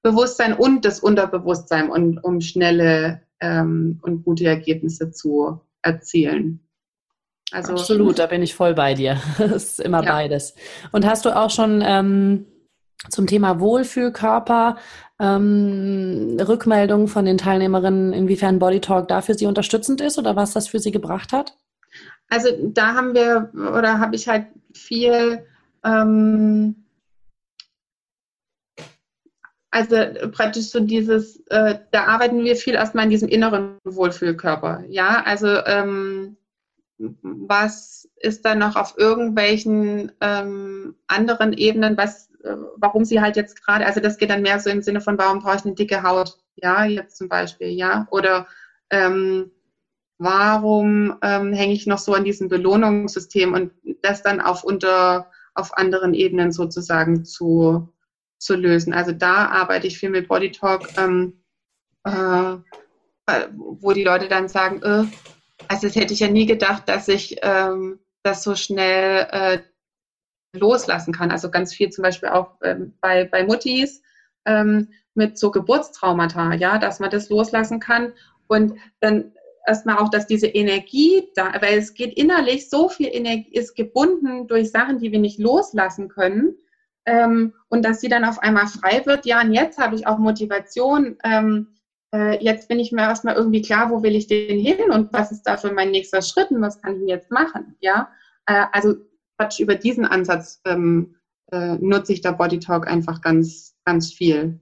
Bewusstsein 0.03 0.53
und 0.55 0.85
das 0.85 1.01
Unterbewusstsein, 1.01 1.91
um, 1.91 2.19
um 2.23 2.41
schnelle 2.41 3.23
ähm, 3.41 3.99
und 4.03 4.25
gute 4.25 4.45
Ergebnisse 4.45 5.11
zu 5.11 5.61
erzielen. 5.83 6.61
Also, 7.53 7.73
Absolut, 7.73 8.19
da 8.19 8.27
bin 8.27 8.43
ich 8.43 8.55
voll 8.55 8.75
bei 8.75 8.95
dir. 8.95 9.21
Es 9.39 9.71
ist 9.71 9.81
immer 9.81 10.03
ja. 10.03 10.13
beides. 10.13 10.55
Und 10.93 11.07
hast 11.07 11.25
du 11.25 11.35
auch 11.35 11.51
schon 11.51 11.83
ähm, 11.85 12.47
zum 13.09 13.27
Thema 13.27 13.61
Wohlfühlkörper 13.61 14.77
ähm, 15.19 16.37
Rückmeldungen 16.41 17.09
von 17.09 17.25
den 17.25 17.39
Teilnehmerinnen, 17.39 18.13
inwiefern 18.13 18.59
Body 18.59 18.81
Talk 18.81 19.09
da 19.09 19.23
für 19.23 19.35
sie 19.35 19.47
unterstützend 19.47 20.01
ist 20.01 20.19
oder 20.19 20.37
was 20.37 20.53
das 20.53 20.69
für 20.69 20.81
sie 20.81 20.91
gebracht 20.91 21.33
hat? 21.33 21.57
Also 22.29 22.49
da 22.73 22.95
haben 22.95 23.15
wir 23.15 23.51
oder 23.55 24.01
habe 24.01 24.17
ich 24.17 24.29
halt 24.29 24.47
viel 24.73 25.47
ähm, 25.85 26.87
also 29.77 29.97
praktisch 30.33 30.71
so 30.71 30.81
dieses, 30.81 31.41
äh, 31.51 31.79
da 31.91 32.05
arbeiten 32.05 32.43
wir 32.43 32.57
viel 32.57 32.75
erstmal 32.75 33.05
in 33.05 33.11
diesem 33.11 33.29
inneren 33.29 33.77
Wohlfühlkörper. 33.85 34.85
Ja, 34.89 35.23
also 35.25 35.49
ähm, 35.67 36.39
was 36.99 38.09
ist 38.17 38.47
da 38.47 38.55
noch 38.55 38.75
auf 38.77 38.95
irgendwelchen 38.97 40.13
ähm, 40.23 40.95
anderen 41.09 41.53
Ebenen, 41.53 41.97
was, 41.99 42.31
äh, 42.43 42.57
warum 42.77 43.05
sie 43.05 43.21
halt 43.21 43.37
jetzt 43.37 43.63
gerade, 43.63 43.85
also 43.85 44.01
das 44.01 44.17
geht 44.17 44.31
dann 44.31 44.41
mehr 44.41 44.59
so 44.61 44.71
im 44.71 44.81
Sinne 44.81 45.03
von, 45.03 45.19
warum 45.19 45.41
brauche 45.41 45.57
ich 45.57 45.65
eine 45.67 45.75
dicke 45.75 46.03
Haut? 46.03 46.39
Ja, 46.55 46.87
jetzt 46.87 47.19
zum 47.19 47.29
Beispiel, 47.29 47.69
ja. 47.69 48.09
Oder 48.11 48.47
ähm, 48.89 49.51
warum 50.19 51.17
ähm, 51.23 51.53
hänge 51.53 51.75
ich 51.75 51.87
noch 51.87 51.99
so 51.99 52.15
an 52.15 52.25
diesem 52.25 52.49
Belohnungssystem 52.49 53.53
und 53.53 53.73
das 54.03 54.23
dann 54.23 54.41
auf 54.41 54.65
unter 54.65 55.31
auf 55.55 55.77
anderen 55.77 56.15
Ebenen 56.15 56.53
sozusagen 56.53 57.25
zu 57.25 57.93
zu 58.39 58.55
lösen. 58.55 58.93
Also 58.93 59.13
da 59.13 59.47
arbeite 59.47 59.87
ich 59.87 59.99
viel 59.99 60.11
mit 60.11 60.29
Body 60.29 60.53
Talk, 60.53 60.89
ähm, 60.99 61.43
äh, 62.05 62.57
wo 63.55 63.93
die 63.93 64.05
Leute 64.05 64.29
dann 64.29 64.49
sagen, 64.49 64.83
äh, 64.83 65.05
also 65.69 65.87
das 65.87 65.97
hätte 65.97 66.13
ich 66.13 66.21
ja 66.21 66.29
nie 66.29 66.47
gedacht, 66.47 66.89
dass 66.89 67.09
ich 67.09 67.39
ähm, 67.43 67.99
das 68.23 68.43
so 68.43 68.55
schnell 68.55 69.27
äh, 69.31 69.59
loslassen 70.53 71.13
kann. 71.13 71.31
Also 71.31 71.51
ganz 71.51 71.75
viel 71.75 71.91
zum 71.91 72.03
Beispiel 72.03 72.29
auch 72.29 72.57
ähm, 72.63 72.95
bei, 73.01 73.25
bei 73.25 73.45
Muttis 73.45 74.03
ähm, 74.45 74.89
mit 75.15 75.39
so 75.39 75.51
Geburtstraumata, 75.51 76.55
ja, 76.55 76.79
dass 76.79 77.01
man 77.01 77.11
das 77.11 77.31
loslassen 77.31 77.81
kann 77.81 78.13
und 78.49 78.79
dann 79.01 79.33
erstmal 79.67 79.99
auch, 79.99 80.09
dass 80.09 80.27
diese 80.27 80.47
Energie 80.47 81.29
da, 81.35 81.53
weil 81.61 81.79
es 81.79 81.95
geht 81.95 82.17
innerlich 82.17 82.71
so 82.71 82.89
viel 82.89 83.09
Energie, 83.13 83.53
ist 83.53 83.75
gebunden 83.75 84.47
durch 84.47 84.71
Sachen, 84.71 84.99
die 84.99 85.13
wir 85.13 85.19
nicht 85.19 85.39
loslassen 85.39 86.09
können, 86.09 86.57
ähm, 87.07 87.55
und 87.69 87.85
dass 87.85 88.01
sie 88.01 88.09
dann 88.09 88.25
auf 88.25 88.41
einmal 88.41 88.67
frei 88.67 89.03
wird. 89.07 89.27
Ja, 89.27 89.41
und 89.41 89.53
jetzt 89.53 89.79
habe 89.79 89.95
ich 89.95 90.07
auch 90.07 90.19
Motivation. 90.19 91.17
Ähm, 91.25 91.69
äh, 92.15 92.43
jetzt 92.45 92.69
bin 92.69 92.79
ich 92.79 92.93
mir 92.93 93.03
erstmal 93.03 93.37
irgendwie 93.37 93.63
klar, 93.63 93.91
wo 93.91 94.03
will 94.03 94.17
ich 94.17 94.27
denn 94.27 94.59
hin 94.59 94.91
und 94.91 95.13
was 95.13 95.33
ist 95.33 95.43
da 95.43 95.57
für 95.57 95.73
mein 95.73 95.91
nächster 95.91 96.23
Schritt 96.23 96.51
und 96.51 96.61
was 96.61 96.81
kann 96.81 97.01
ich 97.01 97.09
jetzt 97.09 97.31
machen. 97.31 97.77
Ja, 97.81 98.11
äh, 98.47 98.67
also 98.73 98.95
Quatsch, 99.39 99.61
über 99.61 99.75
diesen 99.75 100.05
Ansatz 100.05 100.61
ähm, 100.67 101.17
äh, 101.53 101.77
nutze 101.77 102.13
ich 102.13 102.21
da 102.21 102.33
Body 102.33 102.59
Talk 102.59 102.87
einfach 102.87 103.21
ganz, 103.21 103.77
ganz 103.85 104.13
viel. 104.13 104.61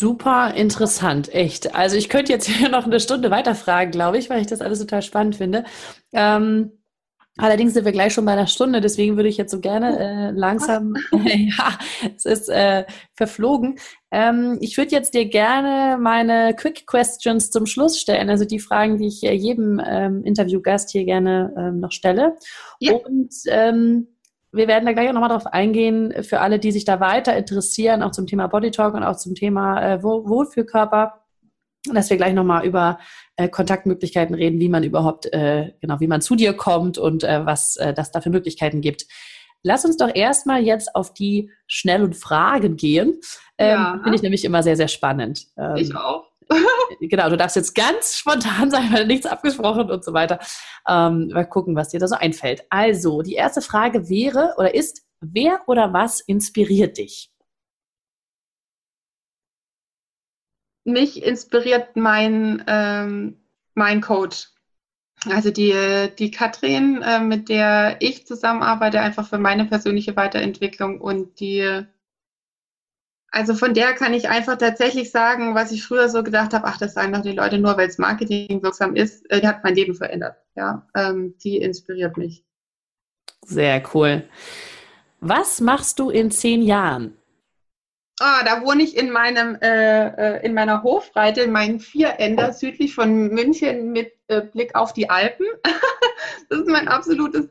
Super 0.00 0.54
interessant, 0.54 1.34
echt. 1.34 1.74
Also 1.74 1.96
ich 1.96 2.08
könnte 2.08 2.32
jetzt 2.32 2.46
hier 2.48 2.70
noch 2.70 2.86
eine 2.86 3.00
Stunde 3.00 3.30
weiterfragen, 3.30 3.90
glaube 3.90 4.16
ich, 4.16 4.30
weil 4.30 4.40
ich 4.40 4.46
das 4.46 4.62
alles 4.62 4.78
total 4.78 5.02
spannend 5.02 5.36
finde. 5.36 5.64
Ähm, 6.12 6.72
Allerdings 7.36 7.72
sind 7.72 7.84
wir 7.86 7.92
gleich 7.92 8.12
schon 8.12 8.24
bei 8.26 8.32
einer 8.32 8.48
Stunde, 8.48 8.80
deswegen 8.80 9.16
würde 9.16 9.28
ich 9.28 9.38
jetzt 9.38 9.52
so 9.52 9.60
gerne 9.60 9.98
äh, 9.98 10.30
langsam, 10.32 10.94
ja, 11.24 11.78
es 12.14 12.24
ist 12.26 12.48
äh, 12.50 12.84
verflogen. 13.14 13.78
Ähm, 14.10 14.58
ich 14.60 14.76
würde 14.76 14.90
jetzt 14.90 15.14
dir 15.14 15.26
gerne 15.26 15.96
meine 15.98 16.54
Quick 16.54 16.86
Questions 16.86 17.50
zum 17.50 17.64
Schluss 17.66 17.98
stellen, 17.98 18.28
also 18.28 18.44
die 18.44 18.58
Fragen, 18.58 18.98
die 18.98 19.06
ich 19.06 19.22
äh, 19.22 19.32
jedem 19.32 19.80
ähm, 19.82 20.22
Interviewgast 20.24 20.90
hier 20.90 21.04
gerne 21.04 21.54
ähm, 21.56 21.80
noch 21.80 21.92
stelle. 21.92 22.36
Ja. 22.80 22.94
Und 22.94 23.32
ähm, 23.46 24.08
wir 24.52 24.68
werden 24.68 24.86
da 24.86 24.92
gleich 24.92 25.08
auch 25.08 25.12
nochmal 25.12 25.30
drauf 25.30 25.46
eingehen, 25.46 26.22
für 26.22 26.40
alle, 26.40 26.58
die 26.58 26.72
sich 26.72 26.84
da 26.84 27.00
weiter 27.00 27.36
interessieren, 27.36 28.02
auch 28.02 28.10
zum 28.10 28.26
Thema 28.26 28.48
Body 28.48 28.70
Talk 28.70 28.94
und 28.94 29.04
auch 29.04 29.16
zum 29.16 29.34
Thema 29.34 29.80
äh, 29.82 30.02
Wohlfühlkörper 30.02 31.20
dass 31.92 32.10
wir 32.10 32.16
gleich 32.16 32.34
nochmal 32.34 32.66
über 32.66 32.98
äh, 33.36 33.48
Kontaktmöglichkeiten 33.48 34.34
reden, 34.34 34.60
wie 34.60 34.68
man 34.68 34.84
überhaupt, 34.84 35.32
äh, 35.32 35.72
genau, 35.80 36.00
wie 36.00 36.06
man 36.06 36.20
zu 36.20 36.36
dir 36.36 36.52
kommt 36.52 36.98
und 36.98 37.24
äh, 37.24 37.46
was 37.46 37.76
äh, 37.76 37.94
das 37.94 38.10
da 38.10 38.20
für 38.20 38.30
Möglichkeiten 38.30 38.80
gibt. 38.80 39.06
Lass 39.62 39.84
uns 39.84 39.96
doch 39.96 40.14
erstmal 40.14 40.62
jetzt 40.62 40.94
auf 40.94 41.12
die 41.12 41.50
schnellen 41.66 42.12
Fragen 42.12 42.76
gehen. 42.76 43.20
Ähm, 43.58 43.70
ja. 43.70 44.00
Finde 44.02 44.16
ich 44.16 44.22
nämlich 44.22 44.44
immer 44.44 44.62
sehr, 44.62 44.76
sehr 44.76 44.88
spannend. 44.88 45.46
Ähm, 45.56 45.76
ich 45.76 45.94
auch. 45.94 46.29
genau, 47.00 47.30
du 47.30 47.36
darfst 47.36 47.56
jetzt 47.56 47.74
ganz 47.74 48.16
spontan 48.16 48.70
sein, 48.70 48.92
weil 48.92 49.06
nichts 49.06 49.26
abgesprochen 49.26 49.90
und 49.90 50.04
so 50.04 50.12
weiter. 50.12 50.38
Ähm, 50.88 51.28
mal 51.28 51.44
gucken, 51.44 51.76
was 51.76 51.90
dir 51.90 52.00
da 52.00 52.08
so 52.08 52.16
einfällt. 52.16 52.64
Also, 52.70 53.22
die 53.22 53.34
erste 53.34 53.62
Frage 53.62 54.08
wäre 54.08 54.54
oder 54.58 54.74
ist, 54.74 55.02
wer 55.20 55.60
oder 55.66 55.92
was 55.92 56.20
inspiriert 56.20 56.98
dich? 56.98 57.30
mich 60.84 61.22
inspiriert 61.22 61.96
mein, 61.96 62.64
ähm, 62.66 63.36
mein 63.74 64.00
Coach. 64.00 64.48
Also 65.26 65.50
die, 65.50 65.74
die 66.18 66.30
Katrin, 66.30 67.02
äh, 67.02 67.20
mit 67.20 67.48
der 67.50 67.96
ich 68.00 68.26
zusammenarbeite, 68.26 69.00
einfach 69.00 69.28
für 69.28 69.38
meine 69.38 69.66
persönliche 69.66 70.16
Weiterentwicklung 70.16 71.00
und 71.00 71.40
die, 71.40 71.84
also 73.30 73.54
von 73.54 73.74
der 73.74 73.92
kann 73.94 74.12
ich 74.12 74.28
einfach 74.28 74.58
tatsächlich 74.58 75.10
sagen, 75.10 75.54
was 75.54 75.70
ich 75.70 75.84
früher 75.84 76.08
so 76.08 76.22
gedacht 76.22 76.52
habe, 76.52 76.66
ach, 76.66 76.78
das 76.78 76.94
sagen 76.94 77.12
doch 77.12 77.22
die 77.22 77.32
Leute 77.32 77.58
nur, 77.58 77.76
weil 77.76 77.88
es 77.88 77.98
Marketing 77.98 78.62
wirksam 78.62 78.96
ist, 78.96 79.30
äh, 79.30 79.40
die 79.40 79.46
hat 79.46 79.62
mein 79.62 79.74
Leben 79.74 79.94
verändert. 79.94 80.36
Ja, 80.56 80.86
ähm, 80.96 81.36
die 81.38 81.58
inspiriert 81.58 82.16
mich. 82.16 82.44
Sehr 83.44 83.82
cool. 83.94 84.24
Was 85.20 85.60
machst 85.60 85.98
du 85.98 86.10
in 86.10 86.30
zehn 86.30 86.62
Jahren? 86.62 87.16
Ah, 88.18 88.44
da 88.44 88.62
wohne 88.62 88.82
ich 88.82 88.96
in 88.96 89.10
meinem 89.10 89.56
äh, 89.62 90.08
äh, 90.08 90.44
in 90.44 90.52
meiner 90.52 90.82
Hofreite, 90.82 91.40
in 91.42 91.52
meinen 91.52 91.80
Vieränder 91.80 92.52
südlich 92.52 92.94
von 92.94 93.28
München 93.28 93.92
mit 93.92 94.12
äh, 94.28 94.42
Blick 94.42 94.74
auf 94.74 94.92
die 94.92 95.08
Alpen. 95.08 95.46
das 96.50 96.60
ist 96.60 96.68
mein 96.68 96.88
absolutes 96.88 97.48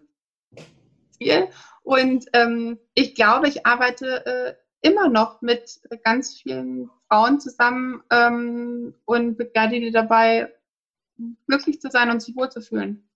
viel. 1.18 1.48
Und 1.84 2.26
ähm, 2.34 2.78
ich 2.94 3.16
glaube, 3.16 3.48
ich 3.48 3.66
arbeite 3.66 4.26
äh, 4.26 4.54
immer 4.82 5.10
noch 5.10 5.42
mit 5.42 5.80
ganz 6.04 6.36
vielen 6.36 6.90
Frauen 7.08 7.40
zusammen 7.40 8.04
ähm, 8.12 8.94
und 9.06 9.38
begleite 9.38 9.80
die 9.80 9.92
dabei, 9.92 10.54
glücklich 11.48 11.82
zu 11.82 11.90
sein 11.90 12.10
und 12.10 12.22
sich 12.22 12.36
wohlzufühlen. 12.36 13.10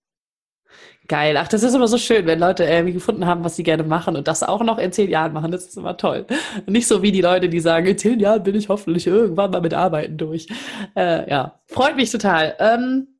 Geil. 1.07 1.36
Ach, 1.38 1.47
das 1.47 1.64
ist 1.64 1.74
immer 1.74 1.88
so 1.88 1.97
schön, 1.97 2.26
wenn 2.26 2.39
Leute 2.39 2.64
irgendwie 2.64 2.93
gefunden 2.93 3.26
haben, 3.26 3.43
was 3.43 3.55
sie 3.55 3.64
gerne 3.64 3.84
machen 3.84 4.16
und 4.16 4.28
das 4.28 4.41
auch 4.41 4.64
noch 4.64 4.78
in 4.78 4.91
zehn 4.91 5.09
Jahren 5.09 5.34
machen. 5.34 5.51
Das 5.51 5.66
ist 5.66 5.78
immer 5.78 5.97
toll. 5.97 6.26
Nicht 6.66 6.88
so 6.88 7.01
wie 7.01 7.11
die 7.11 7.22
Leute, 7.22 7.49
die 7.49 7.59
sagen, 7.59 7.86
in 7.88 7.97
zehn 7.97 8.20
Jahren 8.20 8.43
bin 8.43 8.55
ich 8.55 8.70
hoffentlich 8.70 9.05
irgendwann 9.05 9.51
mal 9.51 9.61
mit 9.61 9.74
Arbeiten 9.74 10.18
durch. 10.18 10.47
Äh, 10.95 11.30
ja, 11.30 11.59
freut 11.68 11.97
mich 11.97 12.09
total. 12.09 12.55
Ähm, 12.59 13.16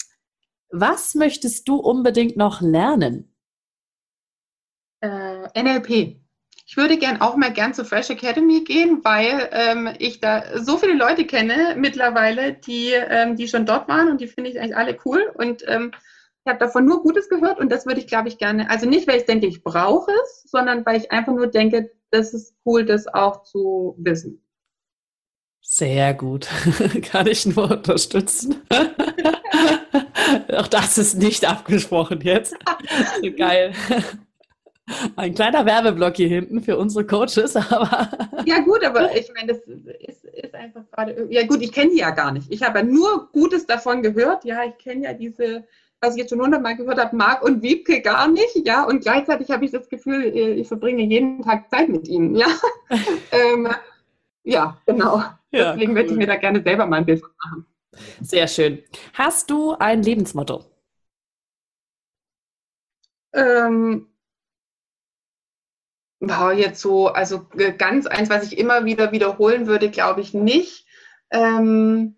was 0.69 1.13
möchtest 1.13 1.67
du 1.67 1.75
unbedingt 1.75 2.37
noch 2.37 2.61
lernen? 2.61 3.35
Äh, 5.01 5.61
NLP. 5.61 6.22
Ich 6.74 6.78
würde 6.78 6.97
gern 6.97 7.21
auch 7.21 7.36
mal 7.36 7.53
gern 7.53 7.76
zur 7.76 7.86
Fresh 7.86 8.09
Academy 8.09 8.63
gehen, 8.63 9.01
weil 9.03 9.47
ähm, 9.51 9.93
ich 9.99 10.19
da 10.21 10.57
so 10.59 10.78
viele 10.78 10.95
Leute 10.95 11.28
kenne 11.28 11.76
mittlerweile, 11.78 12.53
die, 12.53 12.93
ähm, 12.93 13.36
die 13.36 13.47
schon 13.47 13.67
dort 13.67 13.88
waren 13.88 14.09
und 14.09 14.19
die 14.19 14.26
finde 14.26 14.49
ich 14.49 14.59
eigentlich 14.59 14.76
alle 14.76 14.97
cool. 15.05 15.32
Und 15.36 15.63
ähm, 15.67 15.91
ich 16.43 16.49
habe 16.49 16.57
davon 16.57 16.86
nur 16.86 17.03
Gutes 17.03 17.30
gehört 17.30 17.59
und 17.59 17.71
das 17.71 17.86
würde 17.86 17.99
ich, 17.99 18.07
glaube 18.07 18.28
ich, 18.28 18.39
gerne, 18.39 18.71
also 18.71 18.89
nicht, 18.89 19.07
weil 19.07 19.17
ich 19.17 19.26
denke, 19.26 19.45
ich 19.45 19.61
brauche 19.61 20.09
es, 20.24 20.49
sondern 20.49 20.84
weil 20.84 20.99
ich 20.99 21.11
einfach 21.11 21.32
nur 21.32 21.45
denke, 21.45 21.91
das 22.09 22.34
ist 22.34 22.55
cool, 22.65 22.86
das 22.86 23.05
auch 23.05 23.43
zu 23.43 23.93
wissen. 23.99 24.43
Sehr 25.61 26.15
gut. 26.15 26.49
Kann 27.03 27.28
ich 27.28 27.45
nur 27.45 27.69
unterstützen. 27.69 28.63
auch 30.57 30.67
das 30.67 30.97
ist 30.97 31.19
nicht 31.19 31.47
abgesprochen 31.47 32.21
jetzt. 32.21 32.55
Geil. 33.38 33.74
Ein 35.15 35.34
kleiner 35.34 35.65
Werbeblock 35.65 36.17
hier 36.17 36.27
hinten 36.27 36.61
für 36.61 36.77
unsere 36.77 37.05
Coaches, 37.05 37.55
aber. 37.71 38.09
Ja, 38.45 38.59
gut, 38.59 38.84
aber 38.84 39.15
ich 39.15 39.31
meine, 39.34 39.53
das 39.53 39.59
ist, 39.59 40.25
ist 40.25 40.53
einfach 40.53 40.84
gerade. 40.91 41.27
Ja, 41.29 41.45
gut, 41.45 41.61
ich 41.61 41.71
kenne 41.71 41.91
die 41.91 41.99
ja 41.99 42.11
gar 42.11 42.31
nicht. 42.31 42.51
Ich 42.51 42.61
habe 42.63 42.79
ja 42.79 42.86
nur 42.86 43.29
Gutes 43.31 43.65
davon 43.65 44.01
gehört. 44.01 44.43
Ja, 44.43 44.63
ich 44.65 44.77
kenne 44.77 45.03
ja 45.05 45.13
diese 45.13 45.63
was 46.03 46.15
ich 46.15 46.21
jetzt 46.21 46.29
schon 46.31 46.41
hundertmal 46.41 46.75
gehört 46.75 46.99
habe, 46.99 47.15
Marc 47.15 47.41
und 47.43 47.61
Wiebke 47.63 48.01
gar 48.01 48.27
nicht, 48.27 48.67
ja, 48.67 48.84
und 48.84 49.01
gleichzeitig 49.01 49.49
habe 49.49 49.63
ich 49.65 49.71
das 49.71 49.88
Gefühl, 49.89 50.25
äh, 50.25 50.53
ich 50.53 50.67
verbringe 50.67 51.01
jeden 51.01 51.41
Tag 51.41 51.69
Zeit 51.69 51.89
mit 51.89 52.07
ihnen, 52.07 52.36
ja. 52.36 52.47
ähm, 53.31 53.69
ja, 54.43 54.77
genau. 54.86 55.23
Ja, 55.51 55.71
Deswegen 55.71 55.91
cool. 55.91 55.93
möchte 55.93 56.11
ich 56.11 56.17
mir 56.17 56.27
da 56.27 56.36
gerne 56.36 56.61
selber 56.61 56.86
mal 56.86 56.97
ein 56.97 57.05
Bild 57.05 57.23
machen. 57.43 57.65
Sehr 58.21 58.47
schön. 58.47 58.84
Hast 59.13 59.49
du 59.49 59.73
ein 59.73 60.03
Lebensmotto? 60.03 60.65
Ähm, 63.34 64.07
wow, 66.30 66.51
jetzt 66.51 66.82
so, 66.82 67.07
also 67.07 67.47
äh, 67.57 67.74
ganz 67.74 68.07
eins, 68.07 68.30
was 68.30 68.43
ich 68.43 68.57
immer 68.57 68.86
wieder 68.86 69.11
wiederholen 69.11 69.67
würde, 69.67 69.89
glaube 69.89 70.21
ich 70.21 70.34
nicht. 70.34 70.86
Ähm, 71.32 72.15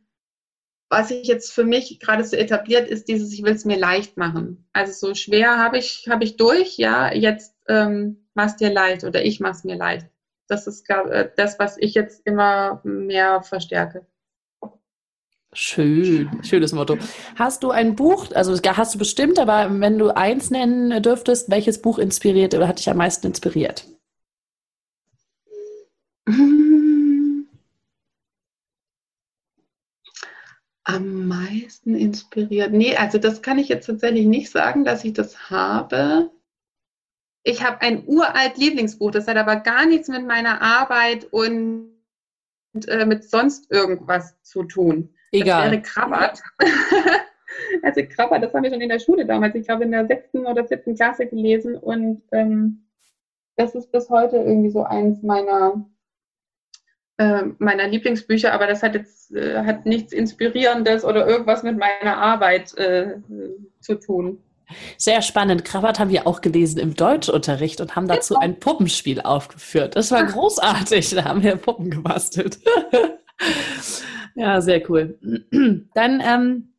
was 0.89 1.07
sich 1.09 1.27
jetzt 1.27 1.51
für 1.51 1.63
mich 1.63 1.99
gerade 1.99 2.23
so 2.23 2.35
etabliert, 2.37 2.87
ist 2.87 3.07
dieses, 3.07 3.33
ich 3.33 3.43
will 3.43 3.53
es 3.53 3.65
mir 3.65 3.77
leicht 3.77 4.17
machen. 4.17 4.67
Also 4.71 5.07
so 5.07 5.15
schwer 5.15 5.57
habe 5.57 5.77
ich, 5.77 6.07
habe 6.09 6.23
ich 6.23 6.37
durch, 6.37 6.77
ja, 6.77 7.11
jetzt 7.11 7.55
ähm, 7.67 8.27
mach's 8.33 8.57
dir 8.57 8.71
leicht 8.71 9.03
oder 9.03 9.25
ich 9.25 9.39
mach's 9.39 9.63
mir 9.63 9.75
leicht. 9.75 10.07
Das 10.47 10.67
ist 10.67 10.85
glaub, 10.85 11.07
äh, 11.07 11.31
das, 11.35 11.57
was 11.57 11.77
ich 11.77 11.95
jetzt 11.95 12.25
immer 12.25 12.81
mehr 12.83 13.41
verstärke. 13.41 14.05
Schön, 15.57 16.43
schönes 16.43 16.73
Motto. 16.73 16.97
Hast 17.35 17.63
du 17.63 17.71
ein 17.71 17.95
Buch, 17.95 18.27
also 18.35 18.53
hast 18.53 18.93
du 18.93 18.99
bestimmt, 18.99 19.39
aber 19.39 19.79
wenn 19.79 19.97
du 19.97 20.09
eins 20.09 20.51
nennen 20.51 21.01
dürftest, 21.01 21.49
welches 21.49 21.81
Buch 21.81 21.97
inspiriert 21.97 22.53
oder 22.53 22.67
hat 22.67 22.79
dich 22.79 22.89
am 22.89 22.97
meisten 22.97 23.27
inspiriert? 23.27 23.87
Am 30.87 31.27
meisten 31.27 31.95
inspiriert? 31.95 32.71
Nee, 32.71 32.95
also 32.95 33.17
das 33.17 33.41
kann 33.41 33.57
ich 33.57 33.69
jetzt 33.69 33.87
tatsächlich 33.87 34.27
nicht 34.27 34.51
sagen, 34.51 34.85
dass 34.85 35.03
ich 35.03 35.13
das 35.13 35.49
habe. 35.49 36.29
Ich 37.43 37.63
habe 37.63 37.81
ein 37.81 38.05
uralt 38.07 38.57
Lieblingsbuch, 38.57 39.11
das 39.11 39.27
hat 39.27 39.37
aber 39.37 39.57
gar 39.57 39.85
nichts 39.85 40.07
mit 40.07 40.25
meiner 40.25 40.61
Arbeit 40.61 41.25
und 41.25 41.91
äh, 42.87 43.05
mit 43.05 43.23
sonst 43.23 43.71
irgendwas 43.71 44.39
zu 44.41 44.63
tun. 44.63 45.13
Egal. 45.31 45.63
Das 45.63 45.71
wäre 45.71 45.81
Krabbert. 45.81 46.43
also 47.83 48.01
Krabbert, 48.07 48.43
das 48.43 48.53
haben 48.53 48.63
wir 48.63 48.71
schon 48.71 48.81
in 48.81 48.89
der 48.89 48.99
Schule 48.99 49.25
damals, 49.25 49.55
ich 49.55 49.65
glaube 49.65 49.83
in 49.83 49.91
der 49.91 50.07
sechsten 50.07 50.45
oder 50.45 50.65
siebten 50.65 50.95
Klasse 50.95 51.25
gelesen 51.27 51.75
und 51.75 52.21
ähm, 52.31 52.85
das 53.55 53.75
ist 53.75 53.91
bis 53.91 54.09
heute 54.09 54.37
irgendwie 54.37 54.71
so 54.71 54.83
eins 54.83 55.21
meiner 55.21 55.85
äh, 57.17 57.43
meiner 57.59 57.87
Lieblingsbücher, 57.87 58.53
aber 58.53 58.67
das 58.67 58.83
hat 58.83 58.93
jetzt 58.93 59.33
äh, 59.33 59.63
hat 59.63 59.85
nichts 59.85 60.11
Inspirierendes 60.13 61.05
oder 61.05 61.27
irgendwas 61.27 61.63
mit 61.63 61.77
meiner 61.77 62.17
Arbeit 62.17 62.77
äh, 62.77 63.15
zu 63.79 63.95
tun. 63.95 64.39
Sehr 64.97 65.21
spannend. 65.21 65.63
Krawatt 65.63 65.99
haben 65.99 66.09
wir 66.09 66.27
auch 66.27 66.41
gelesen 66.41 66.79
im 66.79 66.95
Deutschunterricht 66.95 67.81
und 67.81 67.95
haben 67.95 68.07
dazu 68.07 68.35
ein 68.35 68.59
Puppenspiel 68.59 69.21
aufgeführt. 69.21 69.95
Das 69.95 70.11
war 70.11 70.23
großartig. 70.25 71.11
Da 71.11 71.25
haben 71.25 71.43
wir 71.43 71.55
Puppen 71.55 71.91
gebastelt. 71.91 72.59
ja, 74.35 74.61
sehr 74.61 74.89
cool. 74.89 75.19
Dann 75.93 76.21
ähm, 76.25 76.73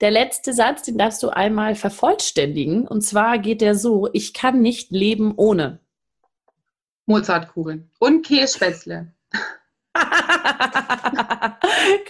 der 0.00 0.10
letzte 0.10 0.52
Satz, 0.52 0.82
den 0.82 0.98
darfst 0.98 1.22
du 1.22 1.30
einmal 1.30 1.74
vervollständigen. 1.74 2.86
Und 2.86 3.00
zwar 3.00 3.38
geht 3.38 3.60
der 3.60 3.74
so: 3.74 4.08
Ich 4.12 4.34
kann 4.34 4.60
nicht 4.60 4.90
leben 4.90 5.34
ohne. 5.36 5.80
Mozartkugeln 7.08 7.90
und 7.98 8.24
Kässpätzle. 8.24 9.12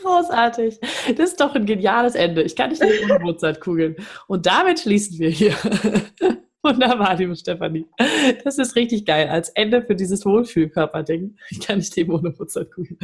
Großartig. 0.03 0.78
Das 1.16 1.30
ist 1.30 1.40
doch 1.40 1.55
ein 1.55 1.66
geniales 1.66 2.14
Ende. 2.14 2.42
Ich 2.42 2.57
kann 2.57 2.70
nicht 2.70 2.82
leben 2.82 3.11
ohne 3.11 3.20
Mozartkugeln. 3.20 3.96
Und 4.26 4.46
damit 4.46 4.80
schließen 4.80 5.18
wir 5.18 5.30
hier. 5.30 5.53
Wunderbar, 6.62 7.16
liebe 7.16 7.36
Stefanie. 7.36 7.86
Das 8.44 8.59
ist 8.59 8.74
richtig 8.74 9.07
geil. 9.07 9.28
Als 9.28 9.51
Ende 9.51 9.82
für 9.82 9.94
dieses 9.94 10.26
Wohlfühlkörper-Ding. 10.26 11.36
Ich 11.51 11.61
kann 11.61 11.78
nicht 11.78 11.94
leben 11.96 12.12
ohne 12.12 12.34
Mozartkugeln. 12.36 12.99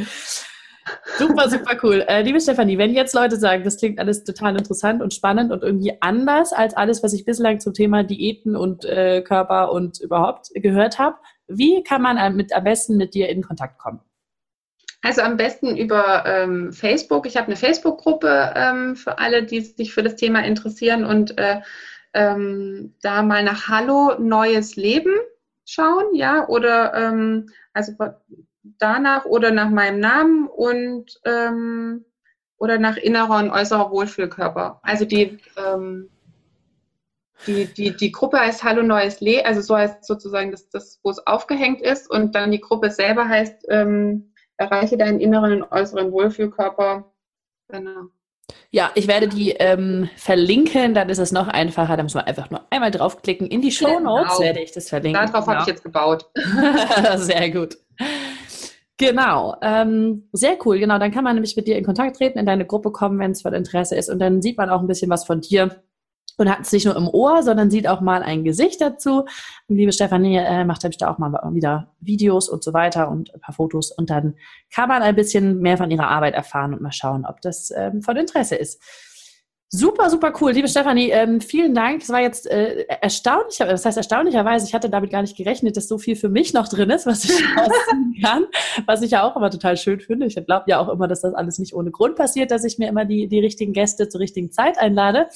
Super, 1.17 1.49
super 1.49 1.77
cool. 1.81 2.03
Äh, 2.07 2.21
liebe 2.21 2.39
Stefanie, 2.39 2.77
wenn 2.77 2.93
jetzt 2.93 3.15
Leute 3.15 3.37
sagen, 3.37 3.63
das 3.63 3.77
klingt 3.77 3.99
alles 3.99 4.23
total 4.23 4.57
interessant 4.57 5.01
und 5.01 5.13
spannend 5.13 5.51
und 5.51 5.63
irgendwie 5.63 5.93
anders 6.01 6.53
als 6.53 6.75
alles, 6.75 7.01
was 7.01 7.13
ich 7.13 7.25
bislang 7.25 7.59
zum 7.59 7.73
Thema 7.73 8.03
Diäten 8.03 8.55
und 8.55 8.85
äh, 8.85 9.21
Körper 9.21 9.71
und 9.71 9.99
überhaupt 9.99 10.49
gehört 10.53 10.99
habe, 10.99 11.17
wie 11.47 11.83
kann 11.83 12.01
man 12.01 12.35
mit, 12.35 12.53
am 12.53 12.63
besten 12.63 12.97
mit 12.97 13.13
dir 13.13 13.29
in 13.29 13.43
Kontakt 13.43 13.77
kommen? 13.77 13.99
Also 15.01 15.21
am 15.21 15.37
besten 15.37 15.77
über 15.77 16.25
ähm, 16.25 16.73
Facebook. 16.73 17.27
Ich 17.27 17.37
habe 17.37 17.47
eine 17.47 17.55
Facebook-Gruppe 17.55 18.53
ähm, 18.55 18.95
für 18.95 19.19
alle, 19.19 19.43
die 19.43 19.61
sich 19.61 19.93
für 19.93 20.01
das 20.01 20.15
Thema 20.15 20.43
interessieren 20.43 21.05
und 21.05 21.37
äh, 21.37 21.61
ähm, 22.13 22.95
da 23.01 23.21
mal 23.21 23.43
nach 23.43 23.67
Hallo 23.67 24.15
Neues 24.17 24.75
Leben 24.75 25.13
schauen, 25.65 26.15
ja, 26.15 26.47
oder 26.47 26.93
ähm, 26.95 27.49
also 27.73 27.93
danach 28.79 29.25
oder 29.25 29.51
nach 29.51 29.69
meinem 29.69 29.99
Namen 29.99 30.47
und 30.47 31.19
ähm, 31.25 32.05
oder 32.57 32.79
nach 32.79 32.97
innerer 32.97 33.37
und 33.37 33.51
äußerer 33.51 33.91
Wohlfühlkörper. 33.91 34.79
Also 34.81 35.05
die 35.05 35.37
ähm, 35.57 36.09
die, 37.47 37.65
die, 37.65 37.95
die 37.95 38.11
Gruppe 38.11 38.39
heißt 38.39 38.63
Hallo 38.63 38.81
Neues 38.83 39.21
Le, 39.21 39.45
also 39.45 39.61
so 39.61 39.75
heißt 39.75 40.05
sozusagen 40.05 40.51
das, 40.51 40.69
das, 40.69 40.99
wo 41.03 41.09
es 41.09 41.25
aufgehängt 41.27 41.81
ist. 41.81 42.09
Und 42.09 42.35
dann 42.35 42.51
die 42.51 42.61
Gruppe 42.61 42.89
selber 42.89 43.27
heißt 43.27 43.65
ähm, 43.69 44.33
Erreiche 44.57 44.97
deinen 44.97 45.19
inneren 45.19 45.61
und 45.61 45.71
äußeren 45.71 46.11
Wohlfühlkörper. 46.11 47.11
Genau. 47.67 48.09
Ja, 48.69 48.91
ich 48.95 49.07
werde 49.07 49.27
die 49.27 49.51
ähm, 49.51 50.09
verlinken, 50.17 50.93
dann 50.93 51.09
ist 51.09 51.17
es 51.17 51.31
noch 51.31 51.47
einfacher. 51.47 51.97
Da 51.97 52.03
muss 52.03 52.13
man 52.13 52.25
einfach 52.25 52.49
nur 52.49 52.61
einmal 52.69 52.91
draufklicken. 52.91 53.47
In 53.47 53.61
die 53.61 53.71
Show 53.71 53.99
Notes 53.99 54.37
genau. 54.37 54.39
werde 54.39 54.59
ich 54.61 54.71
das 54.71 54.89
verlinken. 54.89 55.25
Darauf 55.25 55.45
genau. 55.45 55.57
habe 55.57 55.61
ich 55.61 55.67
jetzt 55.67 55.83
gebaut. 55.83 56.29
Sehr 57.15 57.49
gut. 57.51 57.77
Genau, 58.97 59.57
ähm, 59.61 60.29
sehr 60.31 60.57
cool. 60.65 60.79
Genau, 60.79 60.97
dann 60.97 61.11
kann 61.11 61.25
man 61.25 61.35
nämlich 61.35 61.57
mit 61.57 61.67
dir 61.67 61.77
in 61.77 61.83
Kontakt 61.83 62.15
treten, 62.15 62.39
in 62.39 62.45
deine 62.45 62.65
Gruppe 62.65 62.91
kommen, 62.91 63.19
wenn 63.19 63.31
es 63.31 63.41
von 63.41 63.53
Interesse 63.53 63.95
ist. 63.97 64.09
Und 64.09 64.19
dann 64.19 64.41
sieht 64.41 64.57
man 64.57 64.69
auch 64.69 64.79
ein 64.79 64.87
bisschen 64.87 65.09
was 65.09 65.25
von 65.25 65.41
dir 65.41 65.83
und 66.37 66.49
hat 66.49 66.61
es 66.61 66.71
nicht 66.71 66.85
nur 66.85 66.95
im 66.95 67.07
Ohr, 67.07 67.43
sondern 67.43 67.71
sieht 67.71 67.87
auch 67.87 68.01
mal 68.01 68.23
ein 68.23 68.43
Gesicht 68.43 68.81
dazu. 68.81 69.25
Liebe 69.67 69.91
Stefanie 69.91 70.37
äh, 70.37 70.65
macht 70.65 70.83
nämlich 70.83 70.97
da 70.97 71.11
auch 71.11 71.17
mal 71.17 71.31
wieder 71.53 71.93
Videos 71.99 72.49
und 72.49 72.63
so 72.63 72.73
weiter 72.73 73.09
und 73.09 73.33
ein 73.33 73.41
paar 73.41 73.55
Fotos 73.55 73.91
und 73.91 74.09
dann 74.09 74.35
kann 74.73 74.89
man 74.89 75.01
ein 75.01 75.15
bisschen 75.15 75.59
mehr 75.59 75.77
von 75.77 75.91
ihrer 75.91 76.07
Arbeit 76.07 76.33
erfahren 76.33 76.73
und 76.73 76.81
mal 76.81 76.91
schauen, 76.91 77.25
ob 77.25 77.41
das 77.41 77.71
ähm, 77.75 78.01
von 78.01 78.17
Interesse 78.17 78.55
ist. 78.55 78.81
Super, 79.69 80.09
super 80.09 80.31
cool. 80.39 80.51
Liebe 80.51 80.67
Stefanie, 80.67 81.09
ähm, 81.09 81.41
vielen 81.41 81.73
Dank. 81.73 82.01
Es 82.01 82.09
war 82.09 82.21
jetzt 82.21 82.49
äh, 82.49 82.85
erstaunlich, 83.01 83.57
das 83.57 83.83
heißt 83.83 83.97
erstaunlicherweise, 83.97 84.65
ich 84.65 84.73
hatte 84.73 84.89
damit 84.89 85.09
gar 85.09 85.21
nicht 85.21 85.35
gerechnet, 85.35 85.75
dass 85.75 85.87
so 85.87 85.97
viel 85.97 86.15
für 86.15 86.29
mich 86.29 86.53
noch 86.53 86.69
drin 86.69 86.89
ist, 86.91 87.05
was 87.05 87.25
ich 87.25 87.31
ausziehen 87.57 88.15
kann, 88.23 88.45
was 88.85 89.01
ich 89.01 89.11
ja 89.11 89.23
auch 89.23 89.35
immer 89.35 89.49
total 89.49 89.75
schön 89.75 89.99
finde. 89.99 90.27
Ich 90.27 90.35
glaube 90.35 90.65
ja 90.67 90.79
auch 90.79 90.87
immer, 90.87 91.07
dass 91.07 91.21
das 91.21 91.33
alles 91.33 91.57
nicht 91.57 91.73
ohne 91.73 91.91
Grund 91.91 92.15
passiert, 92.15 92.51
dass 92.51 92.63
ich 92.63 92.77
mir 92.77 92.87
immer 92.87 93.05
die, 93.05 93.27
die 93.27 93.39
richtigen 93.39 93.73
Gäste 93.73 94.07
zur 94.07 94.21
richtigen 94.21 94.51
Zeit 94.51 94.77
einlade. 94.77 95.27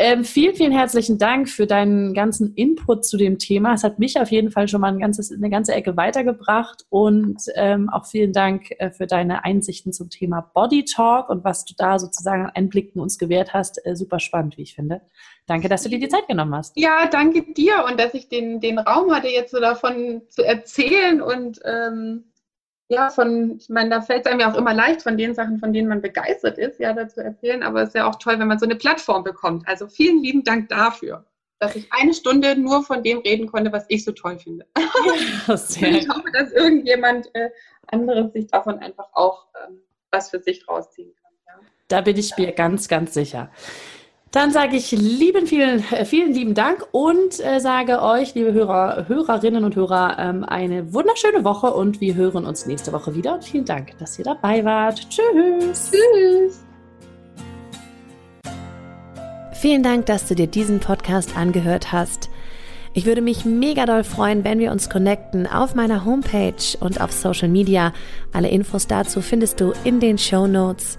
Ähm, 0.00 0.24
vielen, 0.24 0.54
vielen 0.54 0.70
herzlichen 0.70 1.18
Dank 1.18 1.48
für 1.48 1.66
deinen 1.66 2.14
ganzen 2.14 2.54
Input 2.54 3.04
zu 3.04 3.16
dem 3.16 3.40
Thema. 3.40 3.74
Es 3.74 3.82
hat 3.82 3.98
mich 3.98 4.20
auf 4.20 4.30
jeden 4.30 4.52
Fall 4.52 4.68
schon 4.68 4.80
mal 4.80 4.92
ein 4.92 5.00
ganzes, 5.00 5.32
eine 5.32 5.50
ganze 5.50 5.74
Ecke 5.74 5.96
weitergebracht 5.96 6.84
und 6.88 7.42
ähm, 7.56 7.90
auch 7.90 8.06
vielen 8.06 8.32
Dank 8.32 8.70
äh, 8.78 8.92
für 8.92 9.08
deine 9.08 9.44
Einsichten 9.44 9.92
zum 9.92 10.08
Thema 10.08 10.52
Body 10.54 10.84
Talk 10.84 11.28
und 11.30 11.42
was 11.42 11.64
du 11.64 11.74
da 11.76 11.98
sozusagen 11.98 12.46
an 12.46 12.52
Einblicken 12.54 13.00
uns 13.00 13.18
gewährt 13.18 13.54
hast. 13.54 13.84
Äh, 13.84 13.96
super 13.96 14.20
spannend, 14.20 14.56
wie 14.56 14.62
ich 14.62 14.76
finde. 14.76 15.00
Danke, 15.48 15.68
dass 15.68 15.82
du 15.82 15.88
dir 15.88 15.98
die 15.98 16.08
Zeit 16.08 16.28
genommen 16.28 16.54
hast. 16.54 16.76
Ja, 16.76 17.08
danke 17.10 17.52
dir 17.52 17.84
und 17.90 17.98
dass 17.98 18.14
ich 18.14 18.28
den, 18.28 18.60
den 18.60 18.78
Raum 18.78 19.12
hatte, 19.12 19.26
jetzt 19.26 19.50
so 19.50 19.58
davon 19.58 20.22
zu 20.28 20.44
erzählen 20.44 21.20
und 21.20 21.58
ähm, 21.64 22.22
ja, 22.88 23.10
von, 23.10 23.58
ich 23.58 23.68
meine, 23.68 23.90
da 23.90 24.00
fällt 24.00 24.24
es 24.24 24.30
einem 24.30 24.40
ja 24.40 24.50
auch 24.50 24.56
immer 24.56 24.72
leicht, 24.72 25.02
von 25.02 25.18
den 25.18 25.34
Sachen, 25.34 25.58
von 25.58 25.72
denen 25.72 25.88
man 25.88 26.00
begeistert 26.00 26.56
ist, 26.56 26.80
ja, 26.80 26.94
dazu 26.94 27.20
erzählen. 27.20 27.62
Aber 27.62 27.82
es 27.82 27.88
ist 27.88 27.94
ja 27.94 28.08
auch 28.08 28.16
toll, 28.16 28.38
wenn 28.38 28.48
man 28.48 28.58
so 28.58 28.64
eine 28.64 28.76
Plattform 28.76 29.24
bekommt. 29.24 29.68
Also 29.68 29.88
vielen 29.88 30.22
lieben 30.22 30.42
Dank 30.42 30.70
dafür, 30.70 31.26
dass 31.58 31.76
ich 31.76 31.86
eine 31.92 32.14
Stunde 32.14 32.58
nur 32.58 32.82
von 32.82 33.02
dem 33.02 33.18
reden 33.18 33.46
konnte, 33.46 33.72
was 33.72 33.84
ich 33.88 34.04
so 34.04 34.12
toll 34.12 34.38
finde. 34.38 34.66
Ja, 34.76 35.54
ich 35.54 36.08
hoffe, 36.08 36.30
dass 36.32 36.50
irgendjemand 36.52 37.28
äh, 37.34 37.50
anderes 37.88 38.32
sich 38.32 38.46
davon 38.46 38.78
einfach 38.78 39.08
auch 39.12 39.48
ähm, 39.66 39.82
was 40.10 40.30
für 40.30 40.40
sich 40.40 40.66
rausziehen 40.66 41.14
kann. 41.14 41.32
Ja. 41.46 41.66
Da 41.88 42.00
bin 42.00 42.16
ich 42.16 42.36
mir 42.38 42.52
ganz, 42.52 42.88
ganz 42.88 43.12
sicher. 43.12 43.50
Dann 44.30 44.50
sage 44.50 44.76
ich 44.76 44.92
lieben, 44.92 45.46
vielen, 45.46 45.82
äh, 45.90 46.04
vielen 46.04 46.34
lieben 46.34 46.52
Dank 46.52 46.86
und 46.92 47.40
äh, 47.40 47.60
sage 47.60 48.02
euch, 48.02 48.34
liebe 48.34 48.52
Hörer, 48.52 49.06
Hörerinnen 49.08 49.64
und 49.64 49.74
Hörer, 49.74 50.18
ähm, 50.18 50.44
eine 50.44 50.92
wunderschöne 50.92 51.44
Woche 51.44 51.72
und 51.72 52.02
wir 52.02 52.14
hören 52.14 52.44
uns 52.44 52.66
nächste 52.66 52.92
Woche 52.92 53.14
wieder. 53.14 53.34
Und 53.34 53.44
vielen 53.44 53.64
Dank, 53.64 53.96
dass 53.98 54.18
ihr 54.18 54.26
dabei 54.26 54.62
wart. 54.66 55.08
Tschüss. 55.08 55.90
Tschüss. 55.90 56.62
Vielen 59.54 59.82
Dank, 59.82 60.04
dass 60.06 60.28
du 60.28 60.34
dir 60.34 60.46
diesen 60.46 60.78
Podcast 60.78 61.34
angehört 61.34 61.90
hast. 61.90 62.28
Ich 62.92 63.06
würde 63.06 63.22
mich 63.22 63.46
mega 63.46 63.86
doll 63.86 64.04
freuen, 64.04 64.44
wenn 64.44 64.58
wir 64.58 64.72
uns 64.72 64.90
connecten 64.90 65.46
auf 65.46 65.74
meiner 65.74 66.04
Homepage 66.04 66.76
und 66.80 67.00
auf 67.00 67.12
Social 67.12 67.48
Media. 67.48 67.94
Alle 68.32 68.48
Infos 68.48 68.86
dazu 68.86 69.22
findest 69.22 69.60
du 69.60 69.72
in 69.84 70.00
den 70.00 70.18
Show 70.18 70.46
Notes. 70.46 70.98